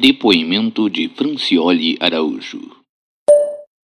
Depoimento 0.00 0.88
de 0.88 1.08
Francioli 1.08 1.96
Araújo. 1.98 2.60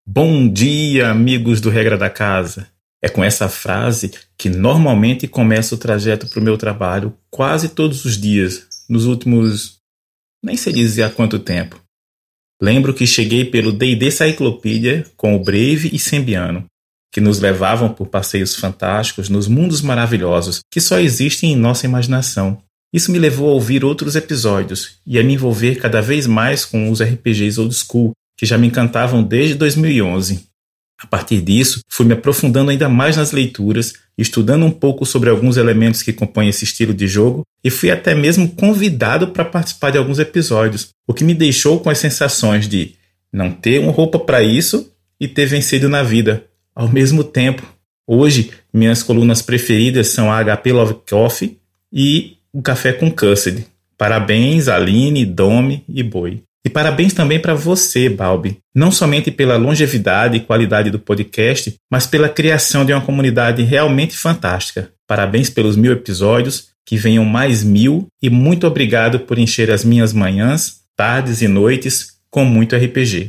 Bom 0.06 0.48
dia, 0.48 1.10
amigos 1.10 1.60
do 1.60 1.70
Regra 1.70 1.98
da 1.98 2.08
Casa. 2.08 2.68
É 3.02 3.08
com 3.08 3.24
essa 3.24 3.48
frase 3.48 4.12
que 4.38 4.48
normalmente 4.48 5.26
começo 5.26 5.74
o 5.74 5.78
trajeto 5.78 6.28
para 6.28 6.38
o 6.38 6.42
meu 6.42 6.56
trabalho 6.56 7.12
quase 7.28 7.70
todos 7.70 8.04
os 8.04 8.16
dias, 8.16 8.64
nos 8.88 9.06
últimos. 9.06 9.78
nem 10.40 10.56
sei 10.56 10.72
dizer 10.72 11.02
há 11.02 11.10
quanto 11.10 11.40
tempo. 11.40 11.82
Lembro 12.62 12.94
que 12.94 13.08
cheguei 13.08 13.44
pelo 13.44 13.72
D&D 13.72 14.08
Cyclopedia 14.12 15.04
com 15.16 15.34
o 15.34 15.42
Brave 15.42 15.90
e 15.92 15.98
Sembiano, 15.98 16.64
que 17.12 17.20
nos 17.20 17.40
levavam 17.40 17.92
por 17.92 18.06
passeios 18.06 18.54
fantásticos 18.54 19.28
nos 19.28 19.48
mundos 19.48 19.82
maravilhosos 19.82 20.60
que 20.70 20.80
só 20.80 21.00
existem 21.00 21.54
em 21.54 21.56
nossa 21.56 21.86
imaginação. 21.86 22.62
Isso 22.94 23.10
me 23.10 23.18
levou 23.18 23.50
a 23.50 23.54
ouvir 23.54 23.84
outros 23.84 24.14
episódios 24.14 25.00
e 25.04 25.18
a 25.18 25.22
me 25.24 25.34
envolver 25.34 25.80
cada 25.80 26.00
vez 26.00 26.28
mais 26.28 26.64
com 26.64 26.88
os 26.88 27.02
RPGs 27.02 27.60
old 27.60 27.74
school, 27.74 28.12
que 28.36 28.46
já 28.46 28.56
me 28.56 28.68
encantavam 28.68 29.20
desde 29.20 29.56
2011. 29.56 30.46
A 31.02 31.04
partir 31.04 31.40
disso, 31.40 31.80
fui 31.88 32.06
me 32.06 32.12
aprofundando 32.12 32.70
ainda 32.70 32.88
mais 32.88 33.16
nas 33.16 33.32
leituras, 33.32 33.94
estudando 34.16 34.64
um 34.64 34.70
pouco 34.70 35.04
sobre 35.04 35.28
alguns 35.28 35.56
elementos 35.56 36.04
que 36.04 36.12
compõem 36.12 36.48
esse 36.48 36.62
estilo 36.62 36.94
de 36.94 37.08
jogo 37.08 37.42
e 37.64 37.68
fui 37.68 37.90
até 37.90 38.14
mesmo 38.14 38.48
convidado 38.50 39.26
para 39.26 39.44
participar 39.44 39.90
de 39.90 39.98
alguns 39.98 40.20
episódios, 40.20 40.90
o 41.04 41.12
que 41.12 41.24
me 41.24 41.34
deixou 41.34 41.80
com 41.80 41.90
as 41.90 41.98
sensações 41.98 42.68
de 42.68 42.94
não 43.32 43.50
ter 43.50 43.80
uma 43.80 43.90
roupa 43.90 44.20
para 44.20 44.40
isso 44.40 44.88
e 45.18 45.26
ter 45.26 45.46
vencido 45.46 45.88
na 45.88 46.04
vida, 46.04 46.46
ao 46.72 46.88
mesmo 46.88 47.24
tempo. 47.24 47.64
Hoje, 48.06 48.52
minhas 48.72 49.02
colunas 49.02 49.42
preferidas 49.42 50.06
são 50.08 50.30
a 50.30 50.44
HP 50.44 50.72
Love 50.72 50.94
Coffee 51.10 51.58
e 51.92 52.33
o 52.54 52.62
Café 52.62 52.92
com 52.92 53.10
Custard. 53.10 53.66
Parabéns, 53.98 54.68
Aline, 54.68 55.26
Domi 55.26 55.84
e 55.88 56.02
Boi. 56.04 56.42
E 56.64 56.70
parabéns 56.70 57.12
também 57.12 57.38
para 57.38 57.54
você, 57.54 58.08
Balbi, 58.08 58.58
não 58.74 58.90
somente 58.90 59.30
pela 59.30 59.56
longevidade 59.56 60.36
e 60.36 60.40
qualidade 60.40 60.90
do 60.90 60.98
podcast, 60.98 61.74
mas 61.90 62.06
pela 62.06 62.28
criação 62.28 62.86
de 62.86 62.92
uma 62.92 63.02
comunidade 63.02 63.62
realmente 63.62 64.16
fantástica. 64.16 64.90
Parabéns 65.06 65.50
pelos 65.50 65.76
mil 65.76 65.92
episódios, 65.92 66.68
que 66.86 66.96
venham 66.96 67.24
mais 67.24 67.62
mil, 67.62 68.06
e 68.22 68.30
muito 68.30 68.66
obrigado 68.66 69.20
por 69.20 69.38
encher 69.38 69.70
as 69.70 69.84
minhas 69.84 70.14
manhãs, 70.14 70.80
tardes 70.96 71.42
e 71.42 71.48
noites 71.48 72.14
com 72.30 72.44
muito 72.46 72.74
RPG. 72.74 73.28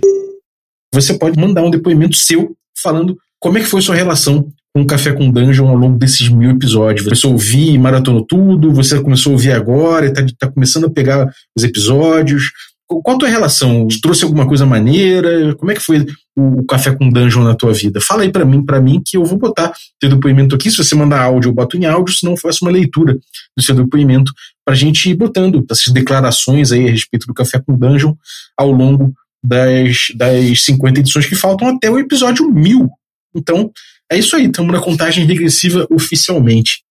Você 0.94 1.18
pode 1.18 1.38
mandar 1.38 1.64
um 1.64 1.70
depoimento 1.70 2.16
seu 2.16 2.56
falando 2.82 3.18
como 3.40 3.58
é 3.58 3.62
que 3.62 3.68
foi 3.68 3.82
sua 3.82 3.96
relação 3.96 4.50
o 4.76 4.86
Café 4.86 5.14
com 5.14 5.32
Dungeon 5.32 5.70
ao 5.70 5.76
longo 5.76 5.98
desses 5.98 6.28
mil 6.28 6.52
episódios. 6.52 7.08
Você 7.08 7.26
ouvir 7.26 7.72
e 7.72 7.78
maratonou 7.78 8.26
tudo, 8.26 8.74
você 8.74 9.02
começou 9.02 9.32
a 9.32 9.34
ouvir 9.34 9.54
agora 9.54 10.06
e 10.06 10.10
está 10.10 10.26
tá 10.38 10.52
começando 10.52 10.86
a 10.86 10.90
pegar 10.90 11.32
os 11.56 11.64
episódios. 11.64 12.52
Qual 12.86 13.16
a 13.16 13.20
tua 13.20 13.30
relação? 13.30 13.88
Trouxe 14.02 14.26
alguma 14.26 14.46
coisa 14.46 14.66
maneira? 14.66 15.56
Como 15.56 15.72
é 15.72 15.76
que 15.76 15.82
foi 15.82 16.06
o, 16.38 16.64
café 16.66 16.94
com 16.94 17.10
dungeon 17.10 17.44
na 17.44 17.56
tua 17.56 17.74
vida? 17.74 18.02
Fala 18.02 18.24
aí 18.24 18.32
para 18.32 18.46
mim, 18.46 18.64
para 18.64 18.82
mim 18.82 19.02
que 19.04 19.18
eu 19.18 19.24
vou 19.24 19.40
botar 19.40 19.74
teu 20.00 20.10
depoimento 20.10 20.54
aqui. 20.54 20.70
Se 20.70 20.78
você 20.78 20.94
mandar 20.94 21.22
áudio, 21.22 21.50
eu 21.50 21.54
boto 21.54 21.78
em 21.78 21.86
áudio, 21.86 22.14
senão 22.14 22.34
eu 22.34 22.38
faço 22.38 22.64
uma 22.64 22.72
leitura 22.72 23.18
do 23.58 23.64
seu 23.64 23.74
depoimento 23.74 24.32
pra 24.64 24.76
gente 24.76 25.10
ir 25.10 25.16
botando 25.16 25.66
essas 25.72 25.92
declarações 25.94 26.72
aí 26.72 26.88
a 26.88 26.92
respeito 26.92 27.26
do 27.26 27.34
café 27.34 27.60
com 27.60 27.78
dungeon 27.78 28.14
ao 28.58 28.72
longo 28.72 29.14
das, 29.44 30.08
das 30.16 30.64
50 30.64 31.00
edições 31.00 31.26
que 31.26 31.36
faltam 31.36 31.70
até 31.70 31.90
o 31.90 31.98
episódio 31.98 32.52
1000. 32.52 32.90
Então, 33.36 33.72
é 34.16 34.20
isso 34.20 34.36
aí, 34.38 34.46
estamos 34.46 34.72
na 34.72 34.80
contagem 34.80 35.26
regressiva 35.26 35.86
oficialmente. 35.92 36.86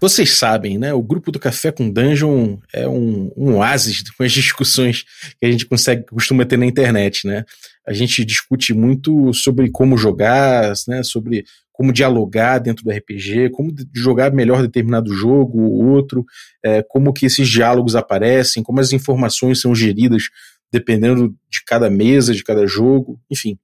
Vocês 0.00 0.30
sabem, 0.36 0.78
né? 0.78 0.94
O 0.94 1.02
grupo 1.02 1.32
do 1.32 1.40
Café 1.40 1.72
com 1.72 1.90
Dungeon 1.90 2.58
é 2.72 2.88
um, 2.88 3.30
um 3.36 3.56
oásis 3.56 4.02
com 4.16 4.22
as 4.22 4.32
discussões 4.32 5.04
que 5.40 5.46
a 5.46 5.50
gente 5.50 5.66
consegue, 5.66 6.04
costuma 6.06 6.44
ter 6.44 6.56
na 6.56 6.66
internet, 6.66 7.26
né? 7.26 7.44
A 7.86 7.92
gente 7.92 8.24
discute 8.24 8.72
muito 8.72 9.32
sobre 9.32 9.70
como 9.70 9.96
jogar, 9.96 10.72
né? 10.86 11.02
Sobre 11.02 11.44
como 11.72 11.92
dialogar 11.92 12.58
dentro 12.58 12.84
do 12.84 12.90
RPG, 12.90 13.50
como 13.50 13.74
jogar 13.92 14.32
melhor 14.32 14.62
determinado 14.62 15.12
jogo 15.12 15.62
ou 15.62 15.84
outro, 15.84 16.24
é, 16.64 16.80
como 16.80 17.12
que 17.12 17.26
esses 17.26 17.48
diálogos 17.48 17.96
aparecem, 17.96 18.62
como 18.62 18.78
as 18.78 18.92
informações 18.92 19.60
são 19.60 19.74
geridas 19.74 20.24
dependendo 20.72 21.34
de 21.50 21.64
cada 21.66 21.90
mesa, 21.90 22.32
de 22.32 22.44
cada 22.44 22.66
jogo, 22.66 23.20
enfim. 23.30 23.58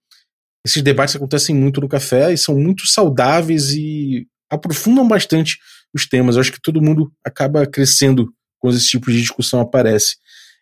Esses 0.68 0.82
debates 0.82 1.16
acontecem 1.16 1.54
muito 1.54 1.80
no 1.80 1.88
café 1.88 2.30
e 2.30 2.36
são 2.36 2.54
muito 2.54 2.86
saudáveis 2.86 3.70
e 3.70 4.26
aprofundam 4.50 5.08
bastante 5.08 5.56
os 5.94 6.06
temas. 6.06 6.36
Eu 6.36 6.42
acho 6.42 6.52
que 6.52 6.60
todo 6.60 6.82
mundo 6.82 7.10
acaba 7.24 7.66
crescendo 7.66 8.30
quando 8.58 8.76
esse 8.76 8.86
tipo 8.86 9.10
de 9.10 9.18
discussão 9.18 9.60
aparece. 9.60 10.16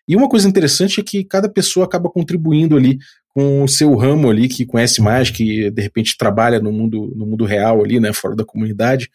E 0.07 0.15
uma 0.15 0.29
coisa 0.29 0.47
interessante 0.47 1.01
é 1.01 1.03
que 1.03 1.25
cada 1.25 1.49
pessoa 1.49 1.85
acaba 1.85 2.09
contribuindo 2.09 2.77
ali 2.77 2.97
com 3.27 3.65
o 3.65 3.67
seu 3.67 3.93
ramo 3.95 4.29
ali, 4.29 4.47
que 4.47 4.65
conhece 4.65 5.01
mais, 5.01 5.29
que 5.29 5.69
de 5.69 5.81
repente 5.81 6.15
trabalha 6.17 6.61
no 6.61 6.71
mundo, 6.71 7.13
no 7.13 7.25
mundo 7.25 7.43
real 7.43 7.83
ali, 7.83 7.99
né, 7.99 8.13
fora 8.13 8.33
da 8.33 8.45
comunidade. 8.45 9.09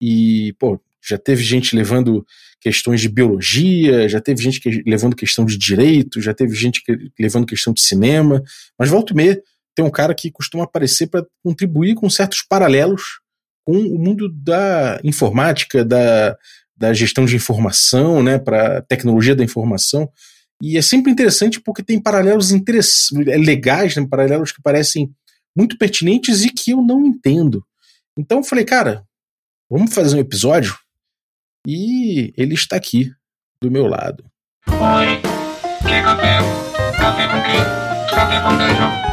E, 0.00 0.52
pô, 0.58 0.80
já 1.00 1.16
teve 1.16 1.44
gente 1.44 1.76
levando 1.76 2.26
questões 2.60 3.00
de 3.00 3.08
biologia, 3.08 4.08
já 4.08 4.20
teve 4.20 4.42
gente 4.42 4.58
que, 4.60 4.82
levando 4.84 5.14
questão 5.14 5.44
de 5.44 5.56
direito, 5.56 6.20
já 6.20 6.34
teve 6.34 6.56
gente 6.56 6.82
que, 6.82 7.12
levando 7.16 7.46
questão 7.46 7.72
de 7.72 7.80
cinema, 7.80 8.42
mas 8.76 8.90
volta 8.90 9.12
e 9.12 9.16
meia 9.16 9.40
tem 9.78 9.84
um 9.84 9.90
cara 9.92 10.12
que 10.12 10.28
costuma 10.28 10.64
aparecer 10.64 11.06
para 11.06 11.24
contribuir 11.40 11.94
com 11.94 12.10
certos 12.10 12.42
paralelos 12.42 13.20
com 13.64 13.76
o 13.76 13.96
mundo 13.96 14.28
da 14.28 14.98
informática, 15.04 15.84
da, 15.84 16.36
da 16.76 16.92
gestão 16.92 17.24
de 17.24 17.36
informação, 17.36 18.20
né, 18.20 18.40
para 18.40 18.82
tecnologia 18.82 19.36
da 19.36 19.44
informação. 19.44 20.10
E 20.60 20.76
é 20.76 20.82
sempre 20.82 21.12
interessante 21.12 21.60
porque 21.60 21.80
tem 21.80 22.02
paralelos 22.02 22.50
é, 22.52 23.36
legais, 23.36 23.94
né, 23.94 24.04
paralelos 24.10 24.50
que 24.50 24.60
parecem 24.60 25.14
muito 25.56 25.78
pertinentes 25.78 26.42
e 26.42 26.50
que 26.50 26.72
eu 26.72 26.82
não 26.82 27.06
entendo. 27.06 27.64
Então 28.18 28.38
eu 28.38 28.44
falei, 28.44 28.64
cara, 28.64 29.04
vamos 29.70 29.94
fazer 29.94 30.16
um 30.16 30.20
episódio? 30.20 30.76
E 31.64 32.32
ele 32.36 32.54
está 32.54 32.74
aqui, 32.74 33.12
do 33.62 33.70
meu 33.70 33.86
lado. 33.86 34.24
Oi, 34.66 35.22
quer 35.86 36.02
café? 36.02 36.38
Café 36.98 37.28
com 37.28 37.42
quê? 37.44 38.12
Café 38.12 38.40
com 38.40 38.56
beijo. 38.56 39.07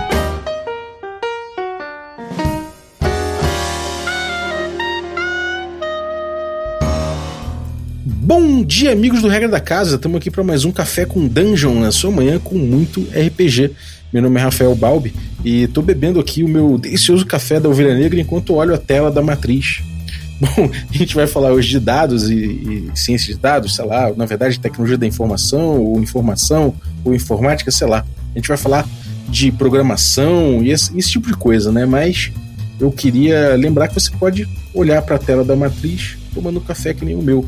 Bom 8.26 8.64
dia, 8.64 8.92
amigos 8.92 9.22
do 9.22 9.28
Regra 9.28 9.48
da 9.48 9.60
Casa. 9.60 9.98
Estamos 9.98 10.18
aqui 10.18 10.32
para 10.32 10.44
mais 10.44 10.66
um 10.66 10.72
café 10.72 11.06
com 11.06 11.28
Dungeon 11.28 11.80
na 11.80 11.92
sua 11.92 12.10
manhã 12.10 12.40
com 12.40 12.56
muito 12.56 13.02
RPG. 13.02 13.70
Meu 14.12 14.24
nome 14.24 14.40
é 14.40 14.44
Rafael 14.44 14.74
Balbi 14.74 15.14
e 15.44 15.66
estou 15.66 15.84
bebendo 15.84 16.20
aqui 16.20 16.44
o 16.44 16.48
meu 16.48 16.76
delicioso 16.80 17.24
café 17.24 17.60
da 17.60 17.70
Ovelha 17.70 17.94
Negra 17.94 18.20
enquanto 18.20 18.56
olho 18.56 18.74
a 18.74 18.80
tela 18.80 19.12
da 19.12 19.22
matriz. 19.22 19.84
Bom, 20.42 20.72
a 20.90 20.98
gente 20.98 21.14
vai 21.14 21.28
falar 21.28 21.52
hoje 21.52 21.70
de 21.70 21.80
dados 21.80 22.28
e, 22.28 22.36
e 22.36 22.92
ciências 22.96 23.36
de 23.36 23.40
dados, 23.40 23.76
sei 23.76 23.86
lá, 23.86 24.12
na 24.18 24.26
verdade, 24.26 24.60
tecnologia 24.60 24.98
da 24.98 25.06
informação, 25.06 25.80
ou 25.80 26.02
informação, 26.02 26.74
ou 27.04 27.14
informática, 27.14 27.70
sei 27.70 27.86
lá. 27.86 28.04
A 28.34 28.40
gente 28.40 28.48
vai 28.48 28.58
falar 28.58 28.88
de 29.30 29.52
programação 29.52 30.64
e 30.64 30.72
esse, 30.72 30.98
esse 30.98 31.12
tipo 31.12 31.28
de 31.28 31.38
coisa, 31.38 31.72
né? 31.72 31.86
Mas 31.86 32.32
eu 32.80 32.92
queria 32.92 33.56
lembrar 33.56 33.88
que 33.88 33.94
você 33.94 34.10
pode 34.10 34.50
olhar 34.74 35.04
para 35.04 35.18
a 35.18 35.20
tela 35.20 35.46
da 35.46 35.56
matriz 35.56 36.18
tomando 36.34 36.60
café 36.60 36.92
que 36.92 37.06
nem 37.06 37.14
o 37.14 37.22
meu 37.22 37.48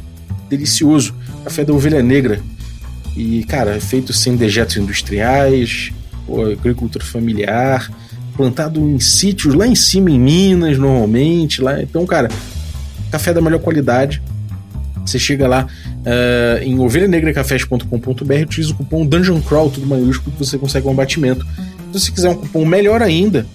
delicioso. 0.50 1.13
Café 1.44 1.63
da 1.63 1.74
ovelha 1.74 2.02
negra. 2.02 2.41
E, 3.16 3.44
cara, 3.46 3.75
é 3.75 3.80
feito 3.80 4.13
sem 4.13 4.35
dejetos 4.35 4.78
industriais, 4.78 5.91
agricultura 6.52 7.03
familiar, 7.03 7.90
plantado 8.35 8.80
em 8.80 9.00
sítios 9.00 9.56
lá 9.56 9.66
em 9.66 9.75
cima 9.75 10.12
em 10.12 10.19
Minas, 10.19 10.78
normalmente. 10.78 11.62
lá 11.62 11.81
Então, 11.81 12.06
cara, 12.06 12.30
café 13.12 13.34
da 13.34 13.41
melhor 13.41 13.59
qualidade. 13.59 14.22
Você 15.03 15.18
chega 15.18 15.47
lá 15.47 15.66
uh, 15.66 16.63
em 16.63 16.78
ovelhanegracafés.com.br, 16.80 18.34
utiliza 18.44 18.74
o 18.74 18.75
cupom 18.75 19.06
Dungeon 19.06 19.42
Crawl, 19.42 19.69
tudo 19.69 19.88
maiúsculo, 19.88 20.31
que 20.33 20.45
você 20.45 20.57
consegue 20.57 20.86
um 20.86 20.92
abatimento. 20.92 21.45
Se 21.94 22.00
você 22.00 22.12
quiser 22.12 22.30
um 22.30 22.36
cupom 22.36 22.66
melhor 22.66 23.01
ainda, 23.01 23.48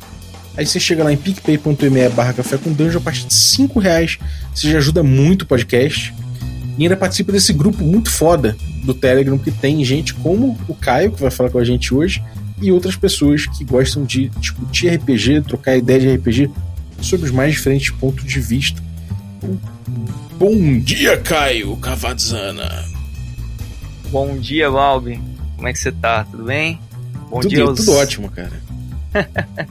aí 0.56 0.66
você 0.66 0.80
chega 0.80 1.04
lá 1.04 1.12
em 1.12 1.16
picpay.me 1.16 2.08
barra 2.08 2.32
café 2.32 2.56
com 2.56 2.72
dungeon, 2.72 2.98
a 2.98 3.02
partir 3.02 3.26
de 3.26 3.34
5 3.34 3.78
reais, 3.78 4.18
você 4.54 4.70
já 4.70 4.78
ajuda 4.78 5.02
muito 5.02 5.42
o 5.42 5.46
podcast. 5.46 6.14
E 6.78 6.82
ainda 6.82 6.96
participa 6.96 7.32
desse 7.32 7.52
grupo 7.52 7.84
muito 7.84 8.10
foda 8.10 8.56
do 8.84 8.94
Telegram, 8.94 9.38
que 9.38 9.50
tem 9.50 9.84
gente 9.84 10.14
como 10.14 10.58
o 10.66 10.74
Caio, 10.74 11.12
que 11.12 11.20
vai 11.20 11.30
falar 11.30 11.50
com 11.50 11.58
a 11.58 11.64
gente 11.64 11.94
hoje, 11.94 12.22
e 12.60 12.72
outras 12.72 12.96
pessoas 12.96 13.46
que 13.46 13.64
gostam 13.64 14.04
de 14.04 14.28
discutir 14.38 14.88
RPG, 14.88 15.42
trocar 15.42 15.76
ideia 15.76 16.00
de 16.00 16.14
RPG 16.14 16.50
sobre 17.00 17.26
os 17.26 17.32
mais 17.32 17.52
diferentes 17.52 17.90
pontos 17.90 18.24
de 18.24 18.40
vista. 18.40 18.80
Bom 20.38 20.78
dia, 20.78 21.18
Caio 21.18 21.76
Cavadzana. 21.76 22.84
Bom 24.10 24.38
dia, 24.38 24.70
Balbi. 24.70 25.20
Como 25.56 25.68
é 25.68 25.72
que 25.72 25.78
você 25.78 25.92
tá? 25.92 26.24
Tudo 26.24 26.44
bem? 26.44 26.80
Bom 27.30 27.40
tudo, 27.40 27.50
dia 27.50 27.64
aos... 27.64 27.78
tudo 27.78 27.92
ótimo, 27.92 28.30
cara. 28.30 28.60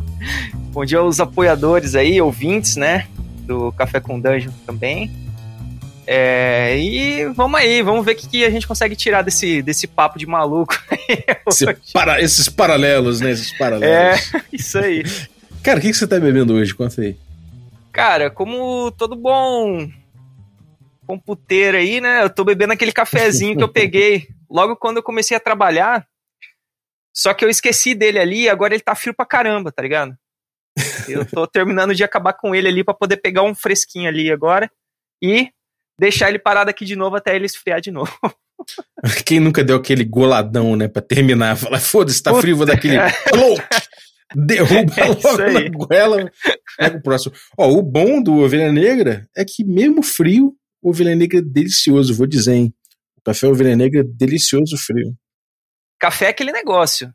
Bom 0.71 0.85
dia 0.85 0.99
aos 0.99 1.19
apoiadores 1.19 1.95
aí, 1.95 2.21
ouvintes, 2.21 2.75
né? 2.75 3.07
Do 3.45 3.71
Café 3.73 3.99
com 3.99 4.19
Dungeon 4.19 4.51
também. 4.65 5.11
É, 6.07 6.77
e 6.79 7.25
vamos 7.33 7.59
aí, 7.59 7.81
vamos 7.81 8.03
ver 8.05 8.13
o 8.13 8.15
que, 8.15 8.27
que 8.27 8.43
a 8.45 8.49
gente 8.49 8.67
consegue 8.67 8.95
tirar 8.95 9.21
desse, 9.21 9.61
desse 9.61 9.87
papo 9.87 10.17
de 10.17 10.25
maluco. 10.25 10.73
Esse 11.47 11.65
para- 11.93 12.21
esses 12.21 12.49
paralelos, 12.49 13.21
né? 13.21 13.31
Esses 13.31 13.53
É, 13.53 13.57
paralelos. 13.57 14.31
isso 14.51 14.77
aí. 14.79 15.03
Cara, 15.63 15.77
o 15.77 15.81
que, 15.81 15.89
que 15.89 15.93
você 15.93 16.07
tá 16.07 16.19
bebendo 16.19 16.53
hoje? 16.55 16.73
Conta 16.73 17.01
aí. 17.01 17.15
Cara, 17.91 18.29
como 18.31 18.91
todo 18.91 19.15
bom 19.15 19.87
computeiro 21.05 21.77
aí, 21.77 21.99
né? 22.01 22.23
Eu 22.23 22.29
tô 22.29 22.43
bebendo 22.43 22.73
aquele 22.73 22.91
cafezinho 22.91 23.57
que 23.57 23.63
eu 23.63 23.67
peguei 23.71 24.27
logo 24.49 24.75
quando 24.75 24.97
eu 24.97 25.03
comecei 25.03 25.35
a 25.35 25.39
trabalhar. 25.41 26.05
Só 27.13 27.33
que 27.33 27.43
eu 27.43 27.49
esqueci 27.49 27.93
dele 27.93 28.17
ali 28.19 28.43
e 28.43 28.49
agora 28.49 28.73
ele 28.73 28.81
tá 28.83 28.95
frio 28.95 29.13
pra 29.13 29.25
caramba, 29.25 29.71
tá 29.71 29.81
ligado? 29.81 30.15
Eu 31.07 31.25
tô 31.25 31.45
terminando 31.45 31.93
de 31.93 32.03
acabar 32.03 32.31
com 32.33 32.55
ele 32.55 32.69
ali 32.69 32.83
pra 32.83 32.93
poder 32.93 33.17
pegar 33.17 33.43
um 33.43 33.53
fresquinho 33.53 34.07
ali 34.07 34.31
agora 34.31 34.71
e 35.21 35.51
deixar 36.01 36.29
ele 36.29 36.39
parado 36.39 36.71
aqui 36.71 36.83
de 36.83 36.95
novo 36.95 37.15
até 37.15 37.35
ele 37.35 37.45
esfriar 37.45 37.79
de 37.79 37.91
novo. 37.91 38.11
Quem 39.23 39.39
nunca 39.39 39.63
deu 39.63 39.75
aquele 39.75 40.03
goladão, 40.03 40.75
né? 40.75 40.87
Pra 40.87 41.01
terminar? 41.01 41.55
Falar, 41.55 41.79
foda-se, 41.79 42.21
tá 42.21 42.31
Puta, 42.31 42.41
frio, 42.41 42.57
vou 42.57 42.65
dar 42.65 42.73
aquele. 42.73 42.97
Cloak! 43.29 43.63
Derruba 44.35 44.93
É 44.97 45.05
logo 45.05 45.37
na 45.37 45.69
goela. 45.69 46.31
Pega 46.77 46.97
o 46.97 47.03
próximo. 47.03 47.35
Ó, 47.55 47.69
o 47.69 47.83
bom 47.83 48.21
do 48.21 48.37
Ovelha 48.37 48.71
Negra 48.71 49.29
é 49.35 49.45
que, 49.45 49.63
mesmo 49.63 50.01
frio, 50.01 50.55
o 50.81 50.89
Ovelha 50.89 51.15
Negra 51.15 51.37
é 51.37 51.41
delicioso, 51.41 52.15
vou 52.15 52.25
dizer, 52.25 52.53
hein? 52.53 52.73
O 53.17 53.21
café 53.21 53.47
Ovelha 53.47 53.75
Negra 53.75 53.99
é 53.99 54.03
delicioso 54.03 54.77
frio. 54.77 55.15
Café 55.99 56.25
é 56.25 56.29
aquele 56.29 56.51
negócio. 56.51 57.13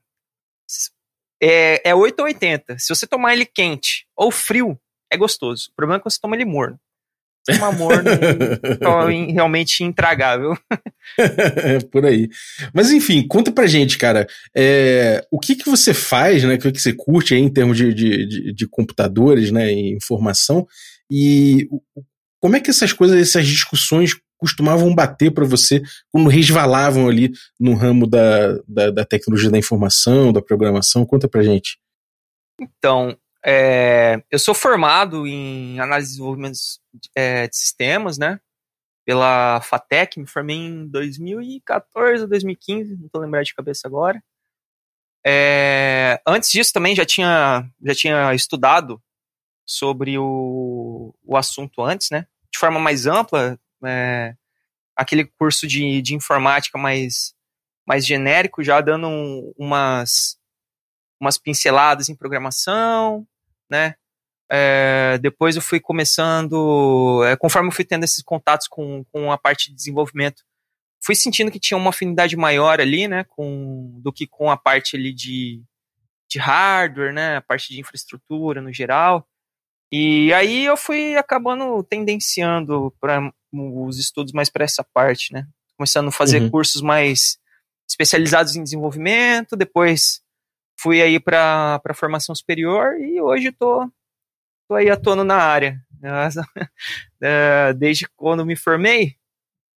É, 1.42 1.90
é 1.90 1.94
8 1.94 2.20
ou 2.20 2.26
80. 2.26 2.78
Se 2.78 2.94
você 2.94 3.06
tomar 3.06 3.32
ele 3.32 3.46
quente 3.46 4.06
ou 4.14 4.30
frio, 4.30 4.78
é 5.10 5.16
gostoso. 5.16 5.70
O 5.72 5.74
problema 5.74 5.98
é 5.98 6.00
que 6.00 6.08
você 6.08 6.20
toma 6.20 6.36
ele 6.36 6.44
morno. 6.44 6.78
É 7.48 9.12
in- 9.12 9.32
realmente 9.34 9.82
intragável. 9.84 10.56
É, 11.18 11.78
Por 11.90 12.04
aí. 12.04 12.28
Mas 12.74 12.90
enfim, 12.90 13.26
conta 13.26 13.52
pra 13.52 13.66
gente, 13.66 13.96
cara. 13.98 14.26
é, 14.56 15.24
o 15.30 15.38
que 15.38 15.54
que 15.56 15.68
você 15.68 15.94
faz, 15.94 16.42
né? 16.44 16.54
O 16.54 16.58
que 16.58 16.72
que 16.72 16.80
você 16.80 16.92
curte 16.92 17.34
aí 17.34 17.40
em 17.40 17.52
termos 17.52 17.76
de, 17.76 17.92
de, 17.94 18.26
de- 18.26 18.52
de 18.52 18.68
computadores, 18.68 19.50
né? 19.50 19.72
E 19.72 19.92
informação. 19.94 20.66
E 21.10 21.68
como 22.40 22.56
é 22.56 22.60
que 22.60 22.70
essas 22.70 22.92
coisas, 22.92 23.18
essas 23.20 23.46
discussões 23.46 24.12
costumavam 24.38 24.94
bater 24.94 25.30
pra 25.32 25.44
você 25.46 25.80
quando 26.12 26.28
resvalavam 26.28 27.08
ali 27.08 27.30
no 27.58 27.74
ramo 27.74 28.06
da, 28.06 28.58
da, 28.68 28.90
da 28.90 29.04
tecnologia 29.04 29.50
da 29.50 29.58
informação, 29.58 30.32
da 30.32 30.42
programação? 30.42 31.06
Conta 31.06 31.26
pra 31.28 31.42
gente. 31.42 31.78
Então, 32.60 33.16
é, 33.44 34.22
eu 34.30 34.38
sou 34.38 34.54
formado 34.54 35.26
em 35.26 35.78
análise 35.80 36.08
e 36.08 36.12
desenvolvimento 36.12 36.58
é, 37.14 37.46
de 37.48 37.56
sistemas, 37.56 38.18
né? 38.18 38.40
Pela 39.04 39.60
FATEC, 39.60 40.18
me 40.18 40.26
formei 40.26 40.56
em 40.56 40.86
2014 40.88 42.22
ou 42.22 42.28
2015, 42.28 42.96
não 42.96 43.08
tô 43.08 43.20
lembrado 43.20 43.44
de 43.44 43.54
cabeça 43.54 43.86
agora. 43.86 44.22
É, 45.24 46.20
antes 46.26 46.50
disso 46.50 46.72
também 46.72 46.94
já 46.94 47.04
tinha, 47.04 47.68
já 47.84 47.94
tinha 47.94 48.34
estudado 48.34 49.02
sobre 49.64 50.16
o, 50.18 51.14
o 51.24 51.36
assunto 51.36 51.82
antes, 51.82 52.10
né? 52.10 52.26
De 52.52 52.58
forma 52.58 52.78
mais 52.78 53.06
ampla, 53.06 53.58
é, 53.84 54.34
aquele 54.96 55.24
curso 55.24 55.66
de, 55.66 56.00
de 56.00 56.14
informática 56.14 56.78
mais, 56.78 57.34
mais 57.86 58.06
genérico, 58.06 58.62
já 58.62 58.80
dando 58.80 59.08
um- 59.08 59.52
umas, 59.58 60.38
umas 61.20 61.38
pinceladas 61.38 62.08
em 62.08 62.14
programação, 62.14 63.26
né? 63.70 63.94
É, 64.50 65.18
depois 65.18 65.56
eu 65.56 65.62
fui 65.62 65.80
começando, 65.80 67.22
é, 67.24 67.36
conforme 67.36 67.68
eu 67.68 67.72
fui 67.72 67.84
tendo 67.84 68.04
esses 68.04 68.22
contatos 68.22 68.68
com, 68.68 69.04
com 69.12 69.32
a 69.32 69.38
parte 69.38 69.70
de 69.70 69.76
desenvolvimento, 69.76 70.44
fui 71.04 71.14
sentindo 71.14 71.50
que 71.50 71.58
tinha 71.58 71.76
uma 71.76 71.90
afinidade 71.90 72.36
maior 72.36 72.80
ali, 72.80 73.08
né, 73.08 73.24
com, 73.24 73.98
do 74.00 74.12
que 74.12 74.26
com 74.26 74.50
a 74.50 74.56
parte 74.56 74.96
ali 74.96 75.12
de, 75.12 75.62
de 76.28 76.38
hardware, 76.38 77.12
né, 77.12 77.36
a 77.36 77.40
parte 77.40 77.72
de 77.72 77.80
infraestrutura 77.80 78.60
no 78.60 78.72
geral. 78.72 79.26
E 79.90 80.32
aí 80.32 80.64
eu 80.64 80.76
fui 80.76 81.16
acabando 81.16 81.82
tendenciando 81.82 82.94
para 83.00 83.32
os 83.52 83.98
estudos 83.98 84.32
mais 84.32 84.48
para 84.48 84.64
essa 84.64 84.84
parte, 84.84 85.32
né, 85.32 85.46
começando 85.76 86.08
a 86.08 86.12
fazer 86.12 86.42
Uhum. 86.42 86.50
cursos 86.50 86.82
mais 86.82 87.38
especializados 87.88 88.56
em 88.56 88.62
desenvolvimento, 88.62 89.56
depois 89.56 90.20
fui 90.78 91.00
aí 91.02 91.18
para 91.20 91.80
a 91.84 91.94
formação 91.94 92.34
superior 92.34 93.00
e 93.00 93.20
hoje 93.20 93.50
tô, 93.52 93.90
tô 94.68 94.74
aí 94.74 94.90
atuando 94.90 95.24
na 95.24 95.36
área. 95.36 95.80
Eh, 97.20 97.72
Desde 97.74 98.06
quando 98.16 98.44
me 98.46 98.54
formei, 98.56 99.16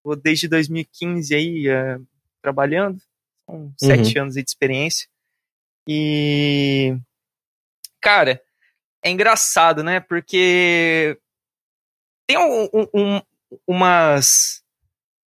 tô 0.04 0.16
desde 0.16 0.48
2015 0.48 1.34
aí 1.36 1.68
eh, 1.68 1.98
trabalhando, 2.42 3.02
são 3.50 3.74
sete 3.78 4.18
anos 4.20 4.34
de 4.36 4.42
experiência. 4.42 5.08
E, 5.88 6.96
cara, 8.02 8.42
é 9.04 9.10
engraçado, 9.10 9.84
né? 9.84 10.00
Porque 10.00 11.18
tem 12.28 12.38
um- 12.38 12.70
um- 12.74 12.88
um- 12.94 13.22
umas 13.68 14.64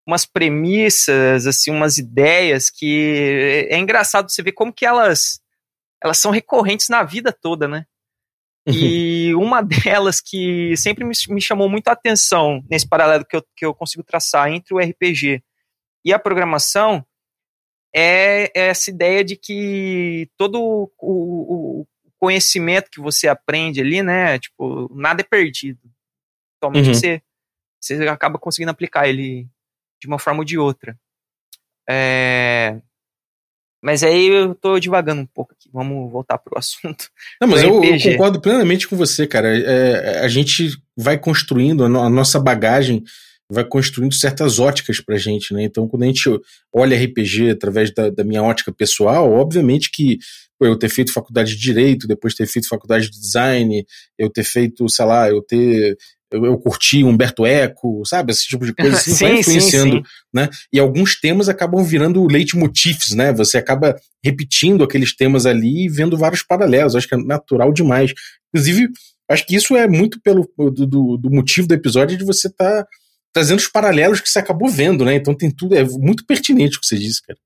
umas 0.06 0.26
premissas, 0.26 1.46
assim, 1.46 1.72
umas 1.72 1.98
ideias 1.98 2.70
que 2.72 3.68
é 3.70 3.78
engraçado 3.78 4.30
você 4.30 4.42
ver 4.42 4.52
como 4.52 4.74
que 4.74 4.86
elas 4.86 5.40
elas 6.04 6.18
são 6.18 6.32
recorrentes 6.32 6.90
na 6.90 7.04
vida 7.04 7.32
toda, 7.32 7.68
né? 7.68 7.86
E 8.68 9.34
uma 9.36 9.62
delas 9.62 10.22
que 10.22 10.76
sempre 10.78 11.04
me, 11.04 11.14
me 11.30 11.42
chamou 11.42 11.68
muito 11.68 11.88
a 11.88 11.94
atenção 11.94 12.64
nesse 12.70 12.88
paralelo 12.88 13.26
que 13.26 13.36
eu, 13.36 13.44
que 13.56 13.66
eu 13.66 13.74
consigo 13.74 14.04
traçar 14.04 14.50
entre 14.52 14.74
o 14.74 14.80
RPG 14.80 15.44
e 16.06 16.14
a 16.14 16.20
programação 16.20 17.04
é 17.94 18.52
essa 18.58 18.90
ideia 18.90 19.24
de 19.24 19.36
que 19.36 20.30
todo 20.38 20.62
o, 20.62 20.92
o- 21.00 21.88
conhecimento 22.22 22.92
que 22.92 23.02
você 23.02 23.28
aprende 23.28 23.82
ali, 23.82 24.04
né? 24.04 24.38
Tipo, 24.38 24.88
nada 24.96 25.22
é 25.22 25.24
perdido. 25.24 25.80
Totalmente 26.60 26.90
Uhum. 26.90 26.94
você, 26.94 27.22
você 27.82 28.08
acaba 28.08 28.38
conseguindo 28.38 28.70
aplicar 28.70 29.10
ele 29.10 29.50
de 30.00 30.08
uma 30.08 30.20
forma 30.20 30.40
ou 30.42 30.46
de 30.46 30.56
outra. 30.56 30.96
É, 31.90 32.80
Mas 33.82 34.04
aí 34.04 34.28
eu 34.28 34.54
tô 34.54 34.78
divagando 34.80 35.22
um 35.22 35.26
pouco 35.26 35.54
aqui. 35.54 35.70
Vamos 35.74 36.12
voltar 36.12 36.38
pro 36.38 36.56
assunto. 36.60 37.06
Não, 37.42 37.48
mas 37.48 37.62
eu, 37.64 37.76
eu 37.84 37.98
concordo 38.12 38.40
plenamente 38.42 38.88
com 38.88 38.96
você, 38.96 39.26
cara. 39.26 39.58
É, 39.58 40.20
a 40.20 40.28
gente 40.28 40.70
vai 40.96 41.18
construindo, 41.18 41.84
a, 41.84 41.90
no- 41.90 42.02
a 42.02 42.10
nossa 42.10 42.40
bagagem 42.40 43.04
vai 43.50 43.66
construindo 43.66 44.14
certas 44.14 44.60
óticas 44.60 45.02
pra 45.02 45.18
gente, 45.18 45.54
né? 45.54 45.64
Então, 45.64 45.88
quando 45.88 46.04
a 46.04 46.06
gente 46.06 46.30
olha 46.74 46.96
RPG 46.96 47.50
através 47.50 47.94
da, 47.94 48.10
da 48.10 48.24
minha 48.24 48.42
ótica 48.44 48.72
pessoal, 48.72 49.30
obviamente 49.34 49.90
que 49.92 50.18
pô, 50.58 50.66
eu 50.68 50.78
ter 50.78 50.88
feito 50.88 51.12
faculdade 51.12 51.56
de 51.56 51.62
Direito, 51.62 52.08
depois 52.08 52.34
ter 52.34 52.48
feito 52.48 52.70
faculdade 52.70 53.10
de 53.10 53.20
Design, 53.20 53.84
eu 54.18 54.30
ter 54.30 54.44
feito, 54.46 54.88
sei 54.88 55.06
lá, 55.06 55.28
eu 55.30 55.42
ter. 55.42 55.98
Eu, 56.32 56.46
eu 56.46 56.58
curti 56.58 57.04
Humberto 57.04 57.46
Eco, 57.46 58.04
sabe? 58.06 58.32
Esse 58.32 58.48
tipo 58.48 58.66
de 58.66 58.74
coisa 58.74 58.96
assim, 58.98 59.14
vai 59.14 59.40
influenciando 59.40 60.02
né? 60.34 60.50
E 60.72 60.80
alguns 60.80 61.20
temas 61.20 61.50
acabam 61.50 61.84
virando 61.84 62.26
leitmotifs, 62.26 63.12
né? 63.14 63.34
Você 63.34 63.58
acaba 63.58 63.96
repetindo 64.24 64.84
aqueles 64.84 65.16
temas 65.16 65.46
ali 65.46 65.86
e 65.86 65.90
vendo 65.90 66.18
vários 66.18 66.42
paralelos. 66.42 66.96
Acho 66.96 67.08
que 67.08 67.16
é 67.16 67.18
natural 67.18 67.74
demais. 67.74 68.14
Inclusive, 68.54 68.88
acho 69.30 69.46
que 69.46 69.56
isso 69.56 69.76
é 69.76 69.88
muito 69.88 70.22
pelo 70.22 70.50
do, 70.58 71.18
do- 71.18 71.30
motivo 71.30 71.68
do 71.68 71.74
episódio 71.74 72.18
de 72.18 72.24
você 72.24 72.48
estar 72.48 72.86
trazendo 73.34 73.60
os 73.60 73.68
paralelos 73.68 74.20
que 74.20 74.30
você 74.30 74.40
acabou 74.40 74.70
vendo, 74.70 75.06
né? 75.06 75.16
Então 75.16 75.36
tem 75.36 75.50
tudo, 75.52 75.76
é 75.76 75.84
muito 75.84 76.26
pertinente 76.26 76.78
o 76.78 76.82
que 76.82 76.88
você 76.88 76.98
disse, 76.98 77.22
cara. 77.22 77.40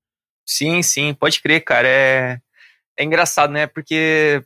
Sim, 0.44 0.82
sim, 0.82 1.14
pode 1.14 1.40
crer, 1.40 1.62
cara. 1.64 1.88
É, 1.88 2.38
é 2.98 3.04
engraçado, 3.04 3.52
né? 3.52 3.66
Porque 3.66 4.42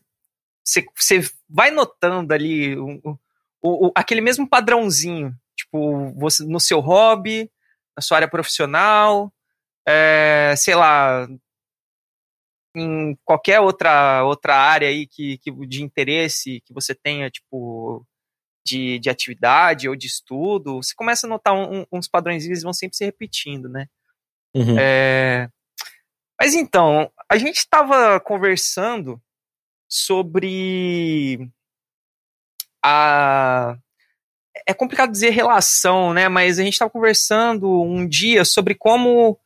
você, 0.64 1.22
vai 1.48 1.70
notando 1.70 2.32
ali 2.32 2.76
o, 2.76 3.18
o- 3.62 3.88
o- 3.88 3.92
aquele 3.94 4.20
mesmo 4.20 4.48
padrãozinho, 4.48 5.34
tipo, 5.56 6.12
você 6.18 6.44
no 6.44 6.58
seu 6.60 6.80
hobby, 6.80 7.50
na 7.96 8.02
sua 8.02 8.18
área 8.18 8.28
profissional, 8.28 9.32
é, 9.86 10.54
sei 10.56 10.74
lá, 10.74 11.28
em 12.74 13.16
qualquer 13.24 13.60
outra, 13.60 14.24
outra 14.24 14.54
área 14.56 14.88
aí 14.88 15.06
que, 15.06 15.38
que, 15.38 15.50
de 15.66 15.82
interesse 15.82 16.60
que 16.64 16.72
você 16.72 16.94
tenha, 16.94 17.28
tipo, 17.30 18.06
de, 18.64 18.98
de 19.00 19.10
atividade 19.10 19.88
ou 19.88 19.96
de 19.96 20.06
estudo, 20.06 20.76
você 20.82 20.94
começa 20.94 21.26
a 21.26 21.30
notar 21.30 21.54
um- 21.54 21.80
um- 21.80 21.86
uns 21.92 22.06
padrões 22.06 22.44
eles 22.44 22.62
vão 22.62 22.72
sempre 22.72 22.96
se 22.96 23.04
repetindo, 23.04 23.68
né? 23.68 23.86
Uhum. 24.54 24.76
É, 24.78 25.48
Mas 26.40 26.54
então, 26.54 27.10
a 27.30 27.36
gente 27.36 27.58
estava 27.58 28.18
conversando 28.20 29.20
sobre 29.88 31.50
a. 32.82 33.76
É 34.66 34.74
complicado 34.74 35.10
dizer 35.10 35.30
relação, 35.30 36.12
né? 36.12 36.28
Mas 36.28 36.58
a 36.58 36.62
gente 36.62 36.74
estava 36.74 36.90
conversando 36.90 37.82
um 37.82 38.06
dia 38.06 38.44
sobre 38.44 38.74
como 38.74 39.38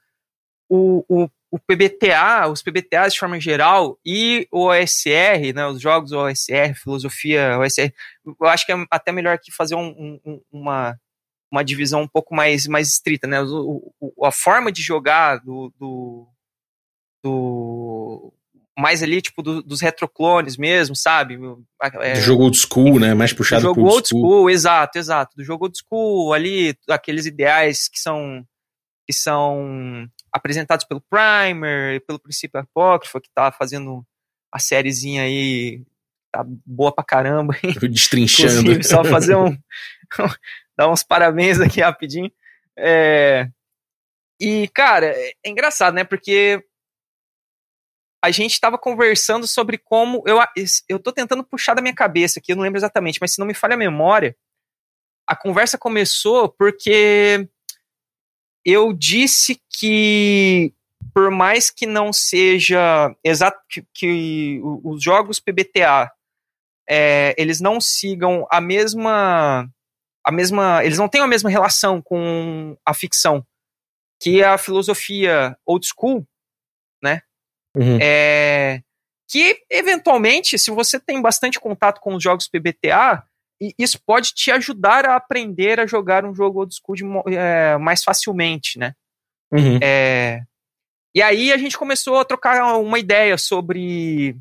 o, 0.69 1.05
o, 1.09 1.31
o 1.50 1.59
PBTA, 1.59 2.49
os 2.49 2.62
PBTAs 2.62 3.12
de 3.14 3.21
forma 3.21 3.38
geral, 3.41 3.99
e 4.05 4.49
o 4.50 4.67
OSR, 4.67 5.53
né, 5.55 5.67
os 5.67 5.81
jogos 5.81 6.11
OSR, 6.11 6.75
filosofia 6.75 7.59
OSR, 7.61 7.93
eu 8.26 8.47
acho 8.49 8.67
que 8.67 8.73
é 8.73 8.87
até 8.91 9.12
melhor 9.12 9.35
aqui 9.35 9.53
fazer 9.53 9.76
um- 9.76 9.95
um- 9.97 10.21
um- 10.25 10.41
uma, 10.50 10.99
uma 11.50 11.62
divisão 11.64 12.03
um 12.03 12.09
pouco 12.09 12.35
mais, 12.35 12.67
mais 12.67 12.88
estrita, 12.88 13.29
né? 13.29 13.41
O, 13.43 13.93
a 14.25 14.33
forma 14.33 14.73
de 14.73 14.83
jogar 14.83 15.37
do, 15.38 15.73
do, 15.79 16.29
do 17.23 18.33
mais 18.76 19.02
ali, 19.02 19.23
tipo, 19.23 19.43
do, 19.43 19.62
dos 19.62 19.81
retroclones 19.81 20.57
mesmo, 20.57 20.97
sabe? 20.97 21.38
É, 22.00 22.14
do 22.14 22.21
jogo 22.21 22.45
old 22.45 22.57
school, 22.57 22.99
né? 22.99 23.14
Mais 23.14 23.33
puxado 23.33 23.62
do 23.62 23.69
jogo 23.69 23.83
old 23.83 24.09
school. 24.09 24.21
school. 24.21 24.50
Exato, 24.50 24.99
exato. 24.99 25.37
Do 25.37 25.45
jogo 25.45 25.66
old 25.66 25.78
school, 25.78 26.33
ali, 26.33 26.76
aqueles 26.88 27.26
ideais 27.26 27.88
que 27.88 27.99
são 27.99 28.45
que 29.07 29.12
são 29.12 30.09
apresentados 30.33 30.87
pelo 30.87 31.02
Primer, 31.11 32.00
pelo 32.07 32.19
Princípio 32.19 32.59
Apócrifo, 32.59 33.21
que 33.21 33.28
tá 33.35 33.52
fazendo 33.52 34.04
a 34.50 34.59
sériezinha 34.59 35.23
aí, 35.23 35.83
tá 36.33 36.43
boa 36.64 36.90
pra 36.90 37.04
caramba. 37.04 37.54
Destrinchando. 37.90 38.83
só 38.83 39.04
fazer 39.04 39.37
um, 39.37 39.57
dar 40.76 40.90
uns 40.90 41.02
parabéns 41.02 41.61
aqui 41.61 41.83
rapidinho. 41.83 42.33
É, 42.78 43.49
e, 44.40 44.69
cara, 44.69 45.07
é 45.07 45.33
engraçado, 45.47 45.95
né? 45.95 46.02
Porque 46.02 46.64
a 48.25 48.31
gente 48.31 48.52
estava 48.52 48.78
conversando 48.78 49.47
sobre 49.47 49.76
como. 49.76 50.23
Eu, 50.26 50.38
eu 50.88 50.99
tô 50.99 51.12
tentando 51.12 51.45
puxar 51.45 51.75
da 51.75 51.83
minha 51.83 51.95
cabeça 51.95 52.38
aqui, 52.38 52.52
eu 52.52 52.57
não 52.57 52.62
lembro 52.62 52.78
exatamente, 52.78 53.19
mas 53.21 53.35
se 53.35 53.38
não 53.38 53.47
me 53.47 53.52
falha 53.52 53.75
a 53.75 53.76
memória, 53.76 54.35
a 55.28 55.37
conversa 55.37 55.76
começou 55.76 56.49
porque 56.49 57.47
eu 58.64 58.95
disse 58.95 59.61
que, 59.69 60.73
por 61.12 61.31
mais 61.31 61.69
que 61.69 61.85
não 61.85 62.14
seja 62.14 63.14
exato 63.23 63.61
que, 63.69 63.85
que 63.93 64.61
os 64.62 65.04
jogos 65.04 65.38
PBTA 65.38 66.11
é, 66.88 67.35
eles 67.37 67.61
não 67.61 67.78
sigam 67.78 68.47
a 68.50 68.59
mesma 68.59 69.69
a 70.26 70.33
mesma 70.33 70.83
eles 70.83 70.97
não 70.97 71.09
têm 71.09 71.21
a 71.21 71.26
mesma 71.26 71.50
relação 71.50 72.00
com 72.00 72.75
a 72.87 72.95
ficção 72.95 73.47
que 74.19 74.43
a 74.43 74.57
filosofia 74.57 75.57
old 75.66 75.87
school 75.87 76.26
Uhum. 77.76 77.99
É, 78.00 78.81
que, 79.28 79.59
eventualmente, 79.71 80.59
se 80.59 80.71
você 80.71 81.00
tem 81.00 81.21
bastante 81.21 81.59
contato 81.59 82.00
com 82.00 82.14
os 82.14 82.23
jogos 82.23 82.49
PBTA, 82.49 83.25
isso 83.78 84.00
pode 84.04 84.33
te 84.35 84.50
ajudar 84.50 85.07
a 85.07 85.16
aprender 85.16 85.81
a 85.81 85.87
jogar 85.87 86.25
um 86.25 86.35
jogo 86.35 86.61
old 86.61 86.75
school 86.75 86.97
de, 86.97 87.04
é, 87.35 87.76
mais 87.78 88.02
facilmente, 88.02 88.78
né? 88.78 88.95
Uhum. 89.52 89.78
É, 89.83 90.43
e 91.14 91.23
aí 91.23 91.52
a 91.52 91.57
gente 91.57 91.78
começou 91.78 92.19
a 92.19 92.25
trocar 92.25 92.76
uma 92.76 92.99
ideia 92.99 93.38
sobre 93.38 94.37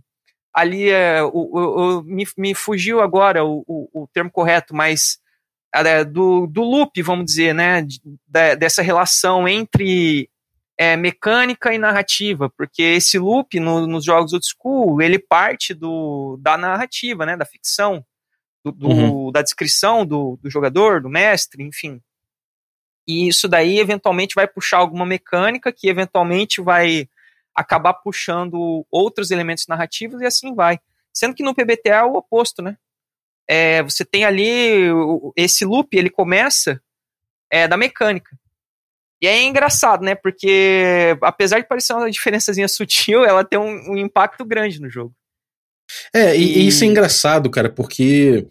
ali 0.54 0.90
é, 0.90 1.24
o, 1.24 1.30
o, 1.30 2.00
o, 2.00 2.04
me, 2.04 2.28
me, 2.38 2.54
fugiu 2.54 3.02
agora 3.02 3.44
o, 3.44 3.64
o, 3.68 4.08
termo 4.14 4.32
correto, 4.32 4.76
mas 4.76 5.20
é, 5.74 6.04
do, 6.04 6.48
do 6.48 6.64
loop, 6.64 7.02
vamos 7.02 7.26
dizer, 7.26 7.54
né? 7.54 7.82
De, 7.82 8.00
de, 8.04 8.56
dessa 8.56 8.82
relação 8.82 9.48
entre 9.48 10.30
é, 10.78 10.96
mecânica 10.96 11.74
e 11.74 11.78
narrativa, 11.78 12.50
porque 12.50 12.82
esse 12.82 13.20
loop 13.20 13.60
no, 13.60 13.86
nos 13.86 14.04
jogos 14.04 14.34
old 14.34 14.46
school, 14.46 15.02
ele 15.02 15.20
parte 15.20 15.74
do, 15.74 16.38
da 16.42 16.58
narrativa, 16.58 17.26
né, 17.26 17.38
da 17.38 17.46
ficção, 17.46 18.04
do, 18.64 18.72
do 18.72 18.88
uhum. 18.88 19.32
da 19.32 19.42
descrição 19.42 20.06
do, 20.06 20.38
do 20.42 20.50
jogador, 20.50 21.02
do 21.02 21.10
mestre, 21.10 21.64
enfim. 21.64 22.02
E 23.08 23.28
isso 23.28 23.48
daí 23.48 23.80
eventualmente 23.80 24.36
vai 24.36 24.48
puxar 24.48 24.78
alguma 24.78 25.06
mecânica 25.06 25.72
que 25.72 25.90
eventualmente 25.90 26.62
vai 26.62 27.08
acabar 27.54 27.94
puxando 27.94 28.86
outros 28.90 29.30
elementos 29.30 29.68
narrativos 29.68 30.22
e 30.22 30.26
assim 30.26 30.56
vai. 30.56 30.80
Sendo 31.12 31.36
que 31.36 31.44
no 31.44 31.54
PBTA 31.54 31.98
é 31.98 32.04
o 32.04 32.16
oposto, 32.16 32.62
né? 32.62 32.78
É, 33.48 33.84
você 33.84 34.06
tem 34.06 34.24
ali 34.24 34.88
esse 35.36 35.66
loop, 35.66 35.96
ele 35.96 36.10
começa 36.10 36.82
é, 37.50 37.68
da 37.68 37.78
mecânica. 37.78 38.36
E 39.24 39.28
é 39.28 39.42
engraçado, 39.42 40.04
né? 40.04 40.16
Porque 40.16 41.18
apesar 41.22 41.62
de 41.62 41.68
parecer 41.68 41.94
uma 41.94 42.12
diferençazinha 42.12 42.68
sutil, 42.68 43.24
ela 43.24 43.46
tem 43.46 43.58
um, 43.58 43.94
um 43.94 43.98
impacto 43.98 44.44
grande 44.44 44.82
no 44.82 44.90
jogo. 44.90 45.16
É, 46.14 46.36
e, 46.36 46.60
e, 46.60 46.68
isso 46.68 46.84
é 46.84 46.88
engraçado, 46.88 47.50
cara, 47.50 47.70
porque 47.70 48.46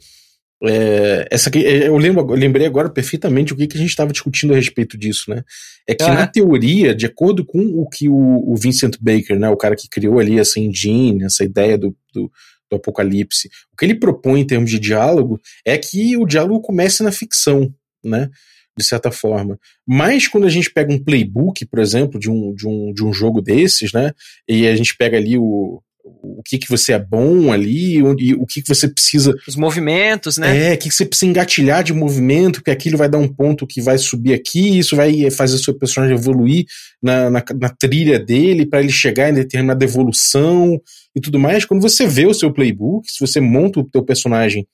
é, 0.65 1.29
essa 1.31 1.51
aqui, 1.51 1.59
é, 1.63 1.89
eu, 1.89 1.97
lembro, 1.99 2.23
eu 2.23 2.37
lembrei 2.37 2.67
agora 2.67 2.89
perfeitamente 2.89 3.53
o 3.53 3.57
que, 3.57 3.67
que 3.67 3.77
a 3.77 3.81
gente 3.81 3.91
estava 3.91 4.13
discutindo 4.13 4.55
a 4.55 4.57
respeito 4.57 4.97
disso, 4.97 5.29
né? 5.29 5.45
É 5.87 5.95
que 5.95 6.05
uhum. 6.05 6.15
na 6.15 6.27
teoria, 6.27 6.95
de 6.95 7.05
acordo 7.05 7.45
com 7.45 7.59
o 7.59 7.87
que 7.87 8.09
o, 8.09 8.51
o, 8.51 8.57
Vincent 8.57 8.97
Baker, 8.99 9.39
né, 9.39 9.51
o 9.51 9.57
cara 9.59 9.77
que 9.77 9.91
criou 9.91 10.19
ali 10.19 10.39
essa 10.39 10.59
engine, 10.59 11.25
essa 11.25 11.45
ideia 11.45 11.77
do, 11.77 11.95
do, 12.15 12.33
do 12.71 12.77
apocalipse, 12.77 13.51
o 13.75 13.77
que 13.77 13.85
ele 13.85 13.95
propõe 13.95 14.41
em 14.41 14.47
termos 14.47 14.71
de 14.71 14.79
diálogo 14.79 15.39
é 15.67 15.77
que 15.77 16.17
o 16.17 16.25
diálogo 16.25 16.63
comece 16.63 17.03
na 17.03 17.13
ficção, 17.13 17.71
né? 18.03 18.31
De 18.79 18.85
certa 18.85 19.11
forma. 19.11 19.59
Mas 19.87 20.29
quando 20.29 20.47
a 20.47 20.51
gente 20.51 20.71
pega 20.71 20.93
um 20.93 21.03
playbook, 21.03 21.67
por 21.67 21.79
exemplo, 21.79 22.19
de 22.19 22.31
um, 22.31 22.55
de 22.55 22.67
um, 22.67 22.93
de 22.93 23.05
um 23.05 23.13
jogo 23.13 23.41
desses, 23.41 23.93
né? 23.93 24.13
E 24.49 24.67
a 24.67 24.75
gente 24.75 24.97
pega 24.97 25.17
ali 25.17 25.37
o, 25.37 25.83
o 26.05 26.43
que 26.45 26.59
que 26.59 26.69
você 26.69 26.93
é 26.93 26.99
bom 26.99 27.53
ali, 27.53 27.97
e 27.97 28.35
o 28.35 28.47
que 28.47 28.63
que 28.63 28.69
você 28.69 28.89
precisa. 28.89 29.35
Os 29.47 29.57
movimentos, 29.57 30.37
né? 30.37 30.71
É, 30.71 30.75
o 30.75 30.79
que, 30.79 30.89
que 30.89 30.95
você 30.95 31.05
precisa 31.05 31.31
engatilhar 31.31 31.85
de 31.85 31.93
movimento, 31.93 32.55
porque 32.55 32.71
aquilo 32.71 32.99
vai 32.99 33.09
dar 33.09 33.19
um 33.19 33.29
ponto 33.29 33.67
que 33.67 33.81
vai 33.81 33.99
subir 33.99 34.33
aqui, 34.33 34.79
isso 34.79 34.97
vai 34.97 35.31
fazer 35.31 35.57
o 35.57 35.59
seu 35.59 35.75
personagem 35.75 36.17
evoluir 36.17 36.65
na, 37.03 37.31
na, 37.31 37.45
na 37.59 37.69
trilha 37.69 38.19
dele, 38.19 38.67
para 38.67 38.81
ele 38.81 38.93
chegar 38.93 39.31
em 39.31 39.35
determinada 39.35 39.85
evolução 39.85 40.81
e 41.15 41.21
tudo 41.21 41.39
mais. 41.39 41.65
Quando 41.65 41.83
você 41.83 42.07
vê 42.07 42.27
o 42.27 42.35
seu 42.35 42.53
playbook, 42.53 43.11
se 43.11 43.21
você 43.21 43.41
monta 43.41 43.81
o 43.81 43.85
teu 43.85 44.03
personagem 44.03 44.67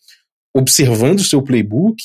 observando 0.55 1.21
o 1.21 1.25
seu 1.25 1.43
playbook, 1.43 2.03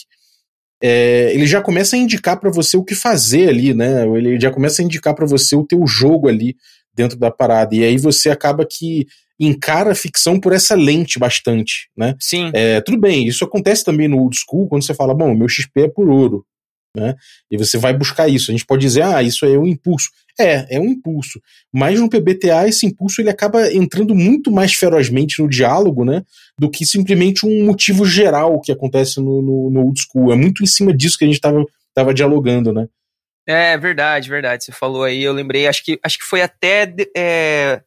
é, 0.83 1.33
ele 1.33 1.47
já 1.47 1.61
começa 1.61 1.95
a 1.95 1.99
indicar 1.99 2.37
para 2.37 2.51
você 2.51 2.75
o 2.75 2.83
que 2.83 2.93
fazer 2.93 3.47
ali, 3.47 3.73
né? 3.73 4.05
Ele 4.05 4.37
já 4.37 4.51
começa 4.51 4.81
a 4.81 4.85
indicar 4.85 5.15
para 5.15 5.25
você 5.25 5.55
o 5.55 5.65
teu 5.65 5.87
jogo 5.87 6.27
ali 6.27 6.57
dentro 6.93 7.17
da 7.17 7.31
parada. 7.31 7.73
E 7.73 7.85
aí 7.85 7.97
você 7.97 8.29
acaba 8.29 8.65
que 8.69 9.07
encara 9.39 9.93
a 9.93 9.95
ficção 9.95 10.37
por 10.37 10.51
essa 10.51 10.75
lente 10.75 11.17
bastante, 11.17 11.89
né? 11.95 12.15
Sim. 12.19 12.51
É, 12.53 12.81
tudo 12.81 12.99
bem, 12.99 13.25
isso 13.25 13.45
acontece 13.45 13.85
também 13.85 14.09
no 14.09 14.19
old 14.19 14.37
school, 14.37 14.67
quando 14.67 14.83
você 14.83 14.93
fala, 14.93 15.13
bom, 15.13 15.33
meu 15.33 15.47
XP 15.47 15.83
é 15.83 15.87
por 15.87 16.09
ouro, 16.09 16.45
né? 16.95 17.15
E 17.49 17.57
você 17.57 17.77
vai 17.77 17.93
buscar 17.93 18.27
isso. 18.27 18.51
A 18.51 18.53
gente 18.53 18.65
pode 18.65 18.81
dizer, 18.81 19.03
ah, 19.03 19.23
isso 19.23 19.45
é 19.45 19.57
um 19.57 19.65
impulso. 19.65 20.09
É, 20.39 20.77
é 20.77 20.79
um 20.79 20.85
impulso. 20.85 21.39
Mas 21.71 21.99
no 21.99 22.09
PBTA, 22.09 22.67
esse 22.67 22.85
impulso 22.85 23.21
ele 23.21 23.29
acaba 23.29 23.71
entrando 23.71 24.15
muito 24.15 24.51
mais 24.51 24.73
ferozmente 24.73 25.41
no 25.41 25.47
diálogo, 25.47 26.03
né? 26.03 26.23
Do 26.57 26.69
que 26.69 26.85
simplesmente 26.85 27.45
um 27.45 27.65
motivo 27.65 28.05
geral 28.05 28.59
que 28.59 28.71
acontece 28.71 29.19
no, 29.19 29.41
no, 29.41 29.69
no 29.69 29.81
old 29.81 30.01
school. 30.01 30.33
É 30.33 30.35
muito 30.35 30.63
em 30.63 30.67
cima 30.67 30.91
disso 30.93 31.17
que 31.17 31.23
a 31.23 31.27
gente 31.27 31.35
estava 31.35 31.63
tava 31.93 32.13
dialogando, 32.13 32.73
né? 32.73 32.87
É 33.45 33.77
verdade, 33.77 34.29
verdade. 34.29 34.63
Você 34.63 34.71
falou 34.71 35.03
aí, 35.03 35.21
eu 35.21 35.33
lembrei, 35.33 35.67
acho 35.67 35.83
que, 35.83 35.99
acho 36.03 36.17
que 36.17 36.25
foi 36.25 36.41
até. 36.41 36.93
É, 37.15 37.81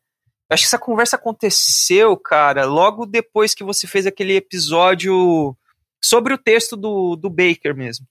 acho 0.50 0.62
que 0.62 0.66
essa 0.66 0.78
conversa 0.78 1.16
aconteceu, 1.16 2.16
cara, 2.16 2.64
logo 2.64 3.06
depois 3.06 3.54
que 3.54 3.64
você 3.64 3.86
fez 3.86 4.06
aquele 4.06 4.36
episódio 4.36 5.56
sobre 6.02 6.34
o 6.34 6.38
texto 6.38 6.76
do, 6.76 7.16
do 7.16 7.30
Baker 7.30 7.74
mesmo. 7.74 8.06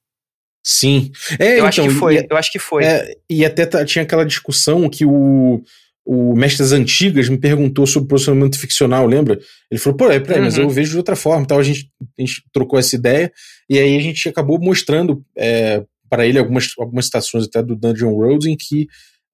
Sim. 0.67 1.11
É, 1.37 1.51
eu 1.51 1.53
então, 1.57 1.67
acho 1.67 1.81
que 1.83 1.89
foi. 1.91 2.15
E, 2.15 2.27
eu 2.27 2.37
acho 2.37 2.51
que 2.51 2.57
foi. 2.57 2.83
É, 2.83 3.15
e 3.29 3.45
até 3.45 3.85
tinha 3.85 4.01
aquela 4.01 4.25
discussão 4.25 4.89
que 4.89 5.05
o, 5.05 5.61
o 6.03 6.35
Mestres 6.35 6.71
Antigas 6.71 7.29
me 7.29 7.37
perguntou 7.37 7.85
sobre 7.85 8.09
posicionamento 8.09 8.57
ficcional, 8.57 9.05
lembra? 9.05 9.39
Ele 9.69 9.79
falou, 9.79 9.95
pô, 9.95 10.09
é, 10.09 10.19
peraí, 10.19 10.39
uhum. 10.39 10.45
mas 10.45 10.57
eu 10.57 10.67
vejo 10.67 10.89
de 10.89 10.97
outra 10.97 11.15
forma. 11.15 11.45
Tal. 11.45 11.59
A, 11.59 11.63
gente, 11.63 11.91
a 12.17 12.21
gente 12.21 12.43
trocou 12.51 12.79
essa 12.79 12.95
ideia 12.95 13.31
e 13.69 13.77
aí 13.77 13.95
a 13.95 14.01
gente 14.01 14.27
acabou 14.27 14.59
mostrando 14.59 15.23
é, 15.37 15.83
para 16.09 16.25
ele 16.25 16.39
algumas, 16.39 16.71
algumas 16.79 17.05
citações 17.05 17.45
até 17.45 17.61
do 17.61 17.75
Dungeon 17.75 18.15
Road 18.15 18.49
em 18.49 18.57
que, 18.57 18.87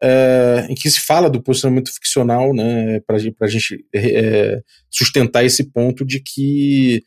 é, 0.03 0.67
em 0.69 0.75
que 0.75 0.91
se 0.91 0.99
fala 0.99 1.29
do 1.29 1.41
posicionamento 1.41 1.93
ficcional, 1.93 2.53
né, 2.53 2.99
para 3.07 3.15
a 3.15 3.47
gente 3.47 3.85
é, 3.95 4.61
sustentar 4.89 5.45
esse 5.45 5.63
ponto 5.71 6.03
de 6.03 6.19
que 6.19 7.03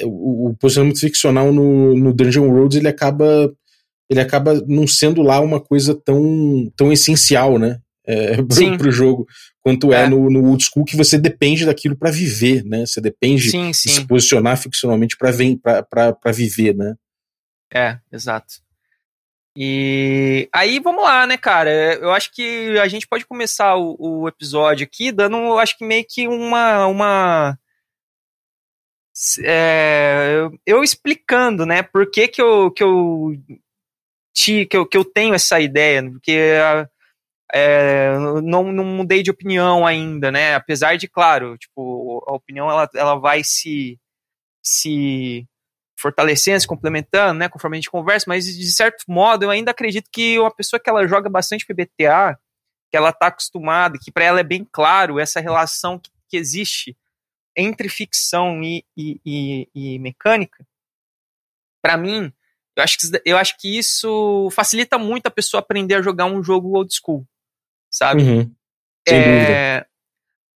o, 0.00 0.50
o 0.50 0.56
posicionamento 0.56 1.00
ficcional 1.00 1.52
no, 1.52 1.96
no 1.96 2.12
Dungeon 2.12 2.48
Roads 2.50 2.78
ele 2.78 2.88
acaba 2.88 3.52
ele 4.12 4.20
acaba 4.20 4.54
não 4.66 4.86
sendo 4.86 5.22
lá 5.22 5.40
uma 5.40 5.58
coisa 5.58 5.94
tão, 5.94 6.70
tão 6.76 6.92
essencial, 6.92 7.58
né? 7.58 7.78
É, 8.04 8.36
para 8.76 8.88
o 8.88 8.92
jogo, 8.92 9.26
quanto 9.62 9.92
é, 9.92 10.02
é, 10.02 10.08
no, 10.08 10.28
no 10.28 10.44
old 10.50 10.62
school, 10.62 10.84
que 10.84 10.96
você 10.96 11.16
depende 11.16 11.64
daquilo 11.64 11.96
para 11.96 12.10
viver, 12.10 12.62
né? 12.64 12.84
Você 12.84 13.00
depende 13.00 13.50
sim, 13.50 13.72
sim. 13.72 13.88
de 13.88 13.94
se 13.94 14.06
posicionar 14.06 14.58
ficcionalmente 14.58 15.16
para 15.16 16.32
viver, 16.32 16.74
né? 16.76 16.94
É, 17.72 17.98
exato. 18.12 18.54
E 19.56 20.48
aí 20.52 20.78
vamos 20.78 21.04
lá, 21.04 21.26
né, 21.26 21.36
cara? 21.36 21.70
Eu 21.94 22.10
acho 22.10 22.32
que 22.34 22.78
a 22.78 22.88
gente 22.88 23.06
pode 23.06 23.24
começar 23.26 23.76
o, 23.76 23.96
o 23.98 24.28
episódio 24.28 24.84
aqui 24.84 25.12
dando, 25.12 25.58
acho 25.58 25.76
que 25.76 25.84
meio 25.84 26.04
que 26.08 26.26
uma, 26.26 26.86
uma 26.86 27.58
é, 29.44 30.48
eu 30.66 30.82
explicando, 30.82 31.66
né, 31.66 31.82
por 31.82 32.10
que 32.10 32.28
que 32.28 32.40
eu, 32.40 32.70
que 32.70 32.82
eu, 32.82 33.36
te, 34.34 34.66
que 34.66 34.76
eu, 34.76 34.86
que 34.86 34.96
eu 34.96 35.04
tenho 35.04 35.34
essa 35.34 35.60
ideia, 35.60 36.02
porque 36.10 36.38
é, 37.52 38.16
não, 38.42 38.72
não 38.72 38.84
mudei 38.84 39.22
de 39.22 39.30
opinião 39.30 39.86
ainda, 39.86 40.30
né, 40.30 40.54
apesar 40.54 40.96
de, 40.96 41.06
claro, 41.08 41.58
tipo, 41.58 42.24
a 42.26 42.32
opinião 42.32 42.70
ela, 42.70 42.88
ela 42.94 43.14
vai 43.16 43.44
se, 43.44 43.98
se 44.62 45.46
fortalecendo, 45.98 46.60
se 46.60 46.66
complementando, 46.66 47.38
né, 47.38 47.48
conforme 47.48 47.76
a 47.76 47.80
gente 47.80 47.90
conversa, 47.90 48.24
mas 48.28 48.46
de 48.46 48.72
certo 48.72 49.04
modo 49.06 49.44
eu 49.44 49.50
ainda 49.50 49.70
acredito 49.70 50.08
que 50.10 50.38
uma 50.38 50.50
pessoa 50.50 50.80
que 50.80 50.88
ela 50.88 51.06
joga 51.06 51.28
bastante 51.28 51.66
PBTA, 51.66 52.38
que 52.90 52.96
ela 52.96 53.10
está 53.10 53.26
acostumada, 53.26 53.98
que 54.02 54.10
para 54.10 54.24
ela 54.24 54.40
é 54.40 54.44
bem 54.44 54.66
claro 54.70 55.20
essa 55.20 55.40
relação 55.40 55.98
que, 55.98 56.10
que 56.28 56.36
existe 56.36 56.96
entre 57.56 57.88
ficção 57.88 58.62
e, 58.62 58.84
e, 58.96 59.20
e, 59.24 59.68
e 59.74 59.98
mecânica, 59.98 60.66
para 61.82 61.96
mim, 61.96 62.32
eu 62.76 62.82
acho, 62.82 62.98
que, 62.98 63.22
eu 63.24 63.36
acho 63.36 63.58
que 63.58 63.78
isso 63.78 64.48
facilita 64.52 64.98
muito 64.98 65.26
a 65.26 65.30
pessoa 65.30 65.60
aprender 65.60 65.96
a 65.96 66.02
jogar 66.02 66.26
um 66.26 66.42
jogo 66.42 66.76
old 66.76 66.94
school, 66.94 67.26
sabe? 67.90 68.22
Uhum. 68.22 68.54
É, 69.06 69.84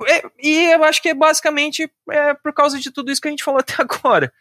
é, 0.08 0.22
e 0.38 0.72
eu 0.72 0.84
acho 0.84 1.00
que 1.00 1.08
é 1.08 1.14
basicamente 1.14 1.90
é, 2.10 2.34
por 2.34 2.52
causa 2.52 2.78
de 2.78 2.90
tudo 2.90 3.10
isso 3.10 3.20
que 3.20 3.28
a 3.28 3.30
gente 3.30 3.44
falou 3.44 3.60
até 3.60 3.74
agora. 3.80 4.32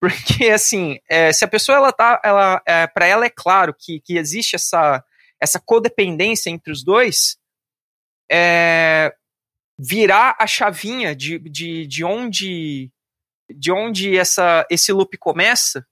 Porque, 0.00 0.50
assim, 0.50 0.98
é, 1.08 1.32
se 1.32 1.44
a 1.44 1.48
pessoa, 1.48 1.78
ela 1.78 1.92
tá, 1.92 2.20
ela, 2.22 2.62
é, 2.66 2.86
para 2.86 3.06
ela 3.06 3.24
é 3.24 3.30
claro 3.30 3.74
que, 3.74 4.00
que 4.00 4.18
existe 4.18 4.54
essa, 4.54 5.02
essa 5.40 5.58
codependência 5.58 6.50
entre 6.50 6.70
os 6.70 6.84
dois, 6.84 7.38
é, 8.30 9.14
virar 9.78 10.36
a 10.38 10.46
chavinha 10.46 11.14
de, 11.14 11.38
de, 11.38 11.86
de 11.86 12.04
onde 12.04 12.90
de 13.50 13.70
onde 13.70 14.16
essa, 14.16 14.66
esse 14.70 14.92
loop 14.92 15.16
começa 15.18 15.86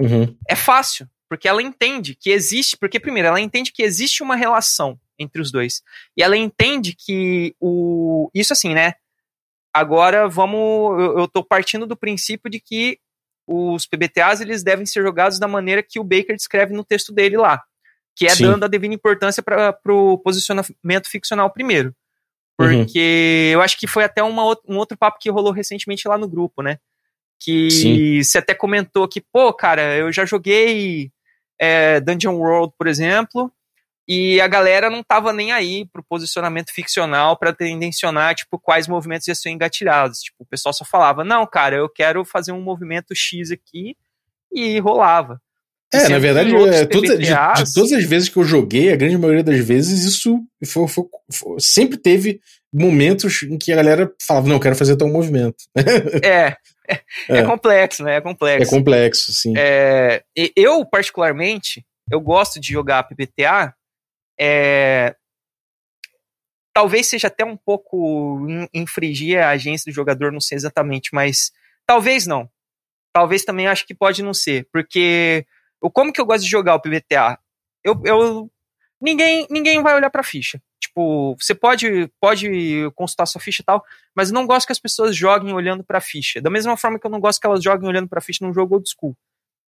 Uhum. 0.00 0.36
é 0.48 0.56
fácil, 0.56 1.08
porque 1.28 1.46
ela 1.46 1.62
entende 1.62 2.16
que 2.16 2.30
existe, 2.30 2.76
porque 2.76 2.98
primeiro 2.98 3.28
ela 3.28 3.40
entende 3.40 3.72
que 3.72 3.82
existe 3.82 4.22
uma 4.22 4.34
relação 4.34 4.98
entre 5.18 5.40
os 5.40 5.52
dois. 5.52 5.82
E 6.16 6.22
ela 6.22 6.36
entende 6.36 6.94
que 6.96 7.54
o 7.60 8.28
isso 8.34 8.52
assim, 8.52 8.74
né? 8.74 8.94
Agora 9.72 10.28
vamos 10.28 11.00
eu, 11.00 11.18
eu 11.20 11.28
tô 11.28 11.44
partindo 11.44 11.86
do 11.86 11.96
princípio 11.96 12.50
de 12.50 12.60
que 12.60 12.98
os 13.46 13.86
PBTAs 13.86 14.40
eles 14.40 14.62
devem 14.62 14.86
ser 14.86 15.02
jogados 15.02 15.38
da 15.38 15.46
maneira 15.46 15.82
que 15.82 16.00
o 16.00 16.04
Baker 16.04 16.34
descreve 16.34 16.74
no 16.74 16.84
texto 16.84 17.12
dele 17.12 17.36
lá, 17.36 17.62
que 18.16 18.26
é 18.26 18.30
Sim. 18.30 18.46
dando 18.46 18.64
a 18.64 18.68
devida 18.68 18.94
importância 18.94 19.42
para 19.42 19.78
o 19.86 20.18
posicionamento 20.18 21.08
ficcional 21.08 21.50
primeiro. 21.52 21.94
Uhum. 22.60 22.84
Porque 22.84 23.50
eu 23.52 23.60
acho 23.60 23.78
que 23.78 23.86
foi 23.86 24.04
até 24.04 24.22
uma, 24.22 24.44
um 24.68 24.76
outro 24.76 24.96
papo 24.96 25.18
que 25.20 25.30
rolou 25.30 25.52
recentemente 25.52 26.06
lá 26.06 26.16
no 26.16 26.28
grupo, 26.28 26.62
né? 26.62 26.78
Que 27.40 27.70
Sim. 27.70 28.22
você 28.22 28.38
até 28.38 28.54
comentou 28.54 29.08
que, 29.08 29.20
pô, 29.20 29.52
cara, 29.52 29.96
eu 29.96 30.12
já 30.12 30.24
joguei 30.24 31.10
é, 31.58 32.00
Dungeon 32.00 32.36
World, 32.36 32.72
por 32.78 32.86
exemplo, 32.86 33.52
e 34.06 34.40
a 34.40 34.46
galera 34.46 34.88
não 34.88 35.02
tava 35.02 35.32
nem 35.32 35.50
aí 35.50 35.86
pro 35.86 36.04
posicionamento 36.04 36.70
ficcional 36.70 37.36
para 37.36 37.52
tendencionar, 37.52 38.34
tipo, 38.34 38.58
quais 38.58 38.86
movimentos 38.86 39.26
iam 39.26 39.34
ser 39.34 39.50
engatilhados. 39.50 40.20
Tipo, 40.20 40.44
o 40.44 40.46
pessoal 40.46 40.72
só 40.72 40.84
falava, 40.84 41.24
não, 41.24 41.46
cara, 41.46 41.76
eu 41.76 41.88
quero 41.88 42.24
fazer 42.24 42.52
um 42.52 42.62
movimento 42.62 43.14
X 43.14 43.50
aqui, 43.50 43.96
e 44.54 44.78
rolava. 44.78 45.42
É, 45.94 46.08
na 46.08 46.14
que 46.16 46.18
verdade, 46.20 46.50
é, 46.54 46.86
toda- 46.86 47.16
de, 47.18 47.24
de 47.26 47.74
todas 47.74 47.92
as 47.92 48.04
vezes 48.04 48.28
que 48.28 48.36
eu 48.36 48.44
joguei, 48.44 48.92
a 48.92 48.96
grande 48.96 49.16
maioria 49.18 49.42
das 49.44 49.58
vezes, 49.64 50.04
isso 50.04 50.38
foi- 50.66 50.88
foi- 50.88 51.04
foi- 51.32 51.56
sempre 51.60 51.96
teve 51.98 52.40
momentos 52.72 53.42
em 53.44 53.56
que 53.56 53.72
a 53.72 53.76
galera 53.76 54.12
falava, 54.26 54.46
não, 54.48 54.56
eu 54.56 54.60
quero 54.60 54.76
fazer 54.76 54.96
tal 54.96 55.08
movimento. 55.08 55.56
É, 56.24 56.56
é, 56.88 57.00
é 57.28 57.38
É. 57.38 57.42
complexo, 57.44 58.02
né? 58.02 58.16
É 58.16 58.20
complexo. 58.20 58.66
É 58.74 58.76
complexo, 58.78 59.32
sim. 59.32 59.54
É, 59.56 60.22
eu, 60.56 60.84
particularmente, 60.84 61.84
eu 62.10 62.20
gosto 62.20 62.60
de 62.60 62.72
jogar 62.72 63.04
PBTA. 63.04 63.72
É, 64.38 65.14
talvez 66.74 67.06
seja 67.06 67.28
até 67.28 67.44
um 67.44 67.56
pouco 67.56 68.44
in- 68.48 68.68
infringir 68.74 69.38
a 69.40 69.50
agência 69.50 69.90
do 69.90 69.94
jogador, 69.94 70.32
não 70.32 70.40
sei 70.40 70.56
exatamente, 70.56 71.10
mas 71.12 71.52
talvez 71.86 72.26
não. 72.26 72.48
Talvez 73.12 73.44
também 73.44 73.68
acho 73.68 73.86
que 73.86 73.94
pode 73.94 74.22
não 74.22 74.34
ser, 74.34 74.66
porque 74.72 75.46
como 75.90 76.12
que 76.12 76.20
eu 76.20 76.26
gosto 76.26 76.44
de 76.44 76.50
jogar 76.50 76.74
o 76.74 76.80
PBTA? 76.80 77.38
Eu, 77.82 78.00
eu 78.04 78.50
ninguém 79.00 79.46
ninguém 79.50 79.82
vai 79.82 79.94
olhar 79.94 80.10
para 80.10 80.22
ficha. 80.22 80.60
Tipo, 80.80 81.36
você 81.40 81.54
pode 81.54 82.10
pode 82.20 82.48
consultar 82.94 83.26
sua 83.26 83.40
ficha 83.40 83.62
e 83.62 83.64
tal, 83.64 83.84
mas 84.14 84.28
eu 84.28 84.34
não 84.34 84.46
gosto 84.46 84.66
que 84.66 84.72
as 84.72 84.78
pessoas 84.78 85.16
joguem 85.16 85.52
olhando 85.54 85.82
para 85.82 86.00
ficha. 86.00 86.40
Da 86.40 86.50
mesma 86.50 86.76
forma 86.76 86.98
que 86.98 87.06
eu 87.06 87.10
não 87.10 87.20
gosto 87.20 87.40
que 87.40 87.46
elas 87.46 87.62
joguem 87.62 87.88
olhando 87.88 88.08
para 88.08 88.20
ficha 88.20 88.44
num 88.44 88.52
jogo 88.52 88.74
old 88.76 88.88
school. 88.88 89.16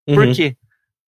Por 0.05 0.27
Uhum. 0.27 0.33
quê? 0.33 0.57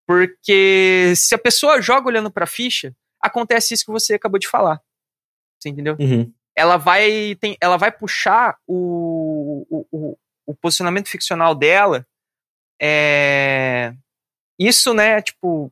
Porque 0.08 1.14
se 1.16 1.34
a 1.34 1.38
pessoa 1.38 1.82
joga 1.82 2.08
olhando 2.08 2.30
pra 2.32 2.46
ficha, 2.46 2.96
acontece 3.22 3.74
isso 3.74 3.86
que 3.86 3.92
você 3.92 4.14
acabou 4.14 4.40
de 4.40 4.48
falar. 4.48 4.80
Você 5.60 5.70
entendeu? 5.70 5.96
Uhum. 6.00 6.32
Ela 6.56 6.78
vai, 6.78 7.36
tem, 7.40 7.58
ela 7.60 7.76
vai 7.76 7.92
puxar 7.92 8.58
o, 8.68 9.66
o, 9.70 9.88
o, 9.92 10.18
o 10.46 10.56
posicionamento 10.56 11.10
ficcional 11.10 11.54
dela. 11.56 12.06
É, 12.80 13.94
isso, 14.60 14.94
né, 14.94 15.22
tipo. 15.22 15.72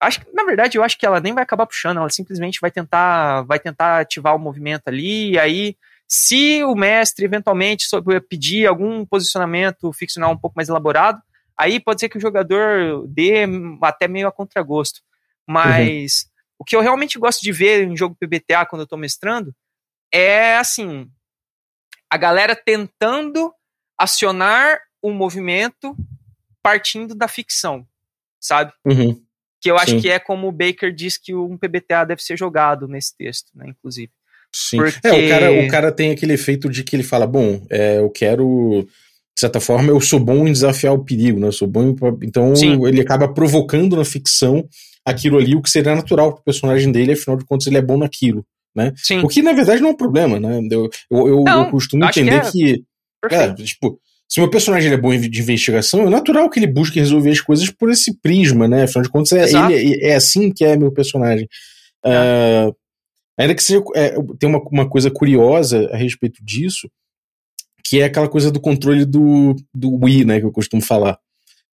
Acho 0.00 0.20
na 0.34 0.44
verdade, 0.44 0.76
eu 0.76 0.84
acho 0.84 0.98
que 0.98 1.06
ela 1.06 1.20
nem 1.20 1.32
vai 1.32 1.42
acabar 1.42 1.66
puxando, 1.66 1.98
ela 1.98 2.10
simplesmente 2.10 2.60
vai 2.60 2.70
tentar, 2.70 3.42
vai 3.42 3.58
tentar 3.58 4.00
ativar 4.00 4.36
o 4.36 4.38
movimento 4.38 4.88
ali, 4.88 5.32
e 5.32 5.38
aí, 5.38 5.76
se 6.06 6.62
o 6.64 6.74
mestre 6.74 7.24
eventualmente 7.24 7.86
pedir 8.28 8.66
algum 8.66 9.06
posicionamento 9.06 9.90
ficcional 9.94 10.32
um 10.32 10.36
pouco 10.36 10.54
mais 10.54 10.68
elaborado, 10.68 11.20
aí 11.56 11.80
pode 11.80 12.00
ser 12.00 12.08
que 12.10 12.18
o 12.18 12.20
jogador 12.20 13.06
dê 13.08 13.46
até 13.82 14.06
meio 14.06 14.28
a 14.28 14.32
contragosto. 14.32 15.00
Mas 15.46 16.30
o 16.58 16.64
que 16.64 16.76
eu 16.76 16.80
realmente 16.80 17.18
gosto 17.18 17.40
de 17.40 17.52
ver 17.52 17.84
em 17.86 17.96
jogo 17.96 18.16
PBTA 18.20 18.66
quando 18.66 18.82
eu 18.82 18.86
tô 18.86 18.96
mestrando 18.96 19.54
é 20.12 20.56
assim, 20.56 21.10
a 22.10 22.16
galera 22.16 22.54
tentando 22.54 23.52
acionar 23.98 24.78
o 25.00 25.10
movimento 25.10 25.96
partindo 26.66 27.14
da 27.14 27.28
ficção, 27.28 27.86
sabe? 28.40 28.72
Uhum. 28.84 29.16
Que 29.60 29.70
eu 29.70 29.76
acho 29.76 29.92
Sim. 29.92 30.00
que 30.00 30.10
é 30.10 30.18
como 30.18 30.48
o 30.48 30.52
Baker 30.52 30.92
diz 30.92 31.16
que 31.16 31.32
um 31.32 31.56
PBTA 31.56 32.04
deve 32.04 32.20
ser 32.22 32.36
jogado 32.36 32.88
nesse 32.88 33.16
texto, 33.16 33.52
né, 33.54 33.66
inclusive. 33.68 34.10
Sim. 34.52 34.78
Porque- 34.78 35.06
É, 35.06 35.12
o 35.12 35.28
cara, 35.28 35.52
o 35.52 35.68
cara 35.68 35.92
tem 35.92 36.10
aquele 36.10 36.32
efeito 36.32 36.68
de 36.68 36.82
que 36.82 36.96
ele 36.96 37.04
fala, 37.04 37.24
bom, 37.24 37.64
é, 37.70 37.98
eu 37.98 38.10
quero, 38.10 38.82
de 38.82 39.40
certa 39.40 39.60
forma, 39.60 39.90
eu 39.90 40.00
sou 40.00 40.18
bom 40.18 40.46
em 40.48 40.52
desafiar 40.52 40.92
o 40.92 41.04
perigo, 41.04 41.38
né? 41.38 41.46
Eu 41.46 41.52
sou 41.52 41.68
bom 41.68 41.84
em, 41.84 41.96
então 42.24 42.56
Sim. 42.56 42.84
ele 42.86 43.00
acaba 43.00 43.32
provocando 43.32 43.94
na 43.96 44.04
ficção 44.04 44.68
aquilo 45.04 45.38
ali, 45.38 45.54
o 45.54 45.62
que 45.62 45.70
seria 45.70 45.94
natural 45.94 46.34
pro 46.34 46.42
personagem 46.42 46.90
dele, 46.90 47.12
afinal 47.12 47.36
de 47.38 47.44
contas 47.44 47.68
ele 47.68 47.76
é 47.78 47.82
bom 47.82 47.96
naquilo. 47.96 48.44
Sim, 48.96 49.20
O 49.20 49.28
que 49.28 49.40
na 49.40 49.52
verdade 49.52 49.80
não 49.80 49.88
é 49.90 49.92
um 49.92 49.96
problema, 49.96 50.38
né? 50.38 50.58
Eu, 50.70 50.90
eu, 51.10 51.28
eu, 51.28 51.44
Não, 51.44 51.64
eu 51.64 51.70
costumo 51.70 52.04
acho 52.04 52.14
que 52.14 52.20
entender 52.20 52.44
é 52.44 52.50
que, 52.50 52.84
é, 53.30 53.54
tipo, 53.54 53.98
se 54.28 54.40
meu 54.40 54.50
personagem 54.50 54.92
é 54.92 54.96
bom 54.96 55.16
de 55.16 55.40
investigação, 55.40 56.06
é 56.06 56.10
natural 56.10 56.50
que 56.50 56.58
ele 56.58 56.66
busque 56.66 56.98
resolver 56.98 57.30
as 57.30 57.40
coisas 57.40 57.70
por 57.70 57.90
esse 57.90 58.18
prisma, 58.20 58.66
né? 58.66 58.82
Afinal 58.84 59.02
de 59.04 59.08
contas, 59.10 59.32
é, 59.32 59.46
ele, 59.72 60.04
é 60.04 60.14
assim 60.14 60.50
que 60.52 60.64
é 60.64 60.76
meu 60.76 60.90
personagem. 60.92 61.48
Ah, 62.04 62.70
ainda 63.38 63.54
que 63.54 63.62
seja. 63.62 63.82
é, 63.94 64.14
tem 64.38 64.48
uma, 64.48 64.60
uma 64.70 64.88
coisa 64.88 65.10
curiosa 65.10 65.88
a 65.92 65.96
respeito 65.96 66.44
disso, 66.44 66.88
que 67.84 68.00
é 68.00 68.04
aquela 68.04 68.28
coisa 68.28 68.50
do 68.50 68.60
controle 68.60 69.04
do, 69.04 69.54
do 69.74 69.94
Wii, 70.04 70.24
né? 70.24 70.40
Que 70.40 70.46
eu 70.46 70.52
costumo 70.52 70.82
falar. 70.82 71.18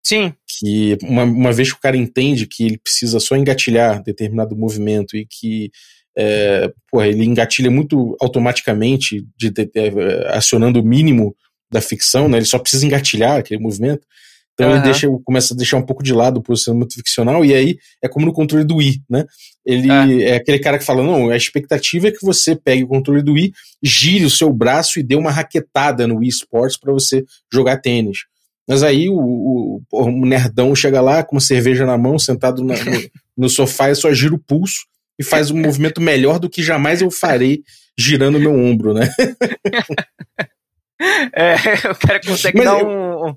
Sim, 0.04 0.32
Que 0.58 0.98
uma, 1.02 1.22
uma 1.22 1.52
vez 1.52 1.70
que 1.70 1.78
o 1.78 1.80
cara 1.80 1.96
entende 1.96 2.46
que 2.46 2.64
ele 2.64 2.76
precisa 2.78 3.20
só 3.20 3.36
engatilhar 3.36 4.02
determinado 4.02 4.56
movimento 4.56 5.16
e 5.16 5.24
que 5.24 5.70
é, 6.18 6.70
porra, 6.90 7.06
ele 7.06 7.24
engatilha 7.24 7.70
muito 7.70 8.16
automaticamente, 8.20 9.24
de, 9.36 9.48
de- 9.50 9.64
de- 9.64 10.26
acionando 10.28 10.80
o 10.80 10.84
mínimo 10.84 11.34
da 11.72 11.80
ficção, 11.80 12.28
né? 12.28 12.38
Ele 12.38 12.44
só 12.44 12.58
precisa 12.58 12.84
engatilhar 12.86 13.38
aquele 13.38 13.60
movimento. 13.60 14.06
Então 14.54 14.68
ele 14.68 14.76
Aham. 14.76 14.84
deixa, 14.84 15.08
começa 15.24 15.54
a 15.54 15.56
deixar 15.56 15.78
um 15.78 15.82
pouco 15.82 16.02
de 16.02 16.12
lado 16.12 16.36
o 16.38 16.42
posicionamento 16.42 16.94
ficcional, 16.94 17.42
e 17.42 17.54
aí 17.54 17.78
é 18.02 18.08
como 18.08 18.26
no 18.26 18.32
controle 18.34 18.64
do 18.64 18.76
Wii, 18.76 19.02
né? 19.08 19.24
Ele 19.64 20.22
é. 20.22 20.36
aquele 20.36 20.58
cara 20.58 20.78
que 20.78 20.84
fala: 20.84 21.02
não, 21.02 21.30
a 21.30 21.36
expectativa 21.36 22.08
é 22.08 22.10
que 22.10 22.24
você 22.24 22.54
pegue 22.54 22.84
o 22.84 22.88
controle 22.88 23.22
do 23.22 23.32
Wii, 23.32 23.50
gire 23.82 24.24
o 24.26 24.30
seu 24.30 24.52
braço 24.52 25.00
e 25.00 25.02
dê 25.02 25.14
uma 25.16 25.30
raquetada 25.30 26.06
no 26.06 26.18
Wii 26.18 26.28
Sports 26.28 26.78
para 26.78 26.92
você 26.92 27.24
jogar 27.52 27.78
tênis. 27.78 28.18
Mas 28.68 28.82
aí 28.82 29.08
o, 29.08 29.16
o, 29.16 29.82
um 30.06 30.24
nerdão 30.26 30.74
chega 30.74 31.00
lá 31.00 31.24
com 31.24 31.36
uma 31.36 31.40
cerveja 31.40 31.84
na 31.86 31.96
mão, 31.96 32.18
sentado 32.18 32.62
na- 32.62 32.76
no, 32.76 33.02
no 33.36 33.48
sofá 33.48 33.90
e 33.90 33.94
só 33.94 34.12
gira 34.12 34.34
o 34.34 34.38
pulso 34.38 34.84
e 35.18 35.24
faz 35.24 35.50
um 35.50 35.56
movimento 35.58 36.00
melhor 36.00 36.38
do 36.38 36.48
que 36.48 36.62
jamais 36.62 37.00
eu 37.00 37.10
farei 37.10 37.62
girando 37.98 38.38
meu 38.38 38.54
ombro, 38.54 38.94
né? 38.94 39.08
é, 41.34 41.54
o 41.90 41.94
cara 41.96 42.20
consegue 42.20 42.58
Mas 42.58 42.66
dar 42.66 42.80
eu- 42.80 42.88
um, 42.88 43.36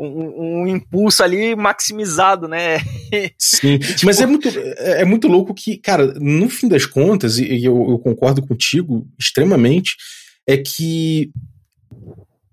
um, 0.00 0.62
um 0.62 0.66
impulso 0.66 1.22
ali 1.22 1.54
maximizado, 1.56 2.46
né? 2.48 2.78
Sim, 3.38 3.78
mas 4.04 4.20
é 4.20 4.26
muito, 4.26 4.48
é, 4.48 5.02
é 5.02 5.04
muito 5.04 5.26
louco 5.28 5.54
que, 5.54 5.76
cara, 5.78 6.06
no 6.20 6.48
fim 6.50 6.68
das 6.68 6.84
contas, 6.84 7.38
e, 7.38 7.64
eu, 7.64 7.90
eu 7.90 7.98
concordo 7.98 8.46
contigo 8.46 9.06
extremamente, 9.18 9.96
é 10.46 10.56
que 10.58 11.30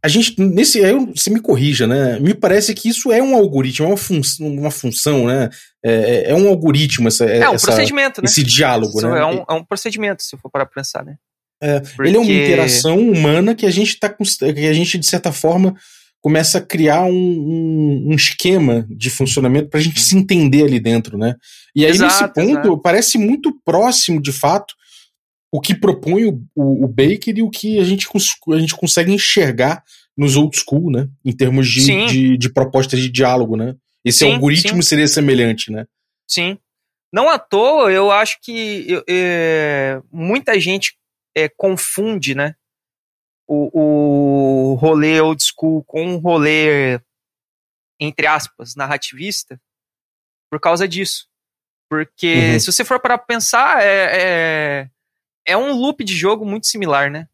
a 0.01 0.07
gente, 0.09 0.35
nesse, 0.41 0.79
eu- 0.79 1.13
você 1.15 1.29
me 1.29 1.39
corrija, 1.39 1.87
né? 1.87 2.19
Me 2.19 2.33
parece 2.33 2.73
que 2.73 2.89
isso 2.89 3.11
é 3.11 3.21
um 3.23 3.35
algoritmo, 3.35 3.85
é 3.85 3.89
uma, 3.89 3.97
fun 3.97 4.19
uma 4.41 4.71
função, 4.71 5.27
né? 5.27 5.49
É, 5.83 6.31
é 6.31 6.35
um 6.35 6.47
algoritmo 6.49 7.07
essa, 7.07 7.25
É 7.25 7.49
um 7.49 7.53
essa- 7.55 7.67
procedimento, 7.67 8.21
né? 8.21 8.25
esse 8.25 8.43
diálogo, 8.43 8.97
Isso 8.99 9.07
né? 9.09 9.19
é, 9.19 9.25
um, 9.25 9.45
é 9.49 9.53
um 9.53 9.63
procedimento, 9.63 10.21
se 10.23 10.35
for 10.37 10.49
para 10.49 10.65
pensar, 10.65 11.05
né? 11.05 11.15
É, 11.63 11.81
Ele 11.99 12.17
é 12.17 12.19
uma 12.19 12.25
Porque- 12.27 12.43
interação 12.43 12.99
humana 12.99 13.55
que 13.55 13.65
a 13.65 13.71
gente 13.71 13.97
tá 13.97 14.09
que 14.09 14.67
a 14.67 14.73
gente, 14.73 14.97
de 14.97 15.05
certa 15.05 15.31
forma, 15.31 15.73
começa 16.21 16.57
a 16.57 16.61
criar 16.61 17.03
um, 17.05 17.11
um, 17.13 18.07
um 18.11 18.13
esquema 18.15 18.85
de 18.89 19.09
funcionamento 19.09 19.69
para 19.69 19.79
a 19.79 19.83
gente 19.83 19.99
se 20.01 20.15
entender 20.17 20.63
ali 20.63 20.79
dentro, 20.79 21.17
né? 21.17 21.35
E 21.75 21.85
aí, 21.85 21.91
Exato, 21.91 22.13
nesse 22.13 22.33
ponto, 22.33 22.67
exato. 22.67 22.77
parece 22.81 23.17
muito 23.17 23.57
próximo, 23.65 24.21
de 24.21 24.31
fato, 24.31 24.73
o 25.51 25.61
que 25.61 25.73
propõe 25.75 26.25
o, 26.25 26.41
o, 26.55 26.85
o 26.85 26.87
Baker 26.87 27.37
e 27.37 27.41
o 27.41 27.49
que 27.49 27.79
a 27.79 27.83
gente, 27.83 28.07
a 28.51 28.59
gente 28.59 28.75
consegue 28.75 29.11
enxergar 29.13 29.83
nos 30.17 30.35
old 30.35 30.57
school, 30.57 30.91
né? 30.91 31.07
Em 31.25 31.31
termos 31.31 31.67
de, 31.69 31.81
Sim. 31.81 32.05
de, 32.07 32.37
de 32.37 32.51
propostas 32.53 32.99
de 32.99 33.09
diálogo, 33.09 33.55
né? 33.55 33.75
Esse 34.05 34.19
Sim, 34.19 34.33
algoritmo 34.33 34.83
seria 34.83 35.07
semelhante, 35.07 35.71
né? 35.71 35.85
Sim. 36.27 36.57
Não 37.11 37.29
à 37.29 37.37
toa, 37.37 37.91
eu 37.91 38.11
acho 38.11 38.37
que 38.41 38.85
eu- 38.87 39.03
é, 39.09 40.01
muita 40.11 40.59
gente 40.59 40.93
é, 41.35 41.49
confunde, 41.49 42.35
né? 42.35 42.55
O, 43.47 43.69
o 44.71 44.73
rolê 44.75 45.19
old 45.19 45.43
school 45.43 45.83
com 45.83 46.15
o 46.15 46.17
rolê, 46.17 46.99
entre 47.99 48.25
aspas, 48.25 48.75
narrativista, 48.75 49.59
por 50.49 50.59
causa 50.59 50.87
disso. 50.87 51.27
Porque 51.89 52.53
Uhum. 52.53 52.59
se 52.59 52.71
você 52.71 52.85
for 52.85 52.99
para 52.99 53.17
pensar, 53.17 53.83
é, 53.83 54.09
é, 54.11 54.89
é 55.45 55.57
um 55.57 55.73
loop 55.73 56.03
de 56.03 56.15
jogo 56.15 56.45
muito 56.45 56.67
similar, 56.67 57.11
né? 57.11 57.27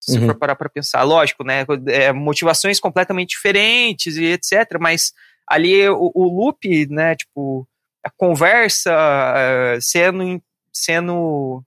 Se 0.00 0.12
você 0.12 0.18
Uhum. 0.18 0.26
for 0.26 0.34
parar 0.34 0.56
para 0.56 0.68
pensar, 0.68 1.02
lógico, 1.04 1.44
né? 1.44 1.64
É, 1.86 2.12
motivações 2.12 2.78
completamente 2.78 3.30
diferentes 3.30 4.16
e 4.16 4.24
etc. 4.24 4.76
Mas 4.78 5.12
ali 5.46 5.88
o, 5.88 6.10
o 6.14 6.24
loop, 6.44 6.86
né? 6.90 7.14
Tipo, 7.16 7.66
a 8.04 8.10
conversa 8.10 8.92
eh, 9.36 9.78
sendo, 9.80 10.42
sendo 10.70 11.64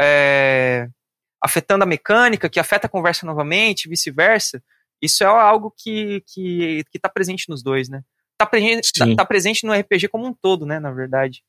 eh, 0.00 0.88
afetando 1.42 1.84
a 1.84 1.86
mecânica, 1.86 2.48
que 2.48 2.58
afeta 2.60 2.86
a 2.86 2.90
conversa 2.90 3.26
novamente, 3.26 3.88
vice-versa. 3.88 4.62
Isso 5.02 5.22
é 5.22 5.26
algo 5.26 5.72
que, 5.76 6.22
que, 6.26 6.82
que 6.90 6.98
tá 6.98 7.08
presente 7.08 7.48
nos 7.48 7.62
dois, 7.62 7.88
né? 7.88 8.02
Tá, 8.38 8.46
presente 8.46 8.90
tá, 8.98 9.04
Sim. 9.04 9.16
tá 9.16 9.24
presente 9.24 9.66
no 9.66 9.72
RPG 9.72 10.08
como 10.08 10.26
um 10.26 10.32
todo, 10.34 10.64
né? 10.66 10.80
Na 10.80 10.90
verdade. 10.90 11.42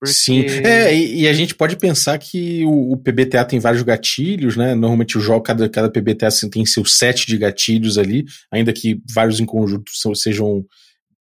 Porque- 0.00 0.14
Sim. 0.14 0.44
É, 0.64 0.94
e, 0.94 1.22
e 1.22 1.28
a 1.28 1.32
gente 1.32 1.54
pode 1.54 1.76
pensar 1.76 2.18
que 2.18 2.64
o, 2.64 2.92
o 2.92 2.96
PBTA 2.96 3.44
tem 3.44 3.58
vários 3.58 3.82
gatilhos, 3.82 4.56
né? 4.56 4.74
Normalmente 4.74 5.16
o 5.18 5.20
jogo, 5.20 5.42
cada, 5.42 5.68
cada 5.68 5.90
PBTA 5.90 6.28
tem 6.50 6.64
seu 6.66 6.84
set 6.84 7.26
de 7.26 7.36
gatilhos 7.38 7.98
ali, 7.98 8.24
ainda 8.50 8.72
que 8.72 9.00
vários 9.12 9.40
em 9.40 9.46
conjunto 9.46 9.90
são- 9.94 10.14
sejam 10.14 10.64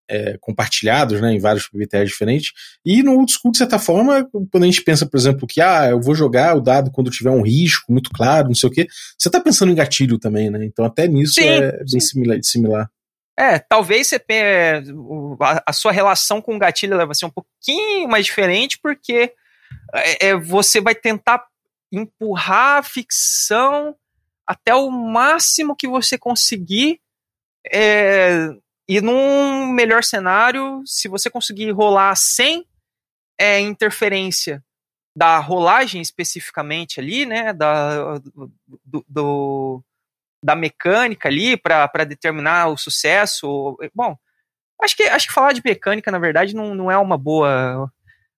é, 0.09 0.37
compartilhados, 0.40 1.21
né? 1.21 1.33
Em 1.33 1.38
vários 1.38 1.69
PBTAs 1.69 2.09
diferentes. 2.09 2.53
E 2.85 3.03
no 3.03 3.16
old 3.16 3.33
school, 3.33 3.53
de 3.53 3.59
certa 3.59 3.79
forma, 3.79 4.29
quando 4.51 4.62
a 4.62 4.66
gente 4.66 4.83
pensa, 4.83 5.07
por 5.07 5.16
exemplo, 5.16 5.47
que 5.47 5.61
ah, 5.61 5.88
eu 5.90 6.01
vou 6.01 6.14
jogar 6.14 6.57
o 6.57 6.61
dado 6.61 6.90
quando 6.90 7.11
tiver 7.11 7.31
um 7.31 7.42
risco 7.42 7.92
muito 7.92 8.11
claro, 8.11 8.49
não 8.49 8.55
sei 8.55 8.69
o 8.69 8.73
quê, 8.73 8.87
você 9.19 9.31
tá 9.31 9.40
pensando 9.40 9.73
em 9.73 9.75
gatilho 9.75 10.19
também, 10.19 10.51
né? 10.51 10.64
Então 10.64 10.85
até 10.85 11.07
nisso 11.09 11.35
Sim, 11.35 11.47
é 11.47 11.73
bem 11.79 11.87
sim. 11.88 12.01
similar. 12.01 12.38
similar. 12.42 12.90
É, 13.38 13.59
talvez 13.59 14.09
você 14.09 14.23
a, 15.66 15.73
sua 15.73 15.92
relação 15.92 16.40
com 16.40 16.57
o 16.57 16.59
gatilho 16.59 16.97
vai 16.97 17.14
ser 17.14 17.27
um 17.27 17.31
pouquinho 17.31 18.09
mais 18.09 18.25
diferente, 18.25 18.79
porque 18.83 19.33
é, 19.95 20.29
é, 20.29 20.37
você 20.37 20.81
vai 20.81 20.95
tentar 20.95 21.45
empurrar 21.92 22.79
a 22.79 22.83
ficção 22.83 23.95
até 24.47 24.75
o 24.75 24.90
máximo 24.90 25.77
que 25.77 25.87
você 25.87 26.16
conseguir. 26.16 26.99
é, 27.71 28.49
e 28.88 29.01
num 29.01 29.66
melhor 29.68 30.05
cenário, 30.05 30.83
se 30.87 31.09
você 31.09 31.29
conseguir 31.31 31.70
rolar 31.72 32.14
sem 32.16 32.66
é, 33.38 33.61
interferência 33.61 34.62
da 35.16 35.38
rolagem 35.38 36.01
especificamente 36.03 37.01
ali, 37.01 37.27
né? 37.27 37.53
Da, 37.53 38.18
do- 38.85 39.05
do, 39.09 39.83
da 40.42 40.55
mecânica 40.55 41.29
ali 41.29 41.57
para 41.57 42.05
determinar 42.05 42.68
o 42.68 42.77
sucesso. 42.77 43.77
Bom, 43.94 44.16
acho 44.83 44.96
que 44.96 45.05
acho 45.05 45.27
que 45.29 45.33
falar 45.35 45.53
de 45.53 45.62
mecânica 45.64 46.11
na 46.11 46.18
verdade 46.18 46.55
não, 46.55 46.75
não 46.75 46.90
é 46.90 46.99
uma 46.99 47.16
boa 47.18 47.90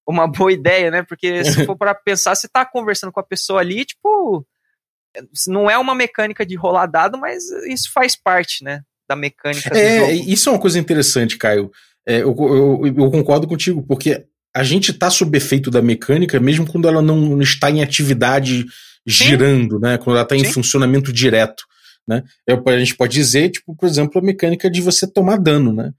uma 0.07 0.27
boa 0.27 0.53
ideia, 0.55 0.91
né? 0.91 1.03
Porque 1.03 1.45
se 1.45 1.65
for 1.67 1.77
para 1.77 1.95
pensar, 1.95 2.35
você 2.35 2.49
tá 2.49 2.65
conversando 2.65 3.13
com 3.13 3.21
a 3.21 3.25
pessoa 3.25 3.61
ali, 3.61 3.85
tipo, 3.85 4.47
não 5.47 5.69
é 5.69 5.77
uma 5.77 5.95
mecânica 5.95 6.47
de 6.47 6.55
rolar 6.55 6.87
dado, 6.87 7.19
mas 7.19 7.45
isso 7.69 7.91
faz 7.93 8.15
parte, 8.17 8.63
né, 8.63 8.83
da 9.09 9.17
mecânica 9.17 9.71
do 9.71 9.77
É, 9.77 9.99
jogo. 10.17 10.31
isso 10.31 10.49
é 10.49 10.53
uma 10.53 10.59
coisa 10.61 10.79
interessante, 10.79 11.37
Caio. 11.39 11.71
É, 12.07 12.19
eu, 12.23 12.35
eu, 12.39 12.83
eu 12.87 13.11
concordo 13.11 13.47
contigo, 13.47 13.83
porque 13.87 14.25
a 14.55 14.63
gente 14.63 14.93
tá 14.93 15.11
sob 15.11 15.37
efeito 15.37 15.71
da 15.71 15.81
mecânica, 15.83 16.39
mesmo 16.41 16.67
quando 16.67 16.89
ela 16.89 17.01
não 17.03 17.41
está 17.41 17.71
em 17.71 17.83
atividade 17.83 18.65
girando, 19.07 19.79
né? 19.79 19.99
Quando 19.99 20.17
ela 20.17 20.23
está 20.23 20.37
em 20.37 20.45
Sim. 20.45 20.53
funcionamento 20.53 21.13
direto. 21.13 21.65
Né? 22.07 22.23
Eu- 22.47 22.63
a 22.67 22.79
gente 22.79 22.97
pode 22.97 23.13
dizer, 23.15 23.51
tipo, 23.51 23.75
por 23.77 23.87
exemplo, 23.87 24.19
a 24.21 24.25
mecânica 24.25 24.71
de 24.71 24.81
você 24.81 25.07
tomar 25.07 25.39
dano, 25.39 25.73
né? 25.73 25.93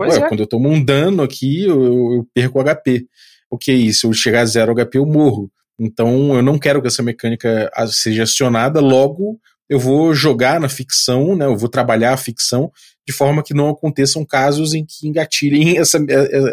Ué, 0.00 0.16
é. 0.16 0.28
Quando 0.28 0.40
eu 0.40 0.46
tomo 0.46 0.68
um 0.68 0.82
dano 0.84 1.22
aqui, 1.22 1.64
eu, 1.64 1.80
eu 2.14 2.26
perco 2.34 2.60
HP. 2.60 3.06
O 3.50 3.58
que 3.58 3.70
é 3.70 3.74
isso? 3.74 4.00
Se 4.00 4.06
eu 4.06 4.12
chegar 4.12 4.40
a 4.40 4.46
zero 4.46 4.72
HP, 4.74 4.98
eu 4.98 5.06
morro. 5.06 5.50
Então 5.78 6.34
eu 6.34 6.42
não 6.42 6.58
quero 6.58 6.80
que 6.80 6.88
essa 6.88 7.02
mecânica 7.02 7.70
a- 7.74 7.86
seja 7.86 8.22
acionada, 8.24 8.80
logo 8.80 9.38
eu 9.68 9.78
vou 9.78 10.12
jogar 10.14 10.60
na 10.60 10.68
ficção, 10.68 11.34
né? 11.34 11.46
Eu 11.46 11.56
vou 11.56 11.68
trabalhar 11.68 12.12
a 12.12 12.16
ficção 12.16 12.70
de 13.06 13.12
forma 13.12 13.42
que 13.42 13.54
não 13.54 13.68
aconteçam 13.70 14.24
casos 14.24 14.74
em 14.74 14.84
que 14.84 15.08
engatilhem 15.08 15.76
essa, 15.78 15.98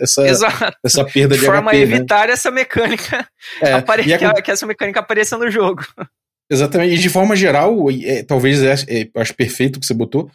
essa, 0.02 0.28
Exato. 0.28 0.78
essa 0.84 1.04
perda 1.06 1.36
De 1.36 1.42
de 1.42 1.46
forma 1.46 1.70
HP. 1.70 1.70
a 1.70 1.74
né? 1.74 1.96
evitar 1.96 2.30
essa 2.30 2.50
mecânica 2.50 3.28
É, 3.62 3.74
apare- 3.74 4.14
a- 4.14 4.18
que, 4.18 4.26
a- 4.26 4.34
que 4.42 4.52
essa 4.52 4.66
mecânica 4.66 5.00
apareça 5.00 5.38
no 5.38 5.50
jogo. 5.52 5.86
Exatamente. 6.52 6.96
E 6.96 6.98
de 6.98 7.10
forma 7.10 7.36
geral, 7.36 7.76
é, 8.04 8.24
talvez 8.24 8.64
é, 8.64 8.74
é, 8.88 9.10
acho 9.18 9.36
perfeito 9.36 9.76
o 9.78 9.80
que 9.80 9.86
você 9.86 9.94
botou. 9.94 10.32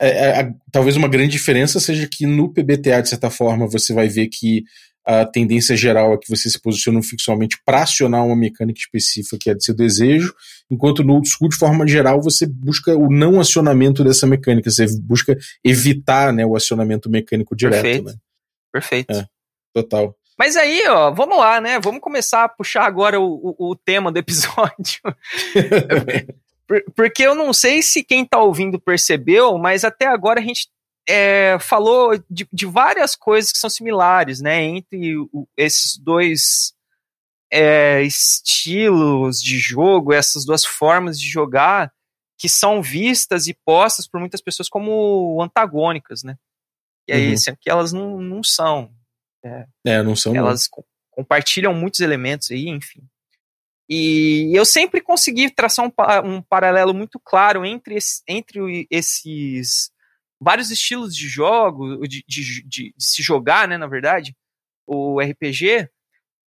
É, 0.00 0.08
é, 0.08 0.40
a- 0.40 0.50
talvez 0.72 0.96
uma 0.96 1.06
grande 1.08 1.30
diferença 1.32 1.78
seja 1.78 2.08
que 2.10 2.26
no 2.26 2.52
PBTA, 2.52 3.00
de 3.02 3.08
certa 3.10 3.30
forma, 3.30 3.68
você 3.68 3.92
vai 3.92 4.08
ver 4.08 4.26
que 4.28 4.64
a 5.06 5.24
tendência 5.26 5.76
geral 5.76 6.14
é 6.14 6.18
que 6.18 6.28
você 6.28 6.48
se 6.48 6.60
posiciona 6.60 7.02
ficcionalmente 7.02 7.58
para 7.64 7.82
acionar 7.82 8.24
uma 8.24 8.36
mecânica 8.36 8.78
específica 8.78 9.36
que 9.38 9.50
é 9.50 9.54
de 9.54 9.64
seu 9.64 9.74
desejo, 9.74 10.34
enquanto 10.70 11.04
no 11.04 11.14
old 11.14 11.28
school, 11.28 11.48
de 11.48 11.56
forma 11.56 11.86
geral, 11.86 12.22
você 12.22 12.46
busca 12.46 12.96
o 12.96 13.10
não 13.10 13.38
acionamento 13.38 14.02
dessa 14.02 14.26
mecânica, 14.26 14.70
você 14.70 14.86
busca 15.00 15.36
evitar 15.62 16.32
né, 16.32 16.46
o 16.46 16.56
acionamento 16.56 17.10
mecânico 17.10 17.54
direto. 17.54 17.82
Perfeito. 17.82 18.06
Né? 18.06 18.14
Perfeito. 18.72 19.12
É. 19.12 19.26
Total. 19.74 20.16
Mas 20.38 20.56
aí, 20.56 20.82
ó, 20.88 21.12
vamos 21.12 21.38
lá, 21.38 21.60
né? 21.60 21.78
Vamos 21.78 22.00
começar 22.00 22.44
a 22.44 22.48
puxar 22.48 22.84
agora 22.84 23.20
o, 23.20 23.54
o, 23.58 23.70
o 23.70 23.76
tema 23.76 24.10
do 24.10 24.18
episódio. 24.18 25.00
Por- 26.66 26.84
Porque 26.96 27.22
eu 27.22 27.34
não 27.34 27.52
sei 27.52 27.82
se 27.82 28.02
quem 28.02 28.24
tá 28.24 28.40
ouvindo 28.40 28.80
percebeu, 28.80 29.56
mas 29.58 29.84
até 29.84 30.06
agora 30.06 30.40
a 30.40 30.42
gente 30.42 30.68
é, 31.08 31.58
falou 31.60 32.16
de, 32.30 32.46
de 32.52 32.66
várias 32.66 33.14
coisas 33.14 33.52
que 33.52 33.58
são 33.58 33.68
similares, 33.70 34.40
né? 34.40 34.62
Entre 34.62 35.16
o- 35.16 35.46
esses 35.56 35.96
dois 35.98 36.72
é, 37.52 38.02
estilos 38.02 39.40
de 39.40 39.58
jogo, 39.58 40.12
essas 40.12 40.44
duas 40.44 40.64
formas 40.64 41.18
de 41.20 41.28
jogar, 41.28 41.92
que 42.38 42.48
são 42.48 42.82
vistas 42.82 43.46
e 43.46 43.54
postas 43.64 44.08
por 44.08 44.18
muitas 44.18 44.40
pessoas 44.40 44.68
como 44.68 45.40
antagônicas, 45.42 46.22
né? 46.24 46.36
E 47.06 47.12
aí, 47.12 47.30
Uhum. 47.30 47.36
sendo 47.36 47.58
que 47.60 47.70
elas 47.70 47.92
não, 47.92 48.18
não 48.20 48.42
são. 48.42 48.90
É, 49.84 50.02
não 50.02 50.16
são. 50.16 50.32
não. 50.32 50.40
Elas 50.40 50.66
co- 50.66 50.84
compartilham 51.10 51.74
muitos 51.74 52.00
elementos 52.00 52.50
aí, 52.50 52.68
enfim. 52.68 53.02
E 53.88 54.50
eu 54.54 54.64
sempre 54.64 55.00
consegui 55.02 55.50
traçar 55.50 55.84
um, 55.86 55.92
um 56.36 56.42
paralelo 56.42 56.94
muito 56.94 57.20
claro 57.22 57.64
entre, 57.64 57.96
esse- 57.96 58.22
entre 58.26 58.86
esses 58.90 59.92
vários 60.44 60.70
estilos 60.70 61.16
de 61.16 61.26
jogo, 61.28 62.06
de, 62.06 62.22
de- 62.28 62.62
de- 62.62 62.62
de 62.68 62.94
se 62.98 63.22
jogar, 63.22 63.66
né, 63.66 63.76
na 63.78 63.86
verdade, 63.86 64.36
o 64.86 65.20
RPG, 65.20 65.88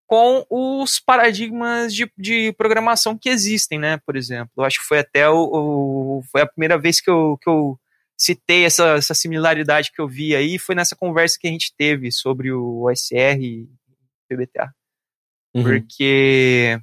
com 0.06 0.46
os 0.50 1.00
paradigmas 1.00 1.94
de, 1.94 2.10
de 2.18 2.54
programação 2.54 3.18
que 3.18 3.28
existem, 3.28 3.78
né, 3.78 3.98
por 4.06 4.16
exemplo. 4.16 4.52
Eu 4.58 4.64
acho 4.64 4.80
que 4.80 4.86
foi 4.88 5.00
até 5.00 5.28
o, 5.28 6.20
o- 6.20 6.24
foi 6.32 6.42
a 6.42 6.48
primeira 6.48 6.78
vez 6.78 7.02
que 7.02 7.10
eu, 7.10 7.38
que 7.42 7.50
eu 7.50 7.78
citei 8.18 8.64
essa, 8.66 8.96
essa 8.96 9.14
similaridade 9.14 9.92
que 9.92 10.00
eu 10.00 10.08
vi 10.08 10.36
aí, 10.36 10.58
foi 10.58 10.76
nessa 10.76 10.96
conversa 10.96 11.38
que 11.40 11.48
a 11.48 11.52
gente 11.52 11.74
teve 11.78 12.12
sobre 12.12 12.52
o 12.52 12.84
OSR 12.84 13.42
e 13.42 13.68
PBTA. 14.30 14.72
Uhum. 15.56 15.64
Porque 15.64 16.80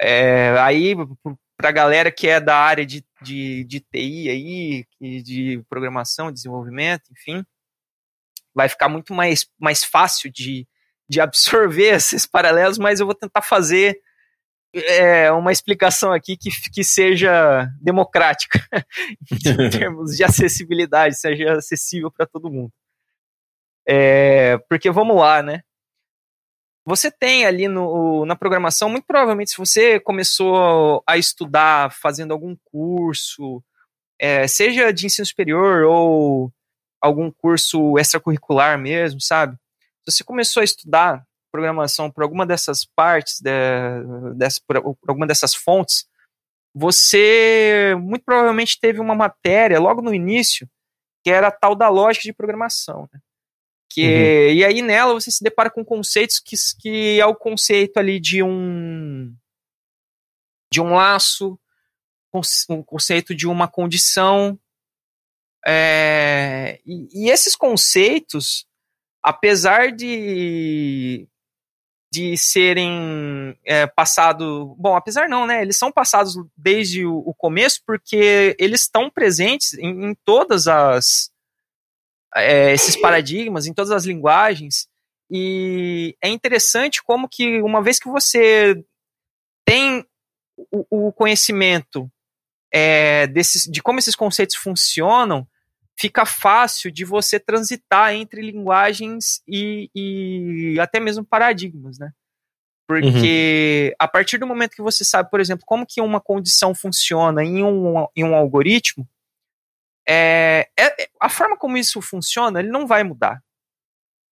é, 0.00 0.54
aí, 0.60 0.94
pra 1.56 1.70
galera 1.72 2.10
que 2.10 2.26
é 2.28 2.40
da 2.40 2.56
área 2.56 2.84
de, 2.86 3.04
de, 3.24 3.64
de 3.64 3.80
TI 3.80 4.28
aí, 4.28 4.84
de 5.22 5.64
programação, 5.68 6.32
desenvolvimento, 6.32 7.10
enfim, 7.12 7.44
vai 8.54 8.68
ficar 8.68 8.88
muito 8.88 9.12
mais, 9.12 9.46
mais 9.58 9.82
fácil 9.82 10.30
de, 10.30 10.66
de 11.08 11.20
absorver 11.20 11.94
esses 11.96 12.26
paralelos, 12.26 12.78
mas 12.78 13.00
eu 13.00 13.06
vou 13.06 13.14
tentar 13.14 13.42
fazer 13.42 14.00
é, 14.72 15.30
uma 15.30 15.52
explicação 15.52 16.12
aqui 16.12 16.36
que, 16.36 16.50
que 16.72 16.84
seja 16.84 17.68
democrática 17.80 18.60
em 19.30 19.70
termos 19.70 20.16
de 20.16 20.24
acessibilidade, 20.24 21.18
seja 21.18 21.54
acessível 21.54 22.10
para 22.10 22.26
todo 22.26 22.50
mundo. 22.50 22.72
É, 23.86 24.56
porque 24.68 24.90
vamos 24.90 25.16
lá, 25.16 25.42
né? 25.42 25.62
Você 26.86 27.10
tem 27.10 27.46
ali 27.46 27.66
no, 27.66 28.26
na 28.26 28.36
programação, 28.36 28.90
muito 28.90 29.06
provavelmente, 29.06 29.52
se 29.52 29.56
você 29.56 29.98
começou 29.98 31.02
a 31.06 31.16
estudar 31.16 31.90
fazendo 31.92 32.32
algum 32.32 32.54
curso 32.64 33.62
é, 34.20 34.46
seja 34.46 34.92
de 34.92 35.06
ensino 35.06 35.26
superior 35.26 35.84
ou 35.84 36.52
algum 37.00 37.30
curso 37.30 37.98
extracurricular 37.98 38.78
mesmo, 38.78 39.20
sabe? 39.20 39.56
Se 40.04 40.12
você 40.12 40.24
começou 40.24 40.60
a 40.60 40.64
estudar 40.64 41.24
programação 41.50 42.10
por 42.10 42.22
alguma 42.22 42.46
dessas 42.46 42.84
partes, 42.84 43.40
de, 43.40 43.50
dessa, 44.36 44.60
por, 44.66 44.82
por 44.82 45.10
alguma 45.10 45.26
dessas 45.26 45.54
fontes, 45.54 46.06
você 46.74 47.94
muito 48.00 48.24
provavelmente 48.24 48.80
teve 48.80 49.00
uma 49.00 49.14
matéria 49.14 49.78
logo 49.78 50.02
no 50.02 50.12
início 50.12 50.68
que 51.22 51.30
era 51.30 51.48
a 51.48 51.52
tal 51.52 51.74
da 51.74 51.88
lógica 51.88 52.24
de 52.24 52.32
programação. 52.32 53.08
Né? 53.12 53.20
Que, 53.90 54.02
uhum. 54.02 54.54
E 54.54 54.64
aí 54.64 54.82
nela 54.82 55.14
você 55.14 55.30
se 55.30 55.42
depara 55.42 55.70
com 55.70 55.84
conceitos 55.84 56.40
que, 56.40 56.56
que 56.80 57.20
é 57.20 57.26
o 57.26 57.34
conceito 57.34 57.98
ali 57.98 58.18
de 58.18 58.42
um 58.42 59.34
de 60.72 60.80
um 60.80 60.94
laço, 60.94 61.58
um 62.68 62.82
conceito 62.82 63.34
de 63.34 63.46
uma 63.46 63.68
condição. 63.68 64.58
É, 65.64 66.80
e, 66.84 67.26
e 67.26 67.30
esses 67.30 67.54
conceitos, 67.54 68.66
apesar 69.22 69.92
de 69.92 71.28
de 72.14 72.38
serem 72.38 73.58
é, 73.64 73.88
passado. 73.88 74.76
Bom, 74.78 74.94
apesar 74.94 75.28
não, 75.28 75.48
né? 75.48 75.62
Eles 75.62 75.76
são 75.76 75.90
passados 75.90 76.34
desde 76.56 77.04
o, 77.04 77.16
o 77.18 77.34
começo 77.34 77.80
porque 77.84 78.54
eles 78.56 78.82
estão 78.82 79.10
presentes 79.10 79.74
em, 79.74 80.10
em 80.10 80.14
todas 80.24 80.68
as 80.68 81.33
é, 82.36 82.72
esses 82.72 82.96
paradigmas, 82.96 83.66
em 83.66 83.74
todas 83.74 83.90
as 83.90 84.04
linguagens. 84.04 84.88
E 85.30 86.16
é 86.22 86.28
interessante 86.28 87.02
como 87.02 87.28
que 87.28 87.60
uma 87.62 87.82
vez 87.82 87.98
que 87.98 88.08
você 88.08 88.84
tem 89.64 90.04
o, 90.70 91.08
o 91.08 91.12
conhecimento 91.12 92.10
é, 92.72 93.26
desses, 93.26 93.64
de 93.64 93.82
como 93.82 93.98
esses 93.98 94.14
conceitos 94.14 94.56
funcionam, 94.56 95.46
fica 95.96 96.26
fácil 96.26 96.90
de 96.90 97.04
você 97.04 97.38
transitar 97.38 98.12
entre 98.12 98.42
linguagens 98.42 99.40
e, 99.46 99.90
e 99.94 100.80
até 100.80 100.98
mesmo 100.98 101.24
paradigmas, 101.24 101.98
né? 101.98 102.10
Porque 102.86 103.88
uhum. 103.90 103.96
a 103.98 104.08
partir 104.08 104.36
do 104.36 104.46
momento 104.46 104.74
que 104.74 104.82
você 104.82 105.04
sabe, 105.04 105.30
por 105.30 105.40
exemplo, 105.40 105.64
como 105.66 105.86
que 105.86 106.02
uma 106.02 106.20
condição 106.20 106.74
funciona 106.74 107.42
em 107.42 107.62
um, 107.62 108.06
em 108.14 108.24
um 108.24 108.34
algoritmo, 108.34 109.08
é, 110.08 110.68
é, 110.78 111.08
a 111.20 111.28
forma 111.28 111.56
como 111.56 111.76
isso 111.76 112.00
funciona, 112.00 112.60
ele 112.60 112.68
não 112.68 112.86
vai 112.86 113.02
mudar. 113.02 113.42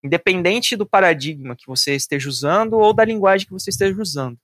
Independente 0.04 0.76
do 0.76 0.86
paradigma 0.86 1.56
que 1.56 1.66
você 1.66 1.94
esteja 1.94 2.28
usando 2.28 2.74
ou 2.74 2.92
da 2.92 3.04
linguagem 3.04 3.46
que 3.46 3.52
você 3.52 3.70
esteja 3.70 4.00
usando. 4.00 4.38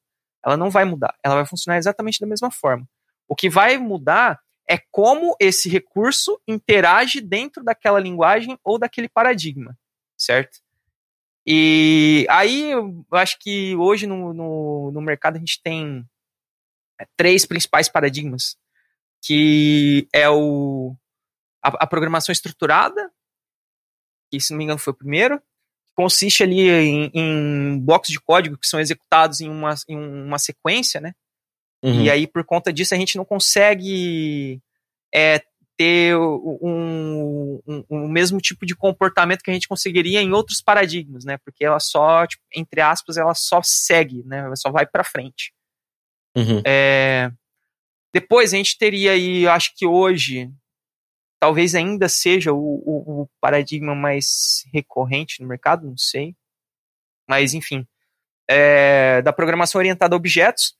Ela 0.44 0.56
não 0.56 0.70
vai 0.70 0.84
mudar. 0.84 1.14
Ela 1.22 1.34
vai 1.34 1.46
funcionar 1.46 1.78
exatamente 1.78 2.20
da 2.20 2.26
mesma 2.26 2.50
forma. 2.50 2.88
O 3.26 3.34
que 3.34 3.50
vai 3.50 3.76
mudar 3.76 4.40
é 4.68 4.78
como 4.90 5.34
esse 5.40 5.68
recurso 5.68 6.40
interage 6.46 7.20
dentro 7.20 7.64
daquela 7.64 7.98
linguagem 7.98 8.58
ou 8.62 8.78
daquele 8.78 9.08
paradigma, 9.08 9.76
certo? 10.16 10.58
E 11.46 12.26
aí 12.28 12.70
eu 12.70 13.04
acho 13.12 13.38
que 13.40 13.74
hoje 13.76 14.06
no, 14.06 14.34
no, 14.34 14.92
no 14.92 15.00
mercado 15.00 15.36
a 15.36 15.38
gente 15.38 15.60
tem 15.62 16.04
é, 17.00 17.06
três 17.16 17.46
principais 17.46 17.88
paradigmas, 17.88 18.56
que 19.22 20.06
é 20.12 20.28
o, 20.28 20.94
a, 21.62 21.84
a, 21.84 21.86
programação 21.86 22.32
estruturada, 22.32 23.10
que 24.30 24.40
se 24.40 24.50
não 24.50 24.58
me 24.58 24.64
engano 24.64 24.78
foi 24.78 24.92
o 24.92 24.96
primeiro, 24.96 25.42
consiste 25.94 26.42
ali 26.42 26.68
em, 26.68 27.10
em 27.12 27.78
blocos 27.80 28.08
de 28.08 28.20
código 28.20 28.56
que 28.56 28.66
são 28.66 28.78
executados 28.78 29.40
em 29.40 29.48
uma, 29.48 29.74
em 29.88 29.96
uma 29.96 30.38
sequência, 30.38 31.00
né? 31.00 31.12
Uhum. 31.82 32.02
E 32.02 32.10
aí, 32.10 32.26
por 32.26 32.44
conta 32.44 32.72
disso, 32.72 32.94
a 32.94 32.98
gente 32.98 33.16
não 33.16 33.24
consegue 33.24 34.60
é, 35.14 35.42
ter 35.76 36.16
um, 36.16 37.60
um, 37.66 37.84
um, 37.88 38.08
mesmo 38.08 38.40
tipo 38.40 38.66
de 38.66 38.74
comportamento 38.74 39.42
que 39.42 39.50
a 39.50 39.54
gente 39.54 39.68
conseguiria 39.68 40.20
em 40.20 40.32
outros 40.32 40.60
paradigmas, 40.60 41.24
né? 41.24 41.38
Porque 41.38 41.64
ela 41.64 41.78
só, 41.78 42.26
tipo, 42.26 42.42
entre 42.54 42.80
aspas, 42.80 43.16
ela 43.16 43.34
só 43.34 43.60
segue, 43.62 44.24
né? 44.24 44.38
Ela 44.38 44.56
só 44.56 44.70
vai 44.72 44.86
para 44.86 45.04
frente. 45.04 45.52
Uhum. 46.36 46.60
É, 46.66 47.30
depois 48.12 48.52
a 48.52 48.56
gente 48.56 48.76
teria 48.76 49.12
aí, 49.12 49.46
acho 49.46 49.72
que 49.76 49.86
hoje, 49.86 50.50
talvez 51.40 51.74
ainda 51.74 52.08
seja 52.08 52.52
o, 52.52 52.58
o, 52.58 53.22
o 53.22 53.28
paradigma 53.40 53.94
mais 53.94 54.64
recorrente 54.72 55.40
no 55.40 55.48
mercado, 55.48 55.86
não 55.86 55.96
sei. 55.96 56.34
Mas, 57.28 57.54
enfim, 57.54 57.86
é, 58.48 59.22
da 59.22 59.32
programação 59.32 59.78
orientada 59.78 60.14
a 60.14 60.16
objetos, 60.16 60.76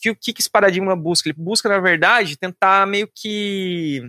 que, 0.00 0.14
que, 0.14 0.32
que 0.32 0.40
esse 0.40 0.50
paradigma 0.50 0.96
busca? 0.96 1.28
Ele 1.28 1.38
busca, 1.38 1.68
na 1.68 1.78
verdade, 1.78 2.36
tentar 2.36 2.86
meio 2.86 3.08
que. 3.14 4.02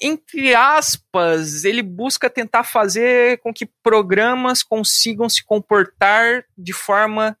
Entre 0.00 0.54
aspas, 0.54 1.64
ele 1.64 1.82
busca 1.82 2.30
tentar 2.30 2.64
fazer 2.64 3.38
com 3.40 3.52
que 3.52 3.66
programas 3.82 4.62
consigam 4.62 5.28
se 5.28 5.44
comportar 5.44 6.46
de 6.56 6.72
forma 6.72 7.38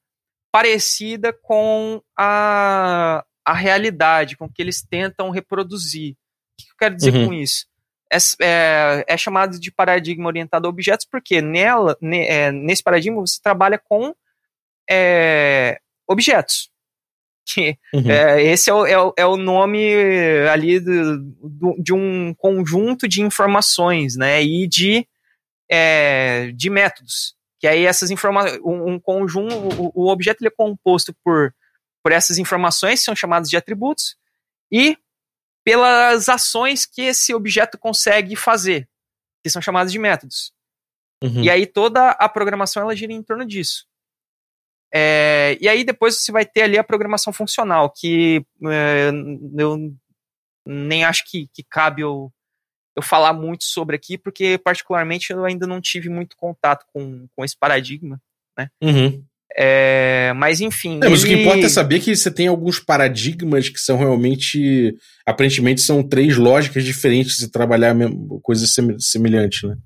parecida 0.52 1.32
com 1.32 2.02
a, 2.18 3.24
a 3.48 3.54
realidade, 3.54 4.36
com 4.36 4.46
que 4.46 4.60
eles 4.60 4.82
tentam 4.82 5.30
reproduzir. 5.30 6.12
O 6.12 6.62
que 6.62 6.70
eu 6.70 6.76
quero 6.78 6.94
dizer 6.94 7.14
uhum. 7.14 7.28
com 7.28 7.32
isso? 7.32 7.64
É, 8.12 8.18
é, 8.42 9.04
é, 9.08 9.16
chamado 9.16 9.58
de 9.58 9.72
paradigma 9.72 10.26
orientado 10.26 10.66
a 10.66 10.70
objetos 10.70 11.06
porque 11.10 11.40
nela, 11.40 11.96
ne, 11.98 12.26
é, 12.26 12.52
nesse 12.52 12.82
paradigma 12.82 13.20
você 13.22 13.40
trabalha 13.42 13.78
com 13.78 14.14
é, 14.88 15.80
objetos. 16.06 16.70
Que, 17.46 17.78
uhum. 17.94 18.10
é, 18.10 18.42
esse 18.42 18.68
é 18.68 18.74
o, 18.74 18.86
é, 18.86 18.98
o, 18.98 19.14
é 19.16 19.24
o 19.24 19.38
nome 19.38 19.94
ali 20.52 20.78
do, 20.78 21.18
do, 21.42 21.82
de 21.82 21.94
um 21.94 22.34
conjunto 22.34 23.08
de 23.08 23.22
informações, 23.22 24.14
né, 24.14 24.42
e 24.42 24.68
de, 24.68 25.08
de 26.54 26.68
métodos. 26.68 27.34
Que 27.58 27.66
aí 27.66 27.86
essas 27.86 28.10
informações, 28.10 28.60
um, 28.62 28.92
um, 28.92 29.00
conjunto, 29.00 29.54
o, 29.54 29.90
o 29.94 30.10
objeto 30.10 30.42
ele 30.42 30.48
é 30.48 30.54
composto 30.54 31.16
por, 31.24 31.54
por 32.02 32.12
essas 32.12 32.38
informações, 32.38 33.00
que 33.00 33.04
são 33.04 33.16
chamadas 33.16 33.48
de 33.48 33.56
atributos, 33.56 34.16
e 34.70 34.96
pelas 35.64 36.28
ações 36.28 36.86
que 36.86 37.02
esse 37.02 37.34
objeto 37.34 37.78
consegue 37.78 38.34
fazer, 38.36 38.88
que 39.42 39.50
são 39.50 39.60
chamadas 39.60 39.92
de 39.92 39.98
métodos. 39.98 40.52
Uhum. 41.22 41.42
E 41.42 41.50
aí 41.50 41.66
toda 41.66 42.10
a 42.10 42.28
programação 42.28 42.82
ela 42.82 42.96
gira 42.96 43.12
em 43.12 43.22
torno 43.22 43.44
disso. 43.44 43.86
É, 44.92 45.58
e 45.60 45.68
aí 45.68 45.84
depois 45.84 46.16
você 46.16 46.32
vai 46.32 46.46
ter 46.46 46.62
ali 46.62 46.78
a 46.78 46.84
programação 46.84 47.32
funcional, 47.32 47.90
que 47.90 48.44
é, 48.64 49.10
eu 49.58 49.94
nem 50.66 51.04
acho 51.04 51.24
que, 51.26 51.48
que 51.52 51.62
cabe 51.62 52.02
eu, 52.02 52.32
eu 52.96 53.02
falar 53.02 53.32
muito 53.32 53.64
sobre 53.64 53.96
aqui, 53.96 54.16
porque 54.16 54.58
particularmente 54.58 55.32
eu 55.32 55.44
ainda 55.44 55.66
não 55.66 55.80
tive 55.80 56.08
muito 56.08 56.36
contato 56.36 56.86
com, 56.92 57.28
com 57.34 57.44
esse 57.44 57.56
paradigma, 57.56 58.20
né? 58.56 58.70
Uhum. 58.82 59.24
É, 59.56 60.32
mas 60.34 60.60
enfim. 60.60 61.00
É, 61.02 61.08
mas 61.08 61.24
ele... 61.24 61.34
o 61.34 61.36
que 61.36 61.42
importa 61.42 61.66
é 61.66 61.68
saber 61.68 62.00
que 62.00 62.14
você 62.14 62.30
tem 62.30 62.48
alguns 62.48 62.78
paradigmas 62.78 63.68
que 63.68 63.78
são 63.78 63.96
realmente. 63.96 64.94
Aparentemente 65.26 65.80
são 65.80 66.02
três 66.02 66.36
lógicas 66.36 66.84
diferentes 66.84 67.36
de 67.38 67.50
trabalhar 67.50 67.94
coisas 68.42 68.74
semelhantes, 69.00 69.62
né? 69.62 69.76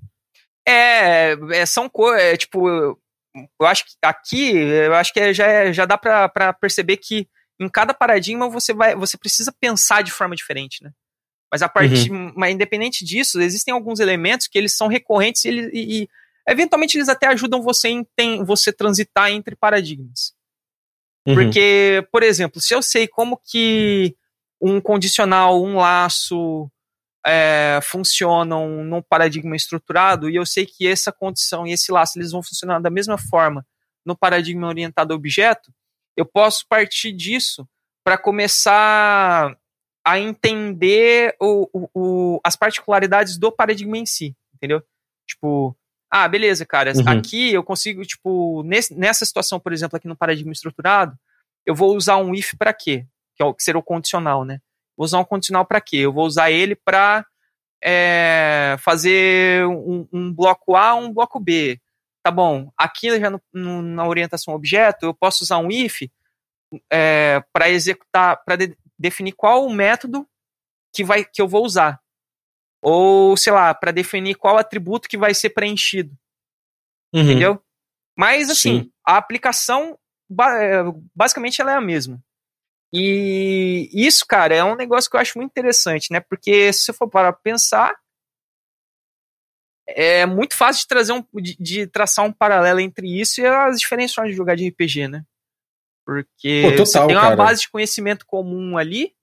É, 0.67 1.37
é 1.53 1.65
são 1.65 1.89
coisas. 1.89 2.21
É, 2.21 2.37
tipo, 2.37 2.67
eu 2.67 3.65
acho 3.65 3.85
que 3.85 3.91
aqui, 4.03 4.51
eu 4.51 4.93
acho 4.93 5.13
que 5.13 5.33
já, 5.33 5.47
é, 5.47 5.73
já 5.73 5.85
dá 5.85 5.97
para 5.97 6.53
perceber 6.53 6.97
que 6.97 7.27
em 7.59 7.69
cada 7.69 7.93
paradigma 7.93 8.49
você 8.49 8.73
vai, 8.73 8.95
você 8.95 9.17
precisa 9.17 9.53
pensar 9.59 10.01
de 10.01 10.11
forma 10.11 10.35
diferente, 10.35 10.83
né? 10.83 10.91
Mas 11.51 11.61
a 11.61 11.69
partir, 11.69 12.11
uhum. 12.11 12.33
mas 12.35 12.53
independente 12.53 13.05
disso, 13.05 13.39
existem 13.39 13.73
alguns 13.73 13.99
elementos 13.99 14.47
que 14.47 14.57
eles 14.57 14.75
são 14.75 14.87
recorrentes 14.87 15.45
e, 15.45 15.69
e 15.71 16.09
eventualmente 16.47 16.97
eles 16.97 17.09
até 17.09 17.27
ajudam 17.27 17.61
você 17.61 17.89
em 17.89 18.03
tem, 18.15 18.43
você 18.43 18.71
transitar 18.71 19.31
entre 19.31 19.55
paradigmas. 19.55 20.33
Uhum. 21.25 21.35
Porque, 21.35 22.07
por 22.11 22.23
exemplo, 22.23 22.61
se 22.61 22.73
eu 22.73 22.81
sei 22.81 23.07
como 23.07 23.39
que 23.43 24.15
um 24.61 24.79
condicional, 24.79 25.61
um 25.61 25.75
laço, 25.75 26.69
é, 27.25 27.79
funcionam 27.81 28.83
num 28.83 29.01
paradigma 29.01 29.55
estruturado 29.55 30.29
e 30.29 30.35
eu 30.35 30.45
sei 30.45 30.65
que 30.65 30.87
essa 30.87 31.11
condição 31.11 31.65
e 31.65 31.71
esse 31.71 31.91
laço 31.91 32.19
eles 32.19 32.31
vão 32.31 32.43
funcionar 32.43 32.79
da 32.79 32.89
mesma 32.89 33.17
forma 33.17 33.65
no 34.05 34.17
paradigma 34.17 34.67
orientado 34.67 35.13
a 35.13 35.15
objeto, 35.15 35.73
eu 36.17 36.25
posso 36.25 36.65
partir 36.67 37.13
disso 37.13 37.67
para 38.03 38.17
começar 38.17 39.57
a 40.05 40.19
entender 40.19 41.33
o, 41.39 41.69
o, 41.73 41.89
o, 41.93 42.41
as 42.43 42.57
particularidades 42.57 43.37
do 43.37 43.49
paradigma 43.49 43.97
em 43.97 44.05
si, 44.05 44.35
entendeu? 44.53 44.83
Tipo, 45.25 45.75
ah, 46.15 46.27
beleza, 46.27 46.63
cara, 46.63 46.93
uhum. 46.93 47.09
aqui 47.09 47.51
eu 47.51 47.63
consigo, 47.63 48.05
tipo, 48.05 48.61
nesse, 48.61 48.93
nessa 48.93 49.25
situação, 49.25 49.59
por 49.59 49.73
exemplo, 49.73 49.97
aqui 49.97 50.07
no 50.07 50.15
paradigma 50.15 50.51
estruturado, 50.51 51.17
eu 51.65 51.73
vou 51.73 51.95
usar 51.95 52.17
um 52.17 52.35
if 52.35 52.53
para 52.55 52.71
quê? 52.71 53.07
Que, 53.35 53.41
é 53.41 53.45
o, 53.47 53.51
que 53.51 53.63
seria 53.63 53.79
o 53.79 53.83
condicional, 53.83 54.45
né? 54.45 54.59
Vou 54.95 55.05
usar 55.05 55.17
um 55.17 55.25
condicional 55.25 55.65
para 55.65 55.81
quê? 55.81 55.97
Eu 55.97 56.13
vou 56.13 56.27
usar 56.27 56.51
ele 56.51 56.75
para 56.75 57.25
é, 57.83 58.75
fazer 58.77 59.65
um, 59.65 60.07
um, 60.13 60.31
bloco 60.31 60.75
A 60.75 60.93
um 60.93 61.11
bloco 61.11 61.39
B. 61.39 61.81
Tá 62.21 62.29
bom, 62.29 62.71
aqui 62.77 63.19
já 63.19 63.31
no, 63.31 63.41
no, 63.51 63.81
na 63.81 64.07
orientação 64.07 64.53
objeto, 64.53 65.07
eu 65.07 65.15
posso 65.15 65.43
usar 65.43 65.57
um 65.57 65.71
if 65.71 66.03
é, 66.91 67.43
para 67.51 67.71
executar, 67.71 68.39
para 68.45 68.55
de, 68.55 68.77
definir 68.99 69.31
qual 69.31 69.65
o 69.65 69.73
método 69.73 70.27
que, 70.93 71.03
vai, 71.03 71.25
que 71.25 71.41
eu 71.41 71.47
vou 71.47 71.65
usar. 71.65 71.99
Ou, 72.83 73.37
sei 73.37 73.53
lá, 73.53 73.73
para 73.73 73.91
definir 73.91 74.35
qual 74.35 74.57
atributo 74.57 75.07
que 75.07 75.17
vai 75.17 75.33
ser 75.33 75.51
preenchido. 75.51 76.15
Uhum. 77.13 77.21
Entendeu? 77.21 77.63
Mas, 78.17 78.49
assim, 78.49 78.83
Sim. 78.83 78.91
a 79.07 79.17
aplicação, 79.17 79.97
é, 80.59 80.83
basicamente, 81.15 81.61
ela 81.61 81.71
é 81.71 81.75
a 81.75 81.81
mesma. 81.81 82.21
E 82.93 83.89
isso, 83.91 84.25
cara, 84.27 84.53
é 84.53 84.63
um 84.63 84.75
negócio 84.75 85.09
que 85.09 85.15
eu 85.15 85.21
acho 85.21 85.37
muito 85.37 85.49
interessante, 85.49 86.11
né? 86.11 86.19
Porque 86.19 86.71
se 86.71 86.83
você 86.83 86.93
for 86.93 87.09
para 87.09 87.33
pensar, 87.33 87.95
é 89.87 90.25
muito 90.25 90.55
fácil 90.55 90.81
de 90.81 90.87
trazer 90.87 91.13
um, 91.13 91.23
de, 91.41 91.55
de 91.59 91.87
traçar 91.87 92.25
um 92.25 92.31
paralelo 92.31 92.79
entre 92.79 93.19
isso 93.19 93.41
e 93.41 93.45
as 93.45 93.79
diferentes 93.79 94.13
formas 94.13 94.31
de 94.31 94.37
jogar 94.37 94.55
de 94.55 94.67
RPG, 94.67 95.07
né? 95.07 95.23
Porque 96.05 96.61
Pô, 96.63 96.69
total, 96.71 96.85
você 96.85 97.07
tem 97.07 97.15
uma 97.15 97.21
cara. 97.21 97.35
base 97.35 97.61
de 97.61 97.69
conhecimento 97.69 98.25
comum 98.25 98.77
ali 98.77 99.15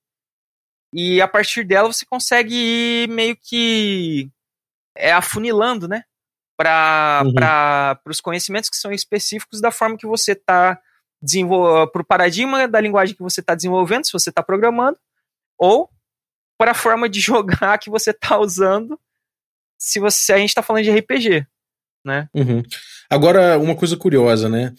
e 0.92 1.20
a 1.20 1.28
partir 1.28 1.64
dela 1.64 1.92
você 1.92 2.04
consegue 2.04 2.54
ir 2.54 3.08
meio 3.08 3.36
que 3.36 4.30
é, 4.96 5.12
afunilando, 5.12 5.86
né? 5.88 6.04
Para 6.56 7.22
Uhum. 7.24 8.10
os 8.10 8.20
conhecimentos 8.20 8.68
que 8.68 8.76
são 8.76 8.92
específicos 8.92 9.60
da 9.60 9.70
forma 9.70 9.96
que 9.96 10.06
você 10.06 10.32
está 10.32 10.78
desenvolvendo, 11.22 11.90
para 11.90 12.02
o 12.02 12.04
paradigma 12.04 12.66
da 12.68 12.80
linguagem 12.80 13.14
que 13.14 13.22
você 13.22 13.40
está 13.40 13.54
desenvolvendo, 13.54 14.04
se 14.04 14.12
você 14.12 14.30
está 14.30 14.42
programando, 14.42 14.98
ou 15.58 15.88
para 16.58 16.72
a 16.72 16.74
forma 16.74 17.08
de 17.08 17.20
jogar 17.20 17.78
que 17.78 17.88
você 17.90 18.10
está 18.10 18.38
usando, 18.38 18.98
se 19.78 19.98
você 19.98 20.32
a 20.34 20.38
gente 20.38 20.50
está 20.50 20.62
falando 20.62 20.84
de 20.84 20.90
RPG, 20.90 21.46
né? 22.04 22.28
Uhum. 22.34 22.62
Agora, 23.08 23.58
uma 23.58 23.74
coisa 23.76 23.96
curiosa, 23.96 24.48
né? 24.48 24.74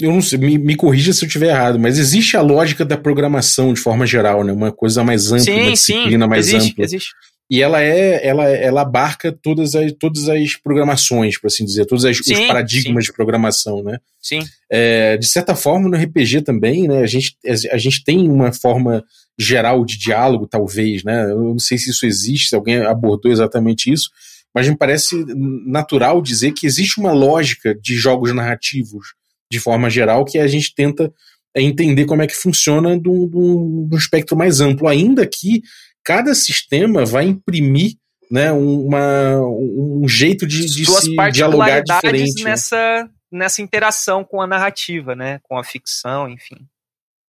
Eu 0.00 0.12
não 0.12 0.22
sei, 0.22 0.38
me, 0.38 0.56
me 0.58 0.76
corrija 0.76 1.12
se 1.12 1.24
eu 1.24 1.26
estiver 1.26 1.48
errado, 1.48 1.78
mas 1.78 1.98
existe 1.98 2.36
a 2.36 2.40
lógica 2.40 2.84
da 2.84 2.96
programação 2.96 3.72
de 3.72 3.80
forma 3.80 4.06
geral, 4.06 4.44
né? 4.44 4.52
Uma 4.52 4.70
coisa 4.70 5.02
mais 5.02 5.32
ampla, 5.32 5.52
uma 5.54 5.70
sim, 5.70 5.76
sim, 5.76 5.92
disciplina 5.94 6.26
mais 6.26 6.48
existe, 6.48 6.70
ampla. 6.72 6.84
existe. 6.84 7.10
E 7.50 7.62
ela 7.62 7.82
é, 7.82 8.26
ela, 8.26 8.44
ela 8.44 8.82
abarca 8.82 9.32
todas 9.32 9.74
as, 9.74 9.90
todas 9.92 10.28
as 10.28 10.54
programações, 10.56 11.40
por 11.40 11.46
assim 11.46 11.64
dizer, 11.64 11.86
todos 11.86 12.04
as, 12.04 12.20
os 12.20 12.26
Sim, 12.26 12.46
paradigmas 12.46 13.04
de 13.04 13.12
programação, 13.12 13.82
né? 13.82 13.98
Sim, 14.20 14.40
É, 14.70 15.16
de 15.16 15.26
certa 15.26 15.56
forma, 15.56 15.88
no 15.88 15.96
RPG 15.96 16.42
também, 16.42 16.86
né? 16.86 16.98
A 16.98 17.06
gente, 17.06 17.36
a 17.72 17.78
gente 17.78 18.04
tem 18.04 18.28
uma 18.28 18.52
forma 18.52 19.02
geral 19.38 19.82
de 19.84 19.96
diálogo, 19.96 20.46
talvez, 20.46 21.02
né? 21.02 21.24
Eu 21.30 21.42
não 21.42 21.58
sei 21.58 21.78
se 21.78 21.90
isso 21.90 22.04
existe, 22.04 22.50
se 22.50 22.54
alguém 22.54 22.82
abordou 22.82 23.32
exatamente 23.32 23.90
isso, 23.90 24.10
mas 24.54 24.68
me 24.68 24.76
parece 24.76 25.24
natural 25.66 26.20
dizer 26.20 26.52
que 26.52 26.66
existe 26.66 27.00
uma 27.00 27.12
lógica 27.12 27.74
de 27.74 27.94
jogos 27.94 28.34
narrativos, 28.34 29.14
de 29.50 29.58
forma 29.58 29.88
geral, 29.88 30.24
que 30.24 30.38
a 30.38 30.46
gente 30.46 30.74
tenta 30.74 31.12
é, 31.56 31.62
entender 31.62 32.04
como 32.04 32.22
é 32.22 32.26
que 32.26 32.34
funciona 32.36 32.98
de 32.98 33.08
um, 33.08 33.88
espectro 33.92 34.36
mais 34.36 34.60
amplo, 34.60 34.86
ainda 34.88 35.26
que 35.26 35.62
cada 36.04 36.34
sistema 36.34 37.04
vai 37.04 37.26
imprimir 37.26 37.94
né, 38.30 38.52
uma, 38.52 39.36
um 39.40 40.06
jeito 40.06 40.46
de, 40.46 40.66
de 40.66 40.84
suas 40.84 41.04
se 41.04 41.14
dialogar 41.32 41.82
diferente. 41.82 42.42
né? 42.44 42.50
nessa, 42.50 43.08
nessa 43.32 43.62
interação 43.62 44.22
com 44.22 44.40
a 44.40 44.46
narrativa, 44.46 45.14
né? 45.14 45.40
Com 45.42 45.56
a 45.58 45.64
ficção, 45.64 46.28
enfim. 46.28 46.56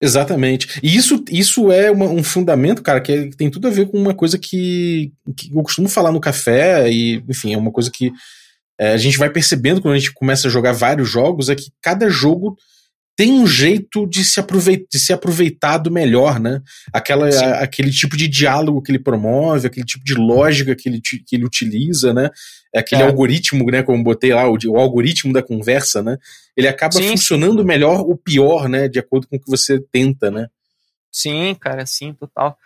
Exatamente. 0.01 0.79
E 0.81 0.95
isso, 0.95 1.23
isso 1.29 1.71
é 1.71 1.91
uma- 1.91 2.05
um 2.07 2.23
fundamento, 2.23 2.81
cara, 2.81 3.01
que, 3.01 3.11
é- 3.11 3.27
que 3.27 3.35
tem 3.35 3.49
tudo 3.49 3.67
a 3.67 3.71
ver 3.71 3.87
com 3.89 3.97
uma 3.97 4.13
coisa 4.13 4.37
que, 4.37 5.11
que 5.35 5.49
eu 5.53 5.61
costumo 5.61 5.89
falar 5.89 6.11
no 6.11 6.21
café, 6.21 6.89
e, 6.89 7.23
enfim, 7.27 7.53
é 7.53 7.57
uma 7.57 7.71
coisa 7.71 7.91
que 7.91 8.11
a 8.79 8.97
gente 8.97 9.17
vai 9.17 9.29
percebendo 9.29 9.81
quando 9.81 9.93
a 9.95 9.97
gente 9.97 10.13
começa 10.13 10.47
a 10.47 10.51
jogar 10.51 10.71
vários 10.71 11.09
jogos, 11.09 11.49
é 11.49 11.55
que 11.55 11.71
cada 11.81 12.09
jogo 12.09 12.55
tem 13.17 13.33
um 13.33 13.45
jeito 13.45 14.07
de 14.07 14.23
se, 14.23 14.39
aproveit 14.39 14.85
de 14.89 14.97
ser 14.97 15.11
aproveitado 15.11 15.91
melhor, 15.91 16.39
né? 16.39 16.61
Aquela, 16.93 17.29
Sim. 17.29 17.43
a- 17.43 17.59
aquele 17.63 17.91
tipo 17.91 18.15
de 18.15 18.29
diálogo 18.29 18.81
que 18.81 18.91
ele 18.91 18.99
promove, 19.03 19.67
aquele 19.67 19.85
tipo 19.85 20.05
de 20.05 20.13
lógica 20.13 20.73
que 20.73 20.87
ele, 20.87 21.01
que 21.01 21.35
ele 21.35 21.43
utiliza, 21.43 22.13
né? 22.13 22.29
Aquele 22.73 23.01
É. 23.01 23.05
algoritmo, 23.05 23.65
né? 23.69 23.83
Como 23.83 23.97
eu 23.97 24.03
botei 24.05 24.33
lá, 24.33 24.47
o, 24.49 24.57
o 24.67 24.77
algoritmo 24.77 25.33
da 25.33 25.43
conversa, 25.43 26.01
né? 26.01 26.17
Ele 26.55 26.69
acaba 26.69 26.93
Sim, 26.93 27.09
funcionando 27.09 27.65
melhor 27.65 27.99
ou 27.99 28.15
pior, 28.15 28.69
né? 28.69 28.87
De 28.87 28.99
acordo 28.99 29.27
com 29.27 29.35
o 29.35 29.39
que 29.39 29.49
você 29.51 29.81
tenta, 29.91 30.31
né? 30.31 30.47
Sim, 31.11 31.53
cara, 31.59 31.85
sim, 31.85 32.13
total. 32.13 32.57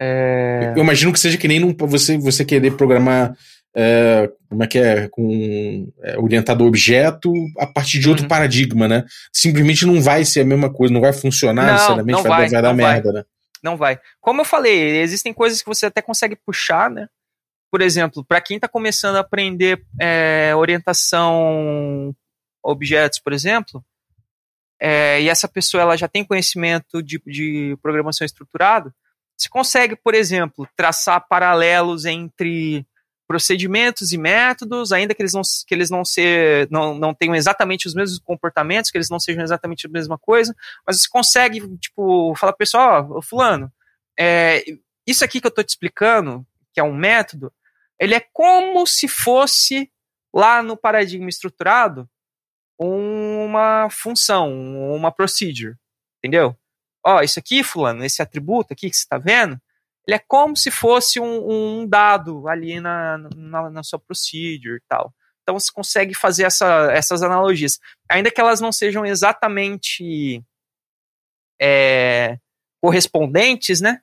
É, 0.00 0.72
Eu 0.76 0.82
imagino 0.82 1.12
que 1.12 1.20
seja 1.20 1.36
que 1.36 1.46
nem 1.48 1.60
num- 1.60 1.76
você, 1.78 2.16
você 2.16 2.42
querer 2.42 2.74
programar. 2.74 3.36
É, 3.76 4.30
como 4.48 4.64
é 4.64 4.66
que 4.66 4.78
é? 4.78 5.08
Com 5.08 5.92
é, 6.02 6.18
orientado 6.18 6.64
a 6.64 6.66
objeto 6.66 7.32
a 7.58 7.66
partir 7.66 7.98
de 7.98 8.08
outro 8.08 8.24
Uhum. 8.24 8.28
paradigma, 8.28 8.88
né? 8.88 9.04
Simplesmente 9.32 9.86
não 9.86 10.00
vai 10.00 10.24
ser 10.24 10.40
a 10.40 10.44
mesma 10.44 10.72
coisa, 10.72 10.92
não 10.92 11.00
vai 11.00 11.12
funcionar 11.12 11.66
Não, 11.66 11.72
necessariamente, 11.74 12.16
não 12.16 12.22
vai, 12.22 12.30
vai, 12.30 12.48
vai 12.50 12.62
dar 12.62 12.68
não 12.70 12.76
vai. 12.76 12.92
merda, 12.94 13.12
né? 13.12 13.24
não 13.62 13.76
vai. 13.76 14.00
Como 14.20 14.40
eu 14.40 14.44
falei, 14.44 15.00
existem 15.00 15.32
coisas 15.32 15.60
que 15.62 15.68
você 15.68 15.86
até 15.86 16.00
consegue 16.02 16.34
puxar, 16.34 16.90
né? 16.90 17.06
Por 17.70 17.80
exemplo, 17.82 18.24
para 18.24 18.40
quem 18.40 18.56
está 18.56 18.66
começando 18.66 19.16
a 19.16 19.20
aprender 19.20 19.84
é, 20.00 20.52
orientação 20.56 22.14
a 22.64 22.70
objetos, 22.70 23.20
por 23.20 23.32
exemplo, 23.32 23.84
é, 24.80 25.20
e 25.22 25.28
essa 25.28 25.46
pessoa 25.46 25.82
ela 25.82 25.96
já 25.96 26.08
tem 26.08 26.24
conhecimento 26.24 27.02
de, 27.02 27.20
de 27.26 27.76
programação 27.82 28.24
estruturada, 28.24 28.92
você 29.36 29.48
consegue, 29.48 29.94
por 29.94 30.14
exemplo, 30.14 30.66
traçar 30.76 31.24
paralelos 31.28 32.04
entre 32.04 32.84
procedimentos 33.30 34.12
e 34.12 34.18
métodos, 34.18 34.90
ainda 34.90 35.14
que 35.14 35.22
eles 35.22 35.32
não, 35.32 35.42
que 35.64 35.72
eles 35.72 35.88
não, 35.88 36.04
ser, 36.04 36.68
não, 36.68 36.96
não 36.96 37.14
tenham 37.14 37.36
exatamente 37.36 37.86
os 37.86 37.94
mesmos 37.94 38.18
comportamentos, 38.18 38.90
que 38.90 38.98
eles 38.98 39.08
não 39.08 39.20
sejam 39.20 39.44
exatamente 39.44 39.86
a 39.86 39.88
mesma 39.88 40.18
coisa, 40.18 40.52
mas 40.84 41.00
você 41.00 41.08
consegue, 41.08 41.60
tipo, 41.78 42.34
falar 42.34 42.50
pro 42.50 42.58
pessoal, 42.58 43.08
ó, 43.08 43.22
fulano, 43.22 43.72
é, 44.18 44.64
isso 45.06 45.24
aqui 45.24 45.40
que 45.40 45.46
eu 45.46 45.50
tô 45.52 45.62
te 45.62 45.68
explicando, 45.68 46.44
que 46.74 46.80
é 46.80 46.82
um 46.82 46.92
método, 46.92 47.52
ele 48.00 48.16
é 48.16 48.20
como 48.32 48.84
se 48.84 49.06
fosse 49.06 49.88
lá 50.34 50.60
no 50.60 50.76
paradigma 50.76 51.28
estruturado 51.28 52.10
uma 52.76 53.88
função, 53.90 54.52
uma 54.92 55.12
procedure, 55.12 55.76
entendeu? 56.18 56.56
Ó, 57.06 57.22
isso 57.22 57.38
aqui, 57.38 57.62
fulano, 57.62 58.04
esse 58.04 58.20
atributo 58.20 58.72
aqui 58.72 58.90
que 58.90 58.96
você 58.96 59.02
está 59.02 59.18
vendo, 59.18 59.56
ele 60.10 60.16
é 60.16 60.24
como 60.26 60.56
se 60.56 60.72
fosse 60.72 61.20
um, 61.20 61.80
um 61.80 61.86
dado 61.86 62.48
ali 62.48 62.80
na, 62.80 63.16
na, 63.36 63.70
na, 63.70 63.82
sua 63.84 64.00
procedure 64.00 64.78
e 64.78 64.82
tal. 64.88 65.14
Então 65.40 65.56
você 65.56 65.70
consegue 65.72 66.14
fazer 66.14 66.42
essa, 66.42 66.90
essas 66.90 67.22
analogias. 67.22 67.78
Ainda 68.10 68.28
que 68.28 68.40
elas 68.40 68.60
não 68.60 68.72
sejam 68.72 69.06
exatamente 69.06 70.42
é, 71.62 72.38
correspondentes, 72.82 73.80
né? 73.80 74.00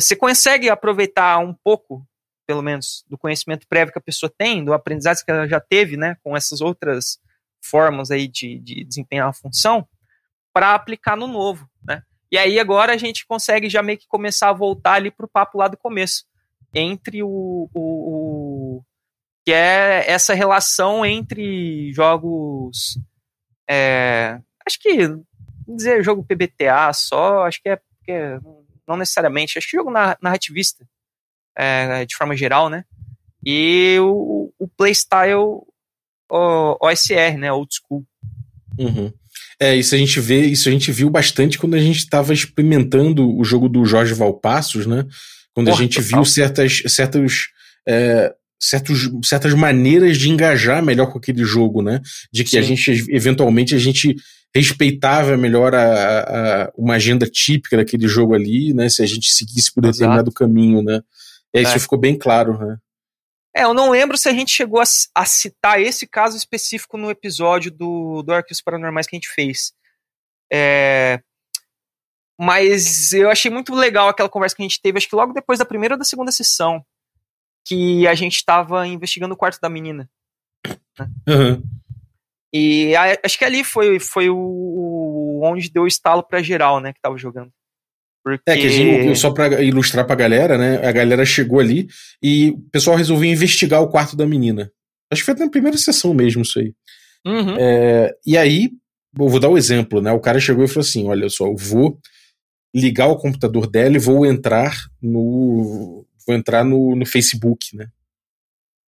Você 0.00 0.16
consegue 0.16 0.68
aproveitar 0.68 1.38
um 1.38 1.54
pouco, 1.54 2.04
pelo 2.44 2.60
menos, 2.60 3.04
do 3.08 3.16
conhecimento 3.16 3.68
prévio 3.68 3.92
que 3.92 4.00
a 4.00 4.02
pessoa 4.02 4.32
tem, 4.36 4.64
do 4.64 4.72
aprendizado 4.72 5.24
que 5.24 5.30
ela 5.30 5.46
já 5.46 5.60
teve, 5.60 5.96
né? 5.96 6.16
Com 6.24 6.36
essas 6.36 6.60
outras 6.60 7.20
formas 7.64 8.10
aí 8.10 8.26
de, 8.26 8.58
de 8.58 8.84
desempenhar 8.84 9.28
a 9.28 9.32
função, 9.32 9.88
para 10.52 10.74
aplicar 10.74 11.16
no 11.16 11.28
novo, 11.28 11.70
né? 11.86 12.02
E 12.34 12.36
aí 12.36 12.58
agora 12.58 12.92
a 12.92 12.96
gente 12.96 13.24
consegue 13.24 13.70
já 13.70 13.80
meio 13.80 13.96
que 13.96 14.08
começar 14.08 14.48
a 14.48 14.52
voltar 14.52 14.94
ali 14.94 15.08
para 15.08 15.24
o 15.24 15.28
papo 15.28 15.56
lá 15.56 15.68
do 15.68 15.76
começo, 15.76 16.24
entre 16.74 17.22
o, 17.22 17.70
o, 17.72 17.80
o, 17.80 18.84
que 19.44 19.52
é 19.52 20.04
essa 20.10 20.34
relação 20.34 21.06
entre 21.06 21.92
jogos, 21.92 22.98
é, 23.70 24.40
acho 24.66 24.80
que 24.80 25.16
dizer 25.68 26.02
jogo 26.02 26.24
PBTA 26.24 26.92
só, 26.92 27.44
acho 27.44 27.62
que 27.62 27.68
é, 27.68 27.80
é 28.08 28.40
não 28.84 28.96
necessariamente, 28.96 29.56
acho 29.56 29.70
que 29.70 29.76
jogo 29.76 29.92
narrativista 29.92 30.84
é, 31.56 32.04
de 32.04 32.16
forma 32.16 32.36
geral, 32.36 32.68
né? 32.68 32.84
E 33.46 33.96
o, 34.00 34.52
o 34.58 34.66
playstyle 34.66 35.62
OSR, 36.28 37.38
né? 37.38 37.52
Old 37.52 37.72
school. 37.72 38.04
Uhum. 38.76 39.12
É, 39.60 39.76
isso 39.76 39.94
a 39.94 39.98
gente 39.98 40.18
vê, 40.20 40.46
isso 40.46 40.68
a 40.68 40.72
gente 40.72 40.90
viu 40.90 41.08
bastante 41.08 41.58
quando 41.58 41.74
a 41.74 41.80
gente 41.80 41.98
estava 41.98 42.32
experimentando 42.32 43.36
o 43.36 43.44
jogo 43.44 43.68
do 43.68 43.84
Jorge 43.84 44.14
Valpassos, 44.14 44.86
né? 44.86 45.06
Quando 45.54 45.68
Porra, 45.68 45.78
a 45.78 45.82
gente 45.82 46.00
viu 46.00 46.24
certas, 46.24 46.82
certas, 46.88 47.46
é, 47.86 48.32
certos, 48.60 49.10
certas 49.24 49.54
maneiras 49.54 50.18
de 50.18 50.28
engajar 50.28 50.82
melhor 50.82 51.06
com 51.06 51.18
aquele 51.18 51.44
jogo, 51.44 51.82
né? 51.82 52.00
De 52.32 52.42
que 52.42 52.50
Sim. 52.50 52.58
a 52.58 52.62
gente, 52.62 53.04
eventualmente, 53.08 53.74
a 53.74 53.78
gente 53.78 54.16
respeitava 54.54 55.36
melhor 55.36 55.74
a, 55.74 56.20
a, 56.20 56.72
uma 56.76 56.94
agenda 56.94 57.26
típica 57.26 57.76
daquele 57.76 58.08
jogo 58.08 58.34
ali, 58.34 58.74
né? 58.74 58.88
Se 58.88 59.02
a 59.02 59.06
gente 59.06 59.32
seguisse 59.32 59.72
por 59.72 59.82
determinado 59.82 60.30
Exato. 60.30 60.32
caminho, 60.32 60.82
né? 60.82 61.00
É, 61.52 61.62
isso 61.62 61.76
é. 61.76 61.78
ficou 61.78 61.98
bem 61.98 62.18
claro, 62.18 62.58
né? 62.58 62.76
É, 63.56 63.62
eu 63.62 63.72
não 63.72 63.90
lembro 63.90 64.18
se 64.18 64.28
a 64.28 64.32
gente 64.32 64.50
chegou 64.50 64.80
a, 64.80 64.84
a, 65.14 65.24
citar 65.24 65.80
esse 65.80 66.08
caso 66.08 66.36
específico 66.36 66.96
no 66.96 67.10
episódio 67.10 67.70
do, 67.70 68.22
do 68.22 68.32
Arquivos 68.32 68.60
Paranormais 68.60 69.06
que 69.06 69.14
a 69.14 69.18
gente 69.18 69.28
fez. 69.28 69.72
É, 70.52 71.20
mas 72.38 73.12
eu 73.12 73.30
achei 73.30 73.50
muito 73.50 73.74
legal 73.74 74.08
aquela 74.08 74.28
conversa 74.28 74.56
que 74.56 74.62
a 74.62 74.64
gente 74.64 74.80
teve, 74.80 74.98
acho 74.98 75.08
que 75.08 75.14
logo 75.14 75.32
depois 75.32 75.58
da 75.58 75.64
primeira 75.64 75.94
ou 75.94 75.98
da 75.98 76.04
segunda 76.04 76.32
sessão, 76.32 76.84
que 77.64 78.06
a 78.08 78.14
gente 78.14 78.34
estava 78.34 78.86
investigando 78.86 79.34
o 79.34 79.36
quarto 79.36 79.60
da 79.60 79.68
menina. 79.68 80.10
Uhum. 81.28 81.62
E 82.52 82.94
a, 82.96 83.18
acho 83.24 83.38
que 83.38 83.44
ali 83.44 83.62
foi, 83.62 84.00
foi 84.00 84.28
o, 84.30 85.40
onde 85.42 85.70
deu 85.70 85.84
o 85.84 85.88
estalo 85.88 86.22
pra 86.22 86.42
geral, 86.42 86.80
né, 86.80 86.92
que 86.92 87.00
tava 87.00 87.16
jogando. 87.16 87.52
Porque... 88.24 88.50
É, 88.50 88.56
que 88.56 88.66
a 88.66 88.70
gente, 88.70 89.18
só 89.18 89.30
pra 89.30 89.62
ilustrar 89.62 90.06
pra 90.06 90.16
galera, 90.16 90.56
né? 90.56 90.76
A 90.86 90.90
galera 90.90 91.26
chegou 91.26 91.60
ali 91.60 91.86
e 92.22 92.50
o 92.50 92.70
pessoal 92.72 92.96
resolveu 92.96 93.30
investigar 93.30 93.82
o 93.82 93.88
quarto 93.88 94.16
da 94.16 94.26
menina. 94.26 94.72
Acho 95.12 95.20
que 95.22 95.26
foi 95.26 95.34
na 95.34 95.50
primeira 95.50 95.76
sessão 95.76 96.14
mesmo 96.14 96.40
isso 96.40 96.58
aí. 96.58 96.72
Uhum. 97.26 97.56
É, 97.58 98.14
e 98.26 98.38
aí, 98.38 98.70
eu 99.18 99.28
vou 99.28 99.38
dar 99.38 99.50
um 99.50 99.58
exemplo, 99.58 100.00
né? 100.00 100.10
O 100.10 100.20
cara 100.20 100.40
chegou 100.40 100.64
e 100.64 100.68
falou 100.68 100.80
assim: 100.80 101.06
olha 101.06 101.28
só, 101.28 101.46
eu 101.46 101.56
vou 101.56 101.98
ligar 102.74 103.08
o 103.08 103.18
computador 103.18 103.70
dela 103.70 103.96
e 103.96 104.00
vou 104.00 104.24
entrar 104.24 104.74
no. 105.02 106.06
Vou 106.26 106.34
entrar 106.34 106.64
no, 106.64 106.96
no 106.96 107.04
Facebook, 107.04 107.76
né? 107.76 107.88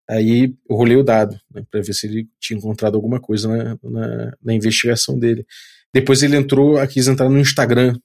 Aí 0.08 0.54
eu 0.68 0.76
rolei 0.76 0.96
o 0.96 1.02
dado, 1.02 1.38
né, 1.52 1.64
para 1.70 1.82
ver 1.82 1.92
se 1.92 2.06
ele 2.06 2.28
tinha 2.40 2.56
encontrado 2.56 2.94
alguma 2.94 3.20
coisa 3.20 3.48
na, 3.48 3.78
na, 3.82 4.36
na, 4.42 4.54
investigação 4.54 5.18
dele. 5.18 5.44
Depois 5.92 6.22
ele 6.22 6.36
entrou, 6.36 6.86
quis 6.86 7.08
entrar 7.08 7.28
no 7.28 7.40
Instagram. 7.40 7.98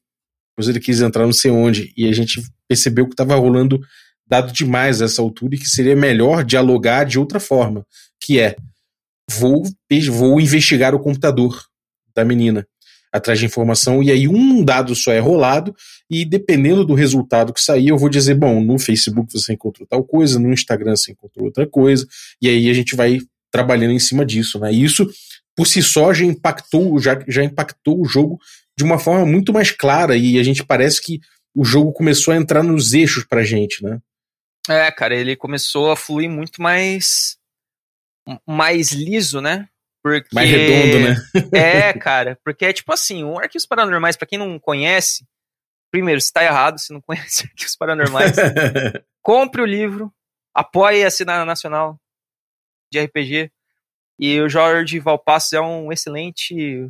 Depois 0.52 0.70
ele 0.70 0.80
quis 0.80 1.02
entrar 1.02 1.26
não 1.26 1.34
sei 1.34 1.52
onde. 1.52 1.94
E 1.96 2.08
a 2.08 2.14
gente 2.14 2.42
percebeu 2.68 3.06
que 3.06 3.14
estava 3.14 3.36
rolando 3.36 3.80
dado 4.28 4.54
demais 4.54 5.02
essa 5.02 5.22
altura 5.22 5.56
e 5.56 5.60
que 5.60 5.68
seria 5.68 5.96
melhor 5.96 6.44
dialogar 6.44 7.06
de 7.06 7.20
outra 7.20 7.40
forma. 7.40 7.86
Que 8.20 8.40
é, 8.40 8.56
vou, 9.30 9.64
vou 10.12 10.40
investigar 10.40 10.96
o 10.96 11.00
computador 11.00 11.62
da 12.16 12.24
menina 12.24 12.66
atrás 13.12 13.40
de 13.40 13.46
informação, 13.46 14.02
e 14.02 14.10
aí 14.10 14.26
um 14.28 14.64
dado 14.64 14.96
só 14.96 15.12
é 15.12 15.20
rolado, 15.20 15.76
e 16.10 16.24
dependendo 16.24 16.86
do 16.86 16.94
resultado 16.94 17.54
que 17.54 17.60
sair, 17.60 17.90
eu 17.90 17.98
vou 17.98 18.08
dizer, 18.08 18.36
bom, 18.36 18.64
no 18.64 18.80
Facebook 18.80 19.34
você 19.34 19.52
encontrou 19.52 19.86
tal 19.86 20.02
coisa, 20.02 20.40
no 20.40 20.54
Instagram 20.54 20.96
você 20.96 21.12
encontrou 21.12 21.48
outra 21.48 21.68
coisa, 21.68 22.08
e 22.42 22.48
aí 22.48 22.70
a 22.70 22.74
gente 22.74 22.96
vai 22.96 23.20
trabalhando 23.52 23.92
em 23.92 24.00
cima 24.00 24.26
disso, 24.26 24.58
né? 24.60 24.72
Isso, 24.72 25.06
por 25.56 25.68
si 25.68 25.84
só, 25.84 26.14
já 26.14 26.24
impactou, 26.24 26.98
já, 27.00 27.22
já 27.28 27.44
impactou 27.44 28.02
o 28.02 28.06
jogo 28.06 28.40
de 28.78 28.84
uma 28.84 29.00
forma 29.00 29.26
muito 29.26 29.54
mais 29.54 29.72
clara, 29.72 30.16
e 30.16 30.40
a 30.40 30.44
gente 30.44 30.64
parece 30.64 31.02
que 31.02 31.20
o 31.56 31.64
jogo 31.64 31.92
começou 31.92 32.34
a 32.34 32.38
entrar 32.38 32.64
nos 32.64 32.94
eixos 32.94 33.26
pra 33.26 33.44
gente, 33.44 33.84
né? 33.84 34.00
É, 34.70 34.92
cara, 34.92 35.16
ele 35.16 35.36
começou 35.36 35.92
a 35.92 35.96
fluir 35.96 36.30
muito 36.30 36.62
mais 36.62 37.38
mais 38.48 38.92
liso, 38.92 39.42
né? 39.42 39.68
Porque... 40.04 40.30
Mais 40.34 40.50
redondo, 40.50 41.00
né? 41.00 41.16
é, 41.90 41.94
cara, 41.94 42.40
porque 42.44 42.66
é 42.66 42.74
tipo 42.74 42.92
assim, 42.92 43.24
um 43.24 43.38
Arquivos 43.38 43.66
Paranormais, 43.66 44.16
para 44.16 44.28
quem 44.28 44.40
não 44.40 44.60
conhece, 44.60 45.26
primeiro, 45.92 46.22
se 46.22 46.32
tá 46.32 46.44
errado, 46.44 46.80
se 46.80 46.94
não 46.94 47.02
conhece 47.06 47.46
Arquivos 47.46 47.76
Paranormais, 47.76 48.36
compre 49.22 49.62
o 49.62 49.66
livro, 49.66 50.14
apoie 50.56 51.04
a 51.04 51.12
Cena 51.12 51.46
Nacional 51.46 52.00
de 52.92 53.00
RPG, 53.04 53.52
e 54.20 54.40
o 54.40 54.50
Jorge 54.50 55.00
Valpassos 55.00 55.54
é 55.54 55.62
um 55.62 55.92
excelente 55.92 56.88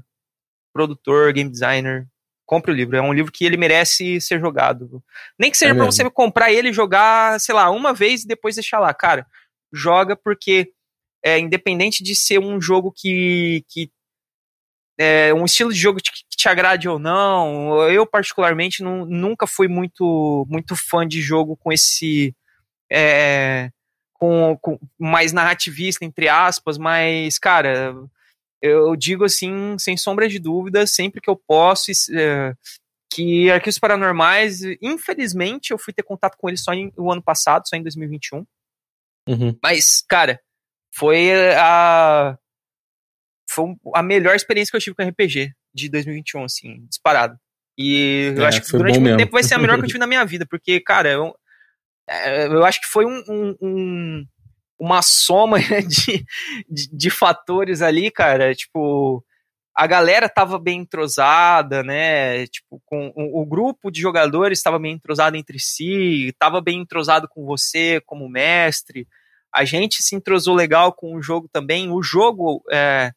produtor, 0.73 1.31
game 1.33 1.49
designer, 1.49 2.07
compre 2.45 2.71
o 2.71 2.75
livro. 2.75 2.97
É 2.97 3.01
um 3.01 3.13
livro 3.13 3.31
que 3.31 3.45
ele 3.45 3.57
merece 3.57 4.19
ser 4.19 4.39
jogado. 4.39 5.03
Nem 5.37 5.49
que 5.49 5.57
seja 5.57 5.71
é 5.71 5.75
para 5.75 5.85
você 5.85 6.09
comprar 6.09 6.51
ele 6.51 6.69
e 6.69 6.73
jogar, 6.73 7.39
sei 7.39 7.55
lá, 7.55 7.69
uma 7.69 7.93
vez 7.93 8.23
e 8.23 8.27
depois 8.27 8.55
deixar 8.55 8.79
lá. 8.79 8.93
Cara, 8.93 9.25
joga 9.71 10.15
porque 10.15 10.71
é, 11.23 11.39
independente 11.39 12.03
de 12.03 12.15
ser 12.15 12.39
um 12.39 12.59
jogo 12.59 12.91
que, 12.91 13.63
que 13.69 13.91
é, 14.97 15.33
um 15.33 15.45
estilo 15.45 15.71
de 15.71 15.79
jogo 15.79 15.99
que 15.99 16.11
te 16.29 16.49
agrade 16.49 16.89
ou 16.89 16.99
não, 16.99 17.89
eu 17.89 18.05
particularmente 18.05 18.83
não, 18.83 19.05
nunca 19.05 19.47
fui 19.47 19.67
muito, 19.67 20.45
muito 20.49 20.75
fã 20.75 21.07
de 21.07 21.21
jogo 21.21 21.55
com 21.55 21.71
esse 21.71 22.35
é, 22.91 23.69
com, 24.13 24.57
com, 24.61 24.79
mais 24.99 25.31
narrativista, 25.31 26.03
entre 26.05 26.27
aspas, 26.27 26.77
mas, 26.77 27.39
cara, 27.39 27.95
eu 28.61 28.95
digo 28.95 29.23
assim, 29.25 29.75
sem 29.79 29.97
sombra 29.97 30.27
de 30.29 30.37
dúvida, 30.39 30.85
sempre 30.87 31.19
que 31.21 31.29
eu 31.29 31.35
posso, 31.35 31.91
é, 32.13 32.53
que 33.11 33.49
Arquivos 33.51 33.79
Paranormais, 33.79 34.61
infelizmente, 34.81 35.71
eu 35.71 35.77
fui 35.77 35.93
ter 35.93 36.03
contato 36.03 36.37
com 36.37 36.47
ele 36.47 36.57
só 36.57 36.73
em, 36.73 36.91
o 36.95 37.11
ano 37.11 37.21
passado, 37.21 37.67
só 37.67 37.75
em 37.75 37.81
2021. 37.83 38.45
Uhum. 39.27 39.57
Mas, 39.61 40.03
cara, 40.07 40.39
foi 40.93 41.29
a 41.55 42.37
foi 43.49 43.65
a 43.95 44.01
melhor 44.01 44.35
experiência 44.35 44.71
que 44.71 44.77
eu 44.77 44.81
tive 44.81 44.95
com 44.95 45.03
RPG 45.03 45.51
de 45.73 45.89
2021, 45.89 46.43
assim, 46.45 46.85
disparado. 46.87 47.37
E 47.77 48.33
eu 48.35 48.43
É, 48.43 48.47
acho 48.47 48.61
que 48.61 48.71
durante 48.71 48.93
muito 48.93 49.03
mesmo. 49.03 49.17
tempo 49.17 49.31
vai 49.33 49.43
ser 49.43 49.55
a 49.55 49.57
melhor 49.59 49.77
que 49.77 49.83
eu 49.83 49.87
tive 49.87 49.99
na 49.99 50.07
minha 50.07 50.23
vida, 50.25 50.45
porque, 50.49 50.79
cara, 50.79 51.09
eu, 51.11 51.35
é, 52.07 52.47
eu 52.47 52.63
acho 52.63 52.79
que 52.81 52.87
foi 52.87 53.05
um, 53.05 53.23
um- 53.27 53.55
um- 53.61 54.25
uma 54.81 55.03
soma 55.03 55.59
de, 55.87 56.25
de, 56.67 56.89
de 56.91 57.09
fatores 57.11 57.83
ali, 57.83 58.09
cara, 58.09 58.55
tipo, 58.55 59.23
a 59.77 59.85
galera 59.85 60.27
tava 60.27 60.57
bem 60.57 60.79
entrosada, 60.79 61.83
né, 61.83 62.47
tipo, 62.47 62.81
com 62.83 63.13
o, 63.15 63.43
o 63.43 63.45
grupo 63.45 63.91
de 63.91 64.01
jogadores 64.01 64.57
estava 64.57 64.79
bem 64.79 64.93
entrosado 64.93 65.37
entre 65.37 65.59
si, 65.59 66.33
tava 66.39 66.59
bem 66.59 66.79
entrosado 66.79 67.27
com 67.29 67.45
você 67.45 68.01
como 68.07 68.27
mestre, 68.27 69.07
a 69.53 69.63
gente 69.63 70.01
se 70.01 70.15
entrosou 70.15 70.55
legal 70.55 70.91
com 70.91 71.15
o 71.15 71.21
jogo 71.21 71.47
também, 71.47 71.91
o 71.91 72.01
jogo, 72.01 72.63
é, 72.71 73.11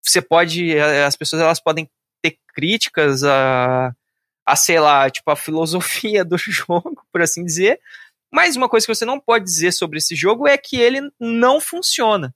você 0.00 0.22
pode, 0.22 0.76
é, 0.76 1.04
as 1.04 1.16
pessoas 1.16 1.42
elas 1.42 1.60
podem 1.60 1.90
ter 2.22 2.38
críticas 2.54 3.24
a, 3.24 3.92
a, 4.46 4.54
sei 4.54 4.78
lá, 4.78 5.10
tipo, 5.10 5.28
a 5.28 5.34
filosofia 5.34 6.24
do 6.24 6.38
jogo, 6.38 7.04
por 7.10 7.20
assim 7.20 7.44
dizer, 7.44 7.80
mas 8.34 8.56
uma 8.56 8.68
coisa 8.68 8.84
que 8.86 8.94
você 8.94 9.04
não 9.04 9.20
pode 9.20 9.44
dizer 9.44 9.72
sobre 9.72 9.98
esse 9.98 10.14
jogo 10.16 10.48
é 10.48 10.58
que 10.58 10.76
ele 10.76 11.00
não 11.20 11.60
funciona. 11.60 12.34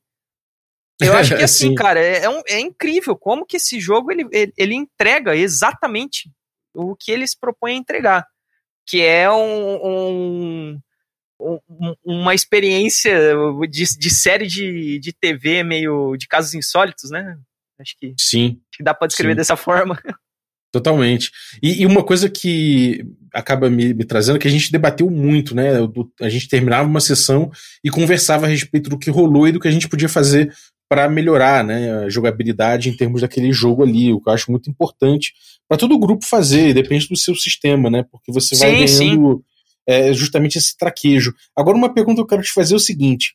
Eu 1.01 1.13
acho 1.17 1.37
que 1.37 1.43
assim, 1.43 1.69
Sim. 1.71 1.75
cara, 1.75 2.01
é, 2.01 2.25
é 2.25 2.29
um- 2.31 2.43
é 2.47 2.61
incrível 2.61 3.17
como 3.17 3.45
que 3.45 3.57
esse 3.57 3.81
jogo 3.81 4.13
ele, 4.13 4.27
ele, 4.33 4.53
ele 4.57 4.75
entrega 4.75 5.35
exatamente 5.37 6.31
o 6.75 6.95
que 6.95 7.11
ele 7.11 7.27
se 7.27 7.37
propõe 7.39 7.73
a 7.73 7.77
entregar, 7.77 8.27
que 8.87 9.03
é 9.03 9.31
um, 9.31 9.87
um- 9.87 10.81
um- 11.41 11.95
uma 12.05 12.35
experiência 12.35 13.35
de, 13.69 13.85
de 13.99 14.11
série 14.11 14.47
de, 14.47 14.99
de 14.99 15.13
TV 15.13 15.63
meio 15.63 16.17
de 16.17 16.27
casos 16.27 16.55
insólitos, 16.55 17.11
né? 17.11 17.39
Acho 17.79 17.95
que, 17.97 18.13
Sim, 18.19 18.61
que 18.73 18.83
dá 18.83 18.93
pra 18.93 19.07
descrever 19.07 19.33
Sim. 19.35 19.37
dessa 19.37 19.57
forma. 19.57 20.01
totalmente. 20.73 21.31
E, 21.63 21.83
e 21.83 21.87
uma 21.87 22.03
coisa 22.03 22.29
que 22.29 23.05
acaba 23.33 23.69
me, 23.71 23.95
me 23.95 24.05
trazendo, 24.05 24.39
que 24.39 24.49
a 24.49 24.51
gente 24.51 24.73
debateu 24.73 25.11
muito, 25.11 25.55
né? 25.55 25.75
do- 25.87 26.11
a 26.21 26.29
gente 26.29 26.49
terminava 26.49 26.89
uma 26.89 27.01
sessão 27.01 27.51
e 27.85 27.91
conversava 27.91 28.47
a 28.47 28.49
respeito 28.49 28.91
do 28.91 28.99
que 28.99 29.11
rolou 29.11 29.47
e 29.47 29.53
do 29.53 29.61
que 29.61 29.69
a 29.69 29.71
gente 29.71 29.89
podia 29.89 30.09
fazer 30.09 30.53
para 30.89 31.09
melhorar 31.09 31.63
né, 31.63 32.05
a 32.05 32.09
jogabilidade 32.09 32.89
em 32.89 32.97
termos 32.97 33.21
daquele 33.21 33.53
jogo 33.53 33.83
ali, 33.83 34.11
o 34.13 34.21
que 34.21 34.29
eu 34.29 34.33
acho 34.33 34.51
muito 34.51 34.71
importante 34.71 35.35
para 35.69 35.77
todo 35.77 35.95
o 35.95 35.99
grupo 35.99 36.25
fazer, 36.25 36.73
depende 36.73 37.07
do 37.09 37.17
seu 37.17 37.35
sistema, 37.35 37.91
né? 37.91 38.05
Porque 38.11 38.33
você 38.33 38.57
vai 38.57 38.71
Sim, 38.71 38.87
ganhando 38.87 39.45
é, 39.87 40.13
justamente 40.15 40.57
esse 40.57 40.75
traquejo. 40.77 41.35
Agora, 41.55 41.77
uma 41.77 41.93
pergunta 41.93 42.17
que 42.17 42.21
eu 42.23 42.27
quero 42.27 42.43
te 42.43 42.53
fazer 42.53 42.73
é 42.73 42.77
o 42.77 42.81
seguinte: 42.81 43.35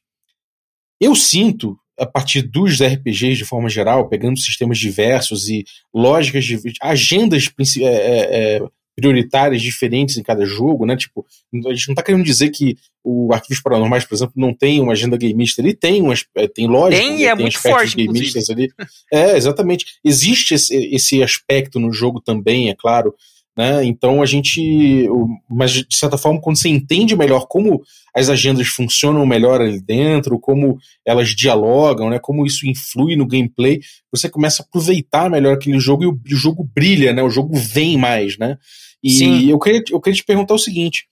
eu 1.00 1.16
sinto, 1.16 1.78
a 2.00 2.06
partir 2.06 2.42
dos 2.42 2.82
RPGs 2.82 3.38
de 3.38 3.46
forma 3.46 3.70
geral, 3.70 4.08
pegando 4.08 4.40
sistemas 4.40 4.78
diversos 4.78 5.48
e 5.48 5.64
lógicas, 5.94 6.46
de, 6.46 6.60
agendas 6.82 7.50
é, 7.78 7.84
é, 7.84 8.56
é, 8.58 8.62
prioritárias 8.96 9.62
diferentes 9.62 10.18
em 10.18 10.24
cada 10.24 10.46
jogo, 10.46 10.86
né? 10.86 10.96
Tipo, 10.96 11.26
a 11.68 11.74
gente 11.74 11.88
não 11.88 11.96
tá 11.96 12.04
querendo 12.04 12.24
dizer 12.24 12.50
que 12.50 12.78
o 13.04 13.34
Arquivos 13.34 13.62
Paranormais, 13.62 14.06
por 14.06 14.16
exemplo, 14.16 14.34
não 14.36 14.54
tem 14.54 14.80
uma 14.80 14.94
agenda 14.94 15.18
gameista, 15.18 15.62
ele 15.62 15.74
tem, 15.74 16.02
umas, 16.02 16.26
é, 16.36 16.48
tem 16.48 16.68
lógica, 16.68 17.02
Tem, 17.02 17.16
e 17.16 17.24
né? 17.24 17.26
é 17.26 17.36
muito 17.36 17.58
aspectos 17.58 17.92
forte, 17.92 18.06
gameistas 18.06 18.50
ali. 18.50 18.72
É, 19.12 19.36
exatamente. 19.36 19.86
Existe 20.04 20.54
esse, 20.54 20.76
esse 20.94 21.22
aspecto 21.22 21.80
no 21.80 21.92
jogo 21.92 22.22
também, 22.22 22.70
é 22.70 22.76
claro. 22.76 23.14
Né? 23.56 23.86
Então 23.86 24.22
a 24.22 24.26
gente. 24.26 25.08
Mas 25.48 25.72
de 25.72 25.96
certa 25.96 26.18
forma, 26.18 26.42
quando 26.42 26.58
você 26.58 26.70
entende 26.70 27.16
melhor 27.16 27.46
como 27.48 27.84
as 28.16 28.28
agendas 28.28 28.68
funcionam 28.68 29.26
melhor 29.26 29.62
ali 29.62 29.80
dentro, 29.80 30.40
como 30.40 30.78
elas 31.06 31.30
dialogam, 31.30 32.10
né? 32.10 32.18
como 32.20 32.46
isso 32.46 32.68
influi 32.68 33.16
no 33.16 33.28
gameplay, 33.28 33.80
você 34.12 34.28
começa 34.28 34.64
a 34.64 34.66
aproveitar 34.66 35.30
melhor 35.30 35.54
aquele 35.54 35.80
jogo 35.80 36.04
e 36.04 36.08
o, 36.08 36.14
o 36.14 36.36
jogo 36.36 36.68
brilha, 36.76 37.14
né? 37.14 37.22
O 37.22 37.30
jogo 37.30 37.56
vem 37.56 37.96
mais, 37.96 38.38
né? 38.40 38.58
E 39.04 39.12
Sim. 39.12 39.50
eu 39.50 39.60
queria, 39.60 39.84
eu 39.92 40.02
queria 40.02 40.18
te 40.18 40.26
perguntar 40.26 40.56
o 40.56 40.60
seguinte: 40.60 41.06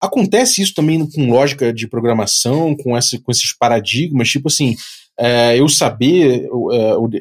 acontece 0.00 0.62
isso 0.62 0.74
também 0.74 1.08
com 1.10 1.30
lógica 1.30 1.72
de 1.72 1.88
programação, 1.88 2.76
com, 2.76 2.96
essa, 2.96 3.18
com 3.18 3.32
esses 3.32 3.56
paradigmas, 3.56 4.28
tipo 4.28 4.48
assim, 4.48 4.76
é, 5.18 5.58
eu 5.58 5.68
saber 5.68 6.46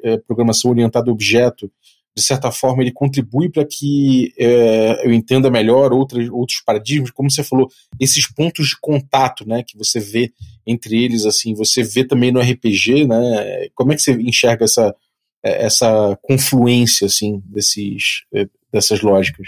é, 0.03 0.17
programação 0.17 0.71
orientada 0.71 1.09
a 1.09 1.13
objeto, 1.13 1.71
de 2.15 2.21
certa 2.21 2.51
forma, 2.51 2.83
ele 2.83 2.91
contribui 2.91 3.49
para 3.49 3.65
que 3.65 4.33
é, 4.37 5.05
eu 5.05 5.11
entenda 5.11 5.49
melhor 5.49 5.91
outras, 5.91 6.29
outros 6.29 6.61
paradigmas, 6.61 7.09
como 7.11 7.29
você 7.29 7.43
falou, 7.43 7.69
esses 7.99 8.31
pontos 8.31 8.69
de 8.69 8.79
contato, 8.79 9.47
né, 9.47 9.63
que 9.63 9.77
você 9.77 9.99
vê 9.99 10.31
entre 10.65 11.03
eles, 11.03 11.25
assim, 11.25 11.55
você 11.55 11.83
vê 11.83 12.05
também 12.05 12.31
no 12.31 12.39
RPG, 12.39 13.07
né, 13.07 13.67
como 13.73 13.91
é 13.91 13.95
que 13.95 14.01
você 14.01 14.13
enxerga 14.13 14.65
essa, 14.65 14.95
é, 15.43 15.65
essa 15.65 16.17
confluência, 16.21 17.07
assim, 17.07 17.41
desses, 17.45 18.23
é, 18.33 18.47
dessas 18.71 19.01
lógicas? 19.01 19.47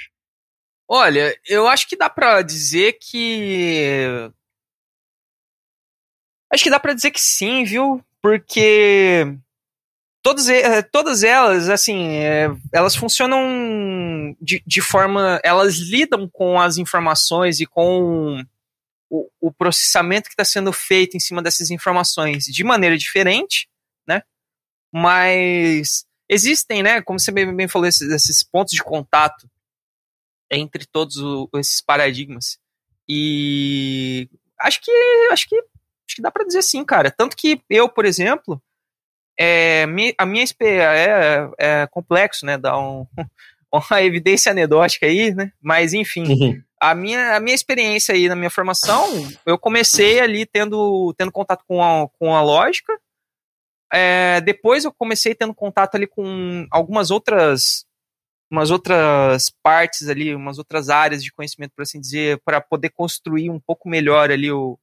Olha, 0.87 1.35
eu 1.47 1.67
acho 1.67 1.87
que 1.87 1.95
dá 1.95 2.09
pra 2.09 2.41
dizer 2.43 2.97
que. 3.01 4.31
Acho 6.51 6.63
que 6.63 6.69
dá 6.69 6.79
pra 6.79 6.93
dizer 6.93 7.09
que 7.09 7.19
sim, 7.19 7.63
viu? 7.63 8.03
Porque 8.21 9.35
todas, 10.25 10.49
eh, 10.49 10.81
todas 10.81 11.21
elas, 11.21 11.69
assim, 11.69 12.15
é, 12.15 12.47
elas 12.73 12.95
funcionam 12.95 14.35
de, 14.41 14.63
de 14.65 14.81
forma. 14.81 15.39
Elas 15.43 15.75
lidam 15.75 16.27
com 16.27 16.59
as 16.59 16.77
informações 16.77 17.59
e 17.59 17.67
com 17.67 18.43
o, 19.07 19.29
o 19.39 19.53
processamento 19.53 20.27
que 20.27 20.33
está 20.33 20.43
sendo 20.43 20.73
feito 20.73 21.15
em 21.15 21.19
cima 21.19 21.43
dessas 21.43 21.69
informações 21.69 22.45
de 22.45 22.63
maneira 22.63 22.97
diferente, 22.97 23.69
né? 24.07 24.23
Mas 24.91 26.07
existem, 26.27 26.81
né? 26.81 27.03
Como 27.03 27.19
você 27.19 27.31
bem, 27.31 27.67
falou, 27.67 27.87
esses, 27.87 28.11
esses, 28.11 28.41
pontos 28.41 28.73
de 28.73 28.83
contato 28.83 29.47
entre 30.49 30.87
todos 30.87 31.17
o, 31.17 31.47
esses 31.53 31.81
paradigmas. 31.81 32.57
E 33.07 34.27
acho 34.59 34.81
que 34.81 34.91
acho 35.31 35.47
que 35.47 35.55
acho 35.55 36.15
que 36.15 36.21
dá 36.23 36.31
para 36.31 36.45
dizer 36.45 36.63
sim, 36.63 36.83
cara. 36.83 37.11
Tanto 37.11 37.37
que 37.37 37.61
eu, 37.69 37.87
por 37.87 38.05
exemplo, 38.05 38.59
é, 39.39 39.83
a 40.17 40.25
minha 40.25 40.45
é, 40.61 41.49
é 41.57 41.87
complexo, 41.87 42.45
né? 42.45 42.57
Dar 42.57 42.77
um, 42.77 43.05
uma 43.71 44.01
evidência 44.01 44.51
anedótica 44.51 45.05
aí, 45.05 45.33
né? 45.33 45.51
Mas 45.61 45.93
enfim, 45.93 46.23
uhum. 46.27 46.61
a, 46.79 46.95
minha, 46.95 47.35
a 47.35 47.39
minha 47.39 47.55
experiência 47.55 48.15
aí 48.15 48.29
na 48.29 48.35
minha 48.35 48.49
formação, 48.49 49.07
eu 49.45 49.57
comecei 49.57 50.19
ali 50.19 50.45
tendo, 50.45 51.13
tendo 51.17 51.31
contato 51.31 51.63
com 51.67 51.83
a, 51.83 52.07
com 52.19 52.35
a 52.35 52.41
lógica. 52.41 52.97
É, 53.93 54.41
depois 54.41 54.83
eu 54.83 54.91
comecei 54.91 55.35
tendo 55.35 55.53
contato 55.53 55.95
ali 55.95 56.07
com 56.07 56.65
algumas 56.71 57.11
outras 57.11 57.85
umas 58.49 58.69
outras 58.69 59.51
partes 59.63 60.07
ali, 60.07 60.33
umas 60.33 60.57
outras 60.57 60.89
áreas 60.89 61.23
de 61.23 61.31
conhecimento, 61.31 61.71
por 61.75 61.81
assim 61.81 61.99
dizer, 61.99 62.39
para 62.45 62.61
poder 62.61 62.89
construir 62.89 63.49
um 63.49 63.59
pouco 63.59 63.89
melhor 63.89 64.31
ali 64.31 64.51
o, 64.51 64.77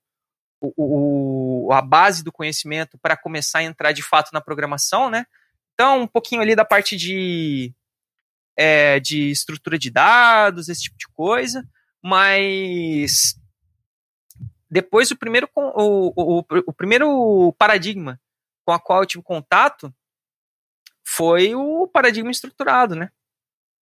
o, 0.63 1.67
o, 1.67 1.73
a 1.73 1.83
base 1.83 2.23
do 2.23 2.31
conhecimento 2.31 2.97
para 2.99 3.17
começar 3.17 3.59
a 3.59 3.65
entrar 3.65 3.93
de 3.93 4.03
fato 4.03 4.31
na 4.33 4.41
programação, 4.41 5.11
né? 5.11 5.27
Então, 5.75 6.03
um 6.03 6.07
pouquinho 6.07 6.41
ali 6.41 6.55
da 6.55 6.65
parte 6.65 6.97
de, 6.97 7.75
é, 8.57 9.01
de 9.01 9.31
estrutura 9.31 9.79
de 9.79 9.91
dados, 9.91 10.69
esse 10.69 10.83
tipo 10.83 10.97
de 10.97 11.09
coisa, 11.09 11.67
mas 12.03 13.35
depois 14.71 15.11
o 15.11 15.17
primeiro, 15.17 15.49
o, 15.55 16.39
o, 16.39 16.45
o 16.67 16.73
primeiro 16.73 17.53
paradigma 17.59 18.21
com 18.65 18.73
a 18.73 18.79
qual 18.79 19.01
eu 19.01 19.07
tive 19.07 19.25
contato 19.25 19.93
foi 21.05 21.55
o 21.55 21.87
paradigma 21.89 22.31
estruturado, 22.31 22.95
né? 22.95 23.11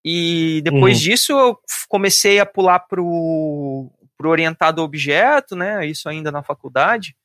E 0.03 0.61
depois 0.63 0.97
uhum. 0.97 1.03
disso 1.03 1.31
eu 1.33 1.59
comecei 1.89 2.39
a 2.39 2.45
pular 2.45 2.79
pro 2.79 3.91
o 4.27 4.29
orientado 4.29 4.81
objeto, 4.81 5.55
né? 5.55 5.85
Isso 5.85 6.09
ainda 6.09 6.31
na 6.31 6.43
faculdade. 6.43 7.15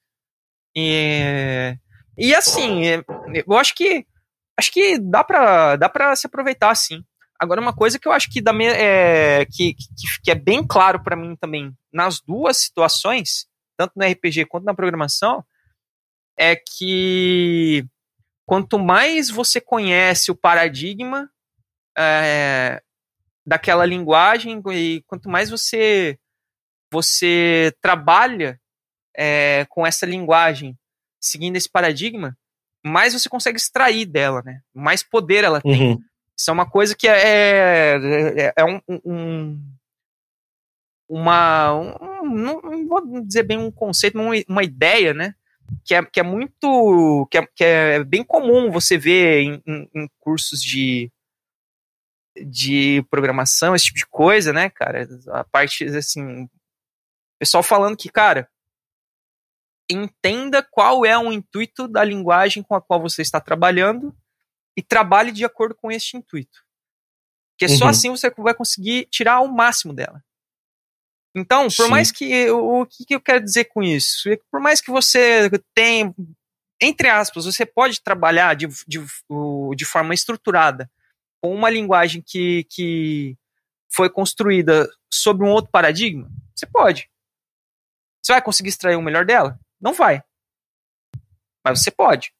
E, 0.76 1.76
e 2.16 2.34
assim, 2.34 2.86
é, 2.86 3.04
eu 3.46 3.56
acho 3.56 3.74
que 3.74 4.06
acho 4.56 4.72
que 4.72 4.98
dá 4.98 5.24
para 5.24 5.76
dá 5.76 5.88
para 5.88 6.14
se 6.16 6.26
aproveitar 6.26 6.74
sim. 6.74 7.04
Agora 7.38 7.60
uma 7.60 7.74
coisa 7.74 7.98
que 7.98 8.06
eu 8.06 8.12
acho 8.12 8.30
que 8.30 8.40
dá 8.40 8.52
é, 8.62 9.44
que, 9.46 9.74
que, 9.74 9.84
que 10.22 10.30
é 10.30 10.34
bem 10.34 10.64
claro 10.66 11.02
para 11.02 11.16
mim 11.16 11.36
também 11.36 11.72
nas 11.92 12.20
duas 12.20 12.58
situações, 12.58 13.46
tanto 13.76 13.92
no 13.96 14.06
RPG 14.06 14.46
quanto 14.46 14.64
na 14.64 14.74
programação, 14.74 15.44
é 16.36 16.56
que 16.56 17.84
quanto 18.46 18.78
mais 18.78 19.30
você 19.30 19.60
conhece 19.60 20.30
o 20.30 20.36
paradigma 20.36 21.28
é, 21.96 22.82
daquela 23.46 23.84
linguagem 23.84 24.62
e 24.72 25.02
quanto 25.06 25.28
mais 25.28 25.50
você 25.50 26.18
você 26.94 27.74
trabalha 27.82 28.60
é, 29.16 29.66
com 29.68 29.84
essa 29.84 30.06
linguagem, 30.06 30.78
seguindo 31.20 31.56
esse 31.56 31.68
paradigma, 31.68 32.38
mais 32.84 33.12
você 33.12 33.28
consegue 33.28 33.58
extrair 33.58 34.06
dela, 34.06 34.42
né? 34.44 34.60
Mais 34.72 35.02
poder 35.02 35.42
ela 35.42 35.60
tem. 35.60 35.92
Uhum. 35.92 36.02
Isso 36.38 36.50
é 36.50 36.52
uma 36.52 36.68
coisa 36.70 36.94
que 36.94 37.08
é, 37.08 37.96
é, 37.96 38.52
é 38.56 38.64
um, 38.64 38.80
um, 39.04 39.60
uma, 41.08 41.72
um, 41.74 42.30
não 42.30 42.88
vou 42.88 43.22
dizer 43.22 43.42
bem 43.42 43.58
um 43.58 43.72
conceito, 43.72 44.16
mas 44.16 44.26
uma, 44.26 44.54
uma 44.54 44.62
ideia, 44.62 45.12
né? 45.12 45.34
Que 45.84 45.94
é, 45.94 46.04
que 46.04 46.20
é 46.20 46.22
muito, 46.22 47.26
que 47.28 47.38
é, 47.38 47.46
que 47.56 47.64
é 47.64 48.04
bem 48.04 48.22
comum 48.22 48.70
você 48.70 48.96
ver 48.96 49.40
em, 49.40 49.62
em, 49.66 49.90
em 49.94 50.08
cursos 50.20 50.62
de, 50.62 51.10
de 52.36 53.02
programação, 53.10 53.74
esse 53.74 53.86
tipo 53.86 53.98
de 53.98 54.06
coisa, 54.06 54.52
né, 54.52 54.70
cara? 54.70 55.08
A 55.28 55.42
parte, 55.44 55.84
assim, 55.84 56.48
Pessoal 57.44 57.62
falando 57.62 57.94
que, 57.94 58.08
cara, 58.08 58.48
entenda 59.90 60.62
qual 60.62 61.04
é 61.04 61.18
o 61.18 61.30
intuito 61.30 61.86
da 61.86 62.02
linguagem 62.02 62.62
com 62.62 62.74
a 62.74 62.80
qual 62.80 62.98
você 62.98 63.20
está 63.20 63.38
trabalhando 63.38 64.16
e 64.74 64.80
trabalhe 64.82 65.30
de 65.30 65.44
acordo 65.44 65.74
com 65.74 65.92
este 65.92 66.16
intuito. 66.16 66.64
Porque 67.52 67.70
uhum. 67.70 67.78
só 67.78 67.88
assim 67.88 68.08
você 68.08 68.30
vai 68.30 68.54
conseguir 68.54 69.04
tirar 69.10 69.40
o 69.40 69.54
máximo 69.54 69.92
dela. 69.92 70.24
Então, 71.36 71.64
por 71.64 71.84
Sim. 71.84 71.90
mais 71.90 72.10
que. 72.10 72.50
O, 72.50 72.86
que, 72.86 73.04
que 73.04 73.14
eu 73.14 73.20
quero 73.20 73.44
dizer 73.44 73.66
com 73.66 73.82
isso? 73.82 74.30
Por 74.50 74.58
mais 74.58 74.80
que 74.80 74.90
você 74.90 75.50
tenha. 75.74 76.14
Entre 76.80 77.10
aspas, 77.10 77.44
você 77.44 77.66
pode 77.66 78.00
trabalhar 78.02 78.54
de, 78.54 78.66
de, 78.88 79.04
de 79.76 79.84
forma 79.84 80.14
estruturada 80.14 80.90
com 81.42 81.54
uma 81.54 81.68
linguagem 81.68 82.22
que, 82.26 82.64
que 82.70 83.36
foi 83.92 84.08
construída 84.08 84.90
sob 85.12 85.44
um 85.44 85.50
outro 85.50 85.70
paradigma? 85.70 86.26
Você 86.54 86.64
pode. 86.64 87.10
Você 88.24 88.32
vai 88.32 88.42
conseguir 88.42 88.70
extrair 88.70 88.96
o 88.96 89.02
melhor 89.02 89.26
dela? 89.26 89.58
Não 89.80 89.92
vai. 89.92 90.22
Mas 91.64 91.80
você 91.80 91.90
pode. 91.90 92.32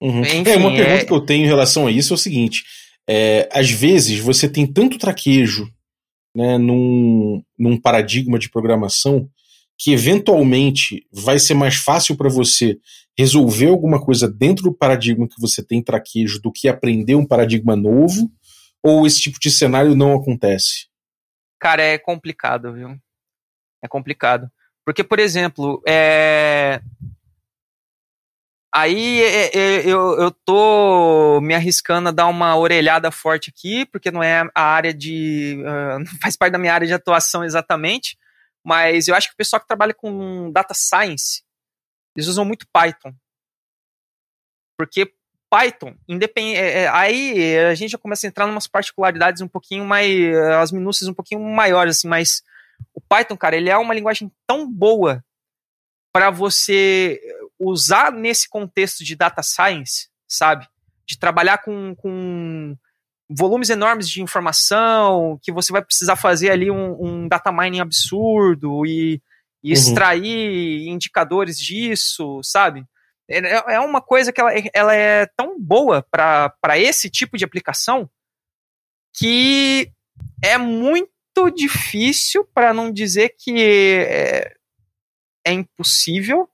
Uhum. 0.00 0.20
Enfim, 0.20 0.48
é, 0.48 0.56
uma 0.56 0.70
pergunta 0.70 1.02
é... 1.02 1.04
que 1.04 1.12
eu 1.12 1.20
tenho 1.20 1.44
em 1.44 1.48
relação 1.48 1.88
a 1.88 1.90
isso 1.90 2.12
é 2.12 2.16
o 2.16 2.18
seguinte: 2.18 2.64
é, 3.08 3.48
às 3.52 3.70
vezes 3.70 4.20
você 4.20 4.48
tem 4.48 4.72
tanto 4.72 4.98
traquejo 4.98 5.68
né, 6.34 6.56
num, 6.58 7.42
num 7.58 7.80
paradigma 7.80 8.38
de 8.38 8.48
programação 8.48 9.28
que 9.76 9.92
eventualmente 9.92 11.06
vai 11.12 11.38
ser 11.38 11.54
mais 11.54 11.76
fácil 11.76 12.16
para 12.16 12.28
você 12.28 12.78
resolver 13.16 13.68
alguma 13.68 14.04
coisa 14.04 14.28
dentro 14.28 14.64
do 14.64 14.74
paradigma 14.74 15.28
que 15.28 15.40
você 15.40 15.64
tem 15.64 15.82
traquejo 15.82 16.40
do 16.40 16.52
que 16.52 16.68
aprender 16.68 17.16
um 17.16 17.26
paradigma 17.26 17.74
novo? 17.74 18.30
Ou 18.80 19.04
esse 19.06 19.20
tipo 19.20 19.40
de 19.40 19.50
cenário 19.50 19.96
não 19.96 20.14
acontece? 20.14 20.86
Cara, 21.58 21.82
é 21.82 21.98
complicado, 21.98 22.72
viu? 22.72 22.96
É 23.82 23.88
complicado. 23.88 24.48
Porque, 24.88 25.04
por 25.04 25.18
exemplo, 25.18 25.82
é... 25.86 26.80
aí 28.74 29.20
é, 29.20 29.54
é, 29.54 29.80
eu, 29.86 30.18
eu 30.18 30.30
tô 30.30 31.42
me 31.42 31.54
arriscando 31.54 32.08
a 32.08 32.10
dar 32.10 32.26
uma 32.26 32.56
orelhada 32.56 33.10
forte 33.10 33.50
aqui, 33.50 33.84
porque 33.84 34.10
não 34.10 34.22
é 34.22 34.48
a 34.54 34.62
área 34.62 34.94
de. 34.94 35.62
Uh, 35.62 35.98
não 36.10 36.20
faz 36.22 36.38
parte 36.38 36.52
da 36.52 36.58
minha 36.58 36.72
área 36.72 36.86
de 36.86 36.94
atuação 36.94 37.44
exatamente, 37.44 38.16
mas 38.64 39.08
eu 39.08 39.14
acho 39.14 39.28
que 39.28 39.34
o 39.34 39.36
pessoal 39.36 39.60
que 39.60 39.68
trabalha 39.68 39.92
com 39.92 40.50
data 40.52 40.72
science, 40.72 41.42
eles 42.16 42.26
usam 42.26 42.46
muito 42.46 42.66
Python. 42.72 43.12
Porque 44.78 45.12
Python, 45.50 45.96
independente, 46.08 46.60
é, 46.60 46.88
aí 46.88 47.58
a 47.58 47.74
gente 47.74 47.90
já 47.90 47.98
começa 47.98 48.26
a 48.26 48.28
entrar 48.28 48.48
em 48.48 48.52
umas 48.52 48.66
particularidades 48.66 49.42
um 49.42 49.48
pouquinho 49.48 49.84
mais, 49.84 50.34
as 50.62 50.72
minúcias 50.72 51.10
um 51.10 51.14
pouquinho 51.14 51.42
maiores, 51.42 51.98
assim, 51.98 52.08
mas 52.08 52.42
Python, 53.08 53.36
cara, 53.36 53.56
ele 53.56 53.70
é 53.70 53.76
uma 53.76 53.94
linguagem 53.94 54.30
tão 54.46 54.70
boa 54.70 55.24
para 56.12 56.30
você 56.30 57.20
usar 57.58 58.12
nesse 58.12 58.48
contexto 58.48 59.04
de 59.04 59.16
data 59.16 59.42
science, 59.42 60.08
sabe? 60.26 60.66
De 61.06 61.18
trabalhar 61.18 61.58
com, 61.58 61.94
com 61.96 62.76
volumes 63.28 63.70
enormes 63.70 64.08
de 64.08 64.22
informação, 64.22 65.38
que 65.42 65.52
você 65.52 65.72
vai 65.72 65.82
precisar 65.82 66.16
fazer 66.16 66.50
ali 66.50 66.70
um, 66.70 66.96
um 67.02 67.28
data 67.28 67.52
mining 67.52 67.80
absurdo 67.80 68.84
e, 68.86 69.22
e 69.62 69.68
uhum. 69.68 69.72
extrair 69.72 70.88
indicadores 70.88 71.58
disso, 71.58 72.40
sabe? 72.42 72.84
É, 73.28 73.38
é, 73.38 73.74
é 73.74 73.80
uma 73.80 74.00
coisa 74.00 74.32
que 74.32 74.40
ela, 74.40 74.50
ela 74.72 74.94
é 74.94 75.26
tão 75.36 75.60
boa 75.60 76.02
para 76.10 76.78
esse 76.78 77.10
tipo 77.10 77.36
de 77.36 77.44
aplicação 77.44 78.08
que 79.14 79.92
é 80.42 80.56
muito 80.56 81.10
muito 81.42 81.56
difícil, 81.56 82.44
para 82.54 82.72
não 82.74 82.90
dizer 82.90 83.34
que 83.38 83.62
é, 83.62 84.54
é 85.46 85.52
impossível, 85.52 86.48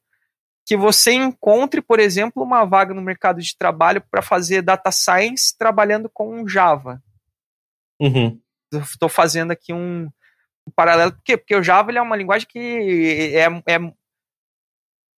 que 0.66 0.76
você 0.76 1.12
encontre, 1.12 1.82
por 1.82 2.00
exemplo, 2.00 2.42
uma 2.42 2.64
vaga 2.64 2.94
no 2.94 3.02
mercado 3.02 3.40
de 3.40 3.56
trabalho 3.56 4.02
para 4.10 4.22
fazer 4.22 4.62
data 4.62 4.90
science 4.90 5.56
trabalhando 5.56 6.08
com 6.08 6.46
Java. 6.48 7.02
Uhum. 8.00 8.40
Estou 8.72 9.08
fazendo 9.08 9.50
aqui 9.50 9.72
um, 9.72 10.04
um, 10.66 10.70
paralelo. 10.74 11.12
Por 11.12 11.22
quê? 11.22 11.36
Porque 11.36 11.54
o 11.54 11.62
Java 11.62 11.92
é 11.92 12.00
uma 12.00 12.16
linguagem 12.16 12.48
que 12.48 13.34
é, 13.34 13.46
é, 13.72 13.92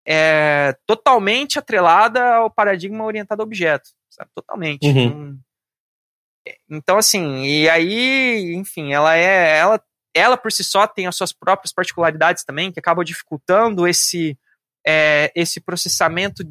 é, 0.07 0.77
totalmente 0.85 1.59
atrelada 1.59 2.35
ao 2.35 2.51
paradigma 2.51 3.05
orientado 3.05 3.43
a 3.43 3.45
objeto. 3.45 3.91
Sabe? 4.11 4.31
Totalmente. 4.35 4.87
Uhum. 4.87 5.39
Então, 6.69 6.99
assim, 6.99 7.45
e 7.45 7.69
aí, 7.69 8.55
enfim, 8.55 8.93
ela 8.93 9.17
é. 9.17 9.59
Ela, 9.59 9.83
ela 10.15 10.37
por 10.37 10.51
si 10.53 10.65
só 10.65 10.87
tem 10.87 11.07
as 11.07 11.17
suas 11.17 11.33
próprias 11.33 11.73
particularidades 11.73 12.45
também, 12.45 12.73
que 12.73 12.79
acabam 12.79 13.05
dificultando 13.05 13.87
esse, 13.87 14.39
é, 14.87 15.31
esse 15.35 15.61
processamento 15.61 16.45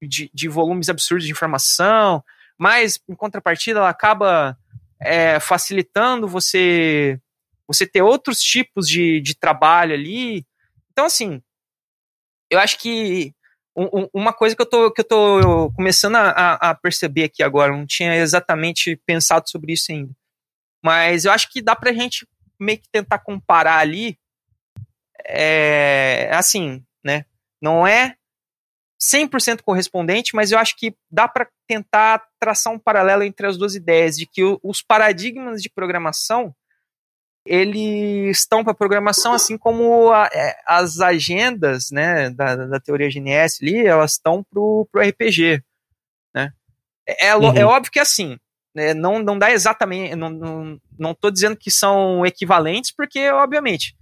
de, 0.00 0.30
de 0.32 0.48
volumes 0.48 0.88
absurdos 0.88 1.26
de 1.26 1.32
informação, 1.32 2.22
mas 2.56 3.00
em 3.08 3.14
contrapartida 3.14 3.80
ela 3.80 3.88
acaba 3.88 4.56
é, 5.00 5.40
facilitando 5.40 6.28
você 6.28 7.20
você 7.66 7.86
ter 7.86 8.00
outros 8.00 8.40
tipos 8.40 8.88
de, 8.88 9.20
de 9.20 9.34
trabalho 9.34 9.92
ali. 9.92 10.46
Então, 10.90 11.04
assim, 11.04 11.42
eu 12.50 12.58
acho 12.58 12.78
que 12.78 13.34
um, 13.78 14.08
uma 14.12 14.32
coisa 14.32 14.56
que 14.56 14.62
eu 14.62 14.66
tô, 14.66 14.90
que 14.90 15.00
eu 15.00 15.04
tô 15.04 15.72
começando 15.72 16.16
a, 16.16 16.54
a 16.54 16.74
perceber 16.74 17.24
aqui 17.24 17.42
agora, 17.42 17.76
não 17.76 17.86
tinha 17.86 18.16
exatamente 18.16 18.96
pensado 19.06 19.48
sobre 19.48 19.72
isso 19.72 19.92
ainda, 19.92 20.12
mas 20.82 21.24
eu 21.24 21.32
acho 21.32 21.50
que 21.50 21.62
dá 21.62 21.76
pra 21.76 21.92
gente 21.92 22.26
meio 22.58 22.78
que 22.78 22.88
tentar 22.90 23.20
comparar 23.20 23.78
ali, 23.78 24.18
é, 25.24 26.28
assim, 26.32 26.84
né, 27.04 27.24
não 27.60 27.86
é 27.86 28.16
100% 29.00 29.62
correspondente, 29.62 30.34
mas 30.34 30.50
eu 30.50 30.58
acho 30.58 30.76
que 30.76 30.94
dá 31.10 31.28
para 31.28 31.48
tentar 31.68 32.26
traçar 32.40 32.72
um 32.72 32.78
paralelo 32.78 33.22
entre 33.22 33.46
as 33.46 33.56
duas 33.56 33.74
ideias, 33.74 34.16
de 34.16 34.26
que 34.26 34.42
os 34.62 34.82
paradigmas 34.82 35.62
de 35.62 35.70
programação 35.70 36.54
eles 37.44 38.38
estão 38.38 38.62
para 38.62 38.74
programação, 38.74 39.32
assim 39.32 39.56
como 39.56 40.10
a, 40.10 40.28
é, 40.32 40.56
as 40.66 41.00
agendas 41.00 41.90
né, 41.90 42.30
da, 42.30 42.54
da 42.54 42.80
teoria 42.80 43.08
GNS 43.08 43.58
ali, 43.62 43.86
elas 43.86 44.12
estão 44.12 44.44
para 44.44 44.60
o 44.60 44.86
RPG. 44.94 45.62
Né? 46.34 46.52
É, 47.06 47.28
é, 47.28 47.36
uhum. 47.36 47.56
é, 47.56 47.64
óbvio 47.64 47.90
que 47.90 47.98
assim, 47.98 48.38
né, 48.74 48.92
não, 48.92 49.18
não 49.18 49.38
dá 49.38 49.50
exatamente, 49.50 50.14
não, 50.14 50.30
não, 50.30 50.80
não 50.98 51.14
tô 51.14 51.30
dizendo 51.30 51.56
que 51.56 51.70
são 51.70 52.24
equivalentes, 52.26 52.90
porque, 52.90 53.30
obviamente, 53.30 53.96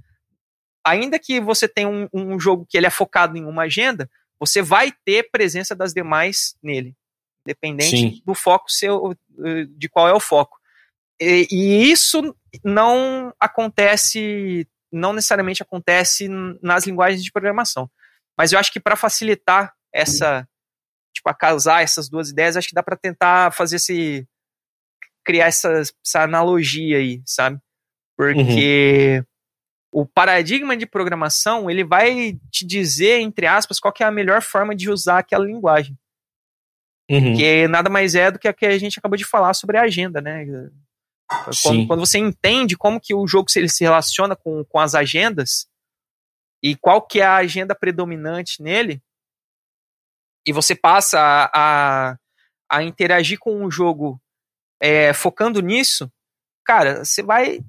ainda 0.84 1.18
que 1.18 1.41
você 1.41 1.68
tenha 1.68 1.89
um, 1.89 2.09
um 2.12 2.39
jogo 2.39 2.66
que 2.68 2.76
ele 2.76 2.87
é 2.87 2.91
focado 2.91 3.37
em 3.37 3.45
uma 3.45 3.62
agenda, 3.62 4.11
você 4.39 4.61
vai 4.62 4.93
ter 5.05 5.30
presença 5.30 5.74
das 5.74 5.93
demais 5.93 6.57
nele, 6.62 6.95
independente 7.47 7.91
Sim. 7.91 8.22
do 8.24 8.34
foco 8.34 8.70
seu, 8.70 9.16
de 9.76 9.89
qual 9.89 10.09
é 10.09 10.12
o 10.12 10.20
foco. 10.20 10.59
E, 11.20 11.47
e, 11.51 11.91
isso 11.91 12.37
não 12.64 13.32
acontece, 13.40 14.66
não 14.92 15.12
necessariamente 15.12 15.62
acontece 15.62 16.28
nas 16.62 16.86
linguagens 16.86 17.22
de 17.22 17.32
programação. 17.32 17.90
Mas 18.36 18.52
eu 18.52 18.59
acho 18.59 18.72
que 18.72 18.80
para 18.80 18.96
facilitar 18.96 19.74
essa, 19.92 20.46
tipo, 21.14 21.28
a 21.28 21.34
casar 21.34 21.82
essas 21.82 22.09
duas 22.09 22.30
ideias, 22.30 22.57
acho 22.57 22.68
que 22.68 22.74
dá 22.74 22.82
para 22.82 22.96
tentar 22.96 23.52
fazer 23.52 23.76
esse 23.76 24.26
criar 25.24 25.46
essa, 25.46 25.82
essa 26.04 26.22
analogia 26.22 26.98
aí, 26.98 27.20
sabe? 27.26 27.59
Porque 28.16 29.24
uhum. 29.92 30.02
o 30.02 30.07
paradigma 30.07 30.76
de 30.76 30.86
programação, 30.86 31.68
ele 31.68 31.84
vai 31.84 32.38
te 32.50 32.64
dizer, 32.64 33.20
entre 33.20 33.46
aspas, 33.46 33.80
qual 33.80 33.92
é 34.00 34.04
a 34.04 34.11
melhor 34.11 34.40
forma 34.40 34.74
de 34.74 34.88
usar 34.88 35.18
aquela 35.18 35.44
linguagem. 35.44 35.98
Uhum. 37.11 37.36
Que 37.36 37.68
nada 37.68 37.90
mais 37.90 38.14
é 38.14 38.30
do 38.30 38.38
que 38.38 38.48
a 38.48 38.52
que 38.52 38.66
a 38.66 38.78
gente 38.78 38.98
acabou 38.98 39.16
de 39.16 39.24
falar 39.24 39.54
sobre 39.54 39.76
a 39.76 39.82
agenda, 39.82 40.20
né? 40.20 40.44
Quando, 41.62 41.86
quando, 41.86 42.00
você 42.00 42.18
entende 42.18 42.76
como 42.76 43.00
que 43.00 43.14
o 43.14 43.26
jogo 43.26 43.48
ele 43.56 43.68
se 43.68 43.82
relaciona 43.82 44.36
com, 44.36 44.64
com 44.64 44.78
as 44.78 44.94
agendas 44.94 45.66
e 46.62 46.76
qual 46.76 47.02
que 47.02 47.20
é 47.20 47.24
a 47.24 47.36
agenda 47.36 47.74
predominante 47.74 48.62
nele, 48.62 49.02
e 50.46 50.52
você 50.52 50.74
passa 50.74 51.18
a, 51.20 51.50
a, 51.52 52.18
a 52.70 52.82
interagir 52.82 53.38
com 53.38 53.64
o 53.64 53.70
jogo 53.70 54.20
é, 54.80 55.12
focando 55.12 55.60
nisso, 55.60 56.10
cara, 56.64 57.04
você 57.04 57.22
vai 57.22 57.60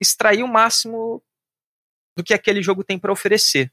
extrair 0.00 0.42
o 0.42 0.48
máximo 0.48 1.22
do 2.16 2.24
que 2.24 2.34
aquele 2.34 2.62
jogo 2.62 2.82
tem 2.82 2.98
para 2.98 3.12
oferecer, 3.12 3.72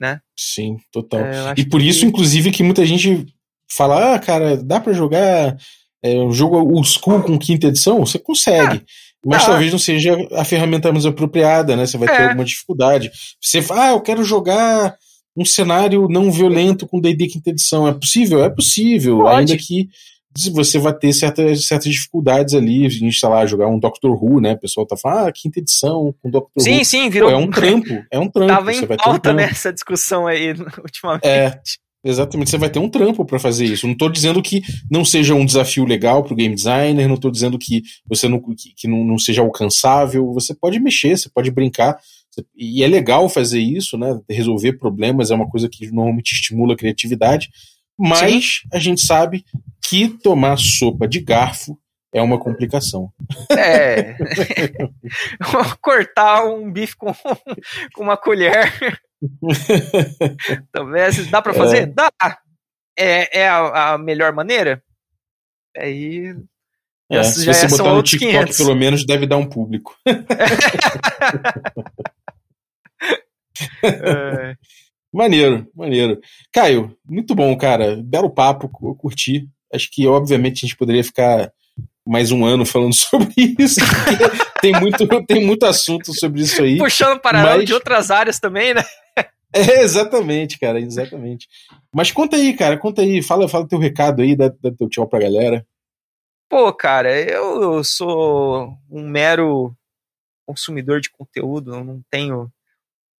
né? 0.00 0.20
Sim, 0.38 0.78
total. 0.92 1.20
É, 1.20 1.54
e 1.56 1.68
por 1.68 1.80
que... 1.80 1.88
isso, 1.88 2.04
inclusive, 2.04 2.52
que 2.52 2.62
muita 2.62 2.84
gente 2.84 3.26
fala, 3.70 4.14
ah, 4.14 4.18
cara, 4.18 4.56
dá 4.56 4.80
para 4.80 4.92
jogar 4.92 5.56
é, 6.04 6.18
um 6.18 6.30
jogo 6.30 6.58
old 6.58 6.86
school 6.86 7.22
com 7.22 7.38
quinta 7.38 7.68
edição, 7.68 8.00
você 8.00 8.18
consegue. 8.18 8.76
Ah, 8.76 9.04
mas 9.24 9.42
ah, 9.44 9.46
talvez 9.46 9.72
não 9.72 9.78
seja 9.78 10.14
a 10.32 10.44
ferramenta 10.44 10.92
mais 10.92 11.06
apropriada, 11.06 11.74
né? 11.74 11.86
Você 11.86 11.96
vai 11.96 12.08
é. 12.08 12.16
ter 12.16 12.22
alguma 12.24 12.44
dificuldade. 12.44 13.10
Você 13.40 13.62
fala, 13.62 13.86
ah, 13.86 13.90
eu 13.92 14.00
quero 14.02 14.22
jogar 14.22 14.94
um 15.34 15.46
cenário 15.46 16.06
não 16.08 16.30
violento 16.30 16.86
com 16.86 17.00
D&D 17.00 17.26
quinta 17.28 17.48
edição. 17.48 17.88
É 17.88 17.94
possível? 17.94 18.44
É 18.44 18.50
possível. 18.50 19.20
Pode. 19.20 19.38
Ainda 19.38 19.56
que 19.56 19.88
você 20.52 20.78
vai 20.78 20.92
ter 20.92 21.12
certas, 21.14 21.66
certas 21.66 21.90
dificuldades 21.90 22.54
ali, 22.54 22.84
a 22.84 22.88
gente, 22.90 23.18
sei 23.18 23.28
lá, 23.28 23.46
jogar 23.46 23.68
um 23.68 23.78
Doctor 23.78 24.12
Who, 24.12 24.40
né? 24.40 24.52
O 24.52 24.58
pessoal 24.58 24.84
tá 24.84 24.96
falando, 24.98 25.28
ah, 25.28 25.32
quinta 25.32 25.60
edição 25.60 26.14
com 26.20 26.28
Doctor 26.28 26.62
sim, 26.62 26.72
Who. 26.72 26.78
Sim, 26.78 26.84
sim, 26.84 27.08
virou. 27.08 27.30
Pô, 27.30 27.36
é 27.36 27.38
um 27.38 27.50
trampo, 27.50 28.04
é 28.10 28.18
um 28.18 28.28
trampo. 28.28 28.52
Tava 28.52 28.74
em 28.74 28.86
pauta 28.86 29.30
um 29.30 29.34
nessa 29.34 29.72
discussão 29.72 30.26
aí 30.26 30.50
ultimamente. 30.82 31.26
É, 31.26 31.58
Exatamente, 32.04 32.50
você 32.50 32.58
vai 32.58 32.68
ter 32.68 32.78
um 32.78 32.88
trampo 32.88 33.24
para 33.24 33.38
fazer 33.38 33.64
isso. 33.64 33.86
Não 33.86 33.94
estou 33.94 34.10
dizendo 34.10 34.42
que 34.42 34.62
não 34.90 35.04
seja 35.04 35.34
um 35.34 35.46
desafio 35.46 35.86
legal 35.86 36.22
para 36.22 36.34
o 36.34 36.36
game 36.36 36.54
designer, 36.54 37.08
não 37.08 37.14
estou 37.14 37.30
dizendo 37.30 37.58
que 37.58 37.82
você 38.06 38.28
não, 38.28 38.38
que, 38.40 38.74
que 38.76 38.86
não, 38.86 39.02
não, 39.02 39.18
seja 39.18 39.40
alcançável. 39.40 40.30
Você 40.34 40.54
pode 40.54 40.78
mexer, 40.78 41.16
você 41.16 41.30
pode 41.30 41.50
brincar. 41.50 41.98
E 42.54 42.82
é 42.82 42.88
legal 42.88 43.28
fazer 43.28 43.60
isso, 43.60 43.96
né? 43.96 44.20
Resolver 44.28 44.74
problemas 44.74 45.30
é 45.30 45.34
uma 45.34 45.48
coisa 45.48 45.66
que 45.66 45.86
normalmente 45.90 46.32
estimula 46.32 46.74
a 46.74 46.76
criatividade. 46.76 47.48
Mas 47.98 48.44
Sim. 48.44 48.68
a 48.72 48.78
gente 48.78 49.00
sabe 49.00 49.44
que 49.82 50.08
tomar 50.08 50.58
sopa 50.58 51.08
de 51.08 51.20
garfo 51.20 51.78
é 52.12 52.20
uma 52.20 52.38
complicação. 52.38 53.10
É. 53.50 54.14
Cortar 55.80 56.44
um 56.44 56.70
bife 56.70 56.96
com, 56.96 57.14
com 57.94 58.02
uma 58.02 58.16
colher 58.16 59.00
Talvez 60.72 61.30
dá 61.30 61.40
para 61.42 61.54
fazer? 61.54 61.78
É. 61.78 61.86
Dá. 61.86 62.10
É, 62.96 63.40
é 63.40 63.48
a, 63.48 63.94
a, 63.94 63.98
melhor 63.98 64.32
maneira? 64.32 64.82
Aí. 65.76 66.34
É, 67.10 67.22
se 67.22 67.44
você 67.44 67.68
botar 67.68 67.94
no 67.94 68.02
TikTok, 68.02 68.32
500. 68.32 68.56
pelo 68.56 68.74
menos 68.74 69.04
deve 69.04 69.26
dar 69.26 69.36
um 69.36 69.46
público. 69.46 69.94
é. 73.82 74.56
Maneiro, 75.12 75.68
maneiro. 75.74 76.20
Caio, 76.52 76.96
muito 77.06 77.34
bom, 77.34 77.56
cara. 77.56 78.00
Belo 78.02 78.30
papo, 78.30 78.70
eu 78.82 78.94
curti. 78.94 79.48
Acho 79.72 79.88
que, 79.92 80.06
obviamente, 80.06 80.58
a 80.58 80.66
gente 80.66 80.76
poderia 80.76 81.04
ficar 81.04 81.52
mais 82.06 82.30
um 82.30 82.44
ano 82.44 82.66
falando 82.66 82.94
sobre 82.96 83.32
isso. 83.58 83.80
tem, 84.60 84.72
muito, 84.72 85.06
tem 85.26 85.44
muito 85.44 85.66
assunto 85.66 86.12
sobre 86.18 86.42
isso 86.42 86.62
aí. 86.62 86.78
Puxando 86.78 87.20
paralelo 87.20 87.58
mas... 87.58 87.66
de 87.66 87.74
outras 87.74 88.10
áreas 88.10 88.40
também, 88.40 88.74
né? 88.74 88.84
É, 89.78 89.82
exatamente, 89.82 90.58
cara, 90.58 90.80
exatamente. 90.80 91.48
Mas 91.94 92.10
conta 92.10 92.36
aí, 92.36 92.56
cara, 92.56 92.76
conta 92.76 93.02
aí, 93.02 93.22
fala, 93.22 93.48
fala 93.48 93.68
teu 93.68 93.78
recado 93.78 94.20
aí, 94.20 94.34
dá, 94.34 94.48
dá 94.48 94.72
teu 94.72 94.88
tchau 94.88 95.08
pra 95.08 95.20
galera. 95.20 95.64
Pô, 96.48 96.72
cara, 96.72 97.16
eu, 97.20 97.62
eu 97.62 97.84
sou 97.84 98.76
um 98.90 99.08
mero 99.08 99.72
consumidor 100.44 101.00
de 101.00 101.10
conteúdo, 101.10 101.74
eu 101.74 101.84
não 101.84 102.02
tenho, 102.10 102.52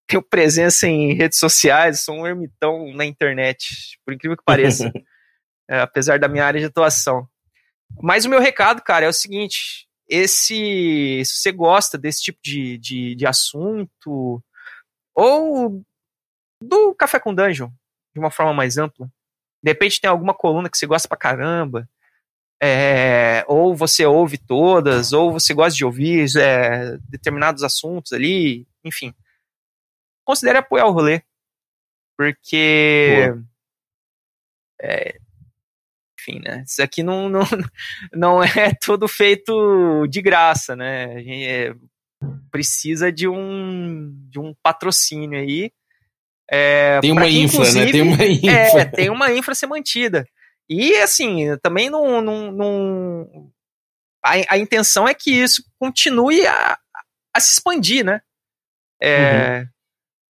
tenho 0.07 0.21
presença 0.21 0.87
em 0.87 1.13
redes 1.13 1.39
sociais, 1.39 2.03
sou 2.03 2.15
um 2.15 2.27
ermitão 2.27 2.93
na 2.93 3.05
internet, 3.05 3.97
por 4.05 4.13
incrível 4.13 4.37
que 4.37 4.43
pareça, 4.43 4.91
é, 5.69 5.79
apesar 5.79 6.19
da 6.19 6.27
minha 6.27 6.45
área 6.45 6.59
de 6.59 6.67
atuação. 6.67 7.27
Mas 8.01 8.25
o 8.25 8.29
meu 8.29 8.41
recado, 8.41 8.81
cara, 8.81 9.05
é 9.05 9.09
o 9.09 9.13
seguinte: 9.13 9.87
esse, 10.07 11.23
se 11.25 11.37
você 11.37 11.51
gosta 11.51 11.97
desse 11.97 12.21
tipo 12.21 12.39
de, 12.43 12.77
de, 12.77 13.15
de 13.15 13.25
assunto, 13.25 14.43
ou 15.15 15.81
do 16.61 16.93
Café 16.95 17.19
com 17.19 17.33
Dungeon, 17.33 17.69
de 18.13 18.19
uma 18.19 18.31
forma 18.31 18.53
mais 18.53 18.77
ampla. 18.77 19.07
De 19.63 19.71
repente 19.71 19.99
tem 19.99 20.09
alguma 20.09 20.33
coluna 20.33 20.69
que 20.69 20.77
você 20.77 20.85
gosta 20.85 21.07
pra 21.07 21.17
caramba, 21.17 21.89
é, 22.61 23.43
ou 23.47 23.75
você 23.75 24.05
ouve 24.05 24.37
todas, 24.37 25.11
ou 25.13 25.31
você 25.33 25.53
gosta 25.53 25.75
de 25.75 25.85
ouvir 25.85 26.25
é, 26.37 26.97
determinados 27.09 27.63
assuntos 27.63 28.13
ali, 28.13 28.67
enfim. 28.83 29.13
Considere 30.23 30.57
apoiar 30.57 30.85
o 30.85 30.91
rolê. 30.91 31.21
Porque. 32.17 33.33
É, 34.81 35.17
enfim, 36.19 36.39
né? 36.39 36.63
Isso 36.65 36.81
aqui 36.81 37.03
não, 37.03 37.29
não, 37.29 37.41
não 38.13 38.43
é 38.43 38.73
tudo 38.81 39.07
feito 39.07 40.07
de 40.07 40.21
graça, 40.21 40.75
né? 40.75 41.13
A 41.13 41.19
gente 41.19 41.45
é, 41.45 41.75
precisa 42.49 43.11
de 43.11 43.27
um, 43.27 44.11
de 44.29 44.39
um 44.39 44.53
patrocínio 44.63 45.39
aí 45.39 45.71
é, 46.49 46.99
tem 46.99 47.11
uma 47.11 47.27
infra, 47.27 47.71
né? 47.71 47.91
Tem 47.91 48.01
uma 48.01 48.25
infra. 48.25 48.81
É, 48.81 48.85
tem 48.85 49.09
uma 49.09 49.33
infra 49.33 49.51
a 49.53 49.55
ser 49.55 49.67
mantida. 49.67 50.27
E, 50.69 50.95
assim, 50.97 51.57
também 51.61 51.89
não. 51.89 52.21
não, 52.21 52.51
não 52.51 53.51
a, 54.23 54.55
a, 54.55 54.57
intenção 54.57 55.07
é 55.07 55.13
que 55.13 55.31
isso 55.31 55.63
continue 55.79 56.45
a, 56.45 56.77
a 57.33 57.39
se 57.39 57.53
expandir, 57.53 58.03
né? 58.03 58.21
É, 59.01 59.59
uhum. 59.59 59.67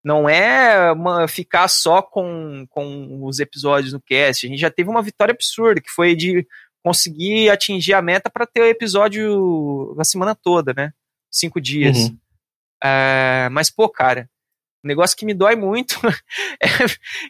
Não 0.04 0.30
é 0.30 0.92
uma, 0.92 1.28
ficar 1.28 1.68
só 1.68 2.02
com, 2.02 2.66
com 2.70 3.24
os 3.26 3.40
episódios 3.40 3.94
no 3.94 4.02
cast. 4.02 4.46
A 4.46 4.50
gente 4.50 4.60
já 4.60 4.70
teve 4.70 4.90
uma 4.90 5.02
vitória 5.02 5.32
absurda, 5.32 5.82
que 5.82 5.90
foi 5.90 6.16
de 6.16 6.46
conseguir 6.84 7.50
atingir 7.50 7.94
a 7.94 8.02
meta 8.02 8.30
para 8.30 8.46
ter 8.46 8.62
o 8.62 8.68
episódio 8.68 9.96
na 9.98 10.04
semana 10.04 10.36
toda, 10.36 10.74
né? 10.74 10.94
Cinco 11.32 11.60
dias. 11.60 11.98
Uhum. 11.98 12.18
É, 12.84 13.50
mas, 13.52 13.72
pô, 13.72 13.90
cara, 13.90 14.30
Um 14.86 14.88
negócio 14.88 15.18
que 15.18 15.26
me 15.26 15.34
dói 15.34 15.56
muito 15.56 16.00
é 16.62 16.68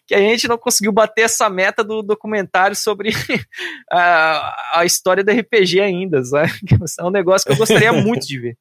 que 0.06 0.14
a 0.14 0.20
gente 0.20 0.46
não 0.46 0.58
conseguiu 0.58 0.92
bater 0.92 1.22
essa 1.22 1.50
meta 1.50 1.86
do 1.86 2.04
documentário 2.04 2.76
sobre 2.76 3.12
a, 3.90 4.80
a 4.80 4.86
história 4.86 5.24
do 5.24 5.32
RPG 5.32 5.80
ainda, 5.80 6.22
sabe? 6.26 6.52
É 7.00 7.04
um 7.04 7.10
negócio 7.10 7.48
que 7.48 7.54
eu 7.54 7.58
gostaria 7.58 7.94
muito 8.04 8.28
de 8.28 8.38
ver. 8.38 8.58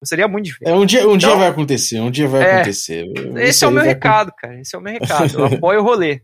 Gostaria 0.00 0.26
muito 0.26 0.46
de 0.46 0.52
ver. 0.52 0.70
É, 0.70 0.74
um 0.74 0.86
dia, 0.86 1.00
um 1.00 1.16
então, 1.16 1.18
dia 1.18 1.34
vai 1.36 1.48
acontecer, 1.48 2.00
um 2.00 2.10
dia 2.10 2.26
vai 2.26 2.42
é, 2.42 2.54
acontecer. 2.54 3.04
Esse 3.14 3.50
Isso 3.50 3.64
é 3.66 3.68
o 3.68 3.70
meu 3.70 3.82
recado, 3.82 4.32
cara. 4.38 4.58
Esse 4.58 4.74
é 4.74 4.78
o 4.78 4.82
meu 4.82 4.94
recado. 4.94 5.38
Eu 5.38 5.44
apoio 5.44 5.80
o 5.80 5.84
rolê. 5.84 6.22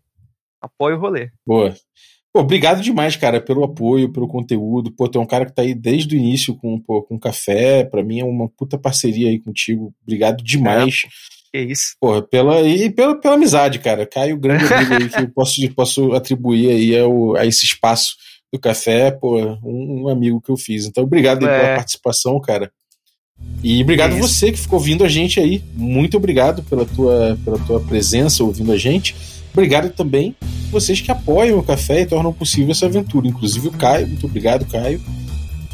Apoio 0.63 0.97
o 0.97 0.99
rolê. 0.99 1.31
Boa. 1.47 1.75
Pô, 2.33 2.41
obrigado 2.41 2.81
demais, 2.81 3.15
cara, 3.15 3.43
pelo 3.43 3.63
apoio, 3.63 4.11
pelo 4.11 4.27
conteúdo. 4.27 4.91
Pô, 4.91 5.07
tu 5.07 5.19
é 5.19 5.21
um 5.21 5.27
cara 5.27 5.45
que 5.45 5.55
tá 5.55 5.61
aí 5.61 5.75
desde 5.75 6.17
o 6.17 6.19
início 6.19 6.57
com, 6.57 6.81
pô, 6.81 7.03
com 7.03 7.19
café. 7.19 7.85
Pra 7.85 8.03
mim 8.03 8.21
é 8.21 8.25
uma 8.25 8.49
puta 8.49 8.79
parceria 8.79 9.29
aí 9.29 9.39
contigo. 9.39 9.95
Obrigado 10.03 10.43
demais. 10.43 11.03
É, 11.05 11.36
que 11.65 11.73
isso. 11.73 11.97
Pô, 12.01 12.23
pela, 12.23 12.61
e 12.63 12.91
pela, 12.91 13.19
pela 13.21 13.35
amizade, 13.35 13.79
cara. 13.79 14.07
Caio, 14.07 14.39
grande 14.39 14.73
amigo 14.73 14.95
aí 14.95 15.09
que 15.09 15.21
eu 15.21 15.31
posso, 15.31 15.61
posso 15.75 16.13
atribuir 16.13 16.71
aí 16.71 16.99
ao, 16.99 17.37
a 17.37 17.47
esse 17.47 17.65
espaço 17.65 18.17
do 18.53 18.61
café, 18.61 19.11
pô, 19.11 19.39
um, 19.65 20.05
um 20.05 20.09
amigo 20.09 20.41
que 20.41 20.51
eu 20.51 20.57
fiz. 20.57 20.87
Então, 20.87 21.05
obrigado 21.05 21.47
é. 21.47 21.61
pela 21.61 21.77
participação, 21.77 22.41
cara. 22.41 22.71
E 23.63 23.83
obrigado 23.83 24.15
é 24.15 24.19
você 24.19 24.51
que 24.51 24.59
ficou 24.59 24.79
ouvindo 24.79 25.05
a 25.05 25.09
gente 25.09 25.41
aí. 25.41 25.63
Muito 25.75 26.17
obrigado 26.17 26.63
pela 26.63 26.85
tua, 26.87 27.39
pela 27.45 27.59
tua 27.59 27.81
presença 27.81 28.43
ouvindo 28.45 28.73
a 28.73 28.79
gente. 28.79 29.15
Obrigado 29.53 29.91
também 29.91 30.35
vocês 30.71 31.01
que 31.01 31.11
apoiam 31.11 31.59
o 31.59 31.63
café 31.63 32.03
e 32.03 32.07
tornam 32.07 32.33
possível 32.33 32.73
essa 32.73 32.87
aventura, 32.87 33.27
inclusive 33.27 33.69
o 33.69 33.73
Caio. 33.73 34.07
Muito 34.07 34.27
obrigado, 34.27 34.67
Caio. 34.67 35.01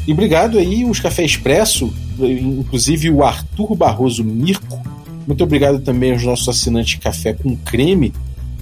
E 0.07 0.11
obrigado 0.11 0.57
aí 0.57 0.83
os 0.85 0.99
Café 0.99 1.23
Expresso, 1.23 1.93
inclusive 2.19 3.09
o 3.09 3.23
Arthur 3.23 3.75
Barroso 3.75 4.23
Mirko. 4.23 4.81
Muito 5.25 5.43
obrigado 5.43 5.79
também 5.79 6.11
aos 6.11 6.23
nossos 6.23 6.47
assinantes 6.49 6.99
Café 6.99 7.33
com 7.33 7.55
Creme. 7.57 8.13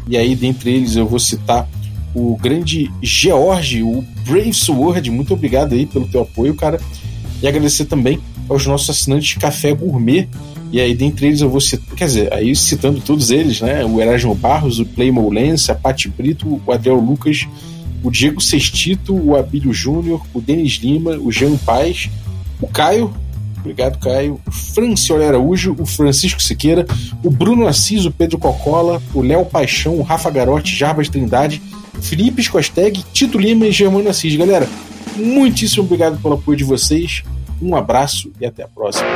E 0.08 0.18
aí, 0.18 0.36
dentre 0.36 0.72
eles, 0.72 0.96
eu 0.96 1.08
vou 1.08 1.20
citar 1.20 1.68
o 2.14 2.36
grande 2.38 2.92
George, 3.02 3.84
o 3.84 4.04
Brave 4.26 4.54
Sword. 4.54 5.10
Muito 5.10 5.34
obrigado 5.34 5.74
aí 5.74 5.86
pelo 5.86 6.08
teu 6.08 6.22
apoio, 6.22 6.54
cara. 6.56 6.80
E 7.42 7.48
agradecer 7.48 7.86
também 7.86 8.20
aos 8.50 8.66
nossos 8.66 8.90
assinantes 8.90 9.38
Café 9.38 9.74
Gourmet. 9.74 10.28
E 10.72 10.80
aí, 10.80 10.96
dentre 10.96 11.28
eles, 11.28 11.42
eu 11.42 11.50
vou 11.50 11.60
citar, 11.60 11.96
quer 11.96 12.06
dizer, 12.06 12.34
aí 12.34 12.56
citando 12.56 13.02
todos 13.02 13.30
eles, 13.30 13.60
né? 13.60 13.84
O 13.84 14.00
Erasmo 14.00 14.34
Barros, 14.34 14.80
o 14.80 14.86
Playmo 14.86 15.30
Lens, 15.30 15.70
a 15.70 15.76
Pati 15.76 16.08
Brito, 16.08 16.62
o 16.66 16.72
Adriel 16.72 17.00
Lucas, 17.00 17.46
o 18.04 18.10
Diego 18.10 18.40
Sextito, 18.40 19.14
o 19.14 19.36
Abílio 19.36 19.74
Júnior, 19.74 20.22
o 20.34 20.40
Denis 20.40 20.74
Lima, 20.74 21.18
o 21.18 21.32
Jean 21.32 21.58
Paz, 21.58 22.10
o 22.62 22.68
Caio, 22.68 23.14
obrigado 23.62 24.00
Caio, 24.00 24.40
Francioli 24.52 25.24
Araújo, 25.24 25.76
o 25.80 25.86
Francisco 25.86 26.42
Siqueira, 26.42 26.86
o 27.24 27.30
Bruno 27.30 27.68
Assis, 27.68 28.06
o 28.06 28.12
Pedro 28.12 28.38
Cocola, 28.38 29.02
o 29.14 29.22
Léo 29.22 29.46
Paixão, 29.46 29.96
o 29.96 30.02
Rafa 30.02 30.30
Garotti, 30.30 30.76
Jarbas 30.76 31.08
Trindade, 31.08 31.62
Felipe 32.02 32.44
Scosteg, 32.44 33.04
Tito 33.14 33.38
Lima 33.38 33.66
e 33.68 33.72
Germano 33.72 34.10
Assis. 34.10 34.36
Galera, 34.36 34.68
muitíssimo 35.16 35.84
obrigado 35.84 36.22
pelo 36.22 36.34
apoio 36.34 36.58
de 36.58 36.64
vocês. 36.64 37.24
Um 37.62 37.76
abraço 37.76 38.32
e 38.42 38.46
até 38.46 38.64
a 38.64 38.68
próxima. 38.68 39.08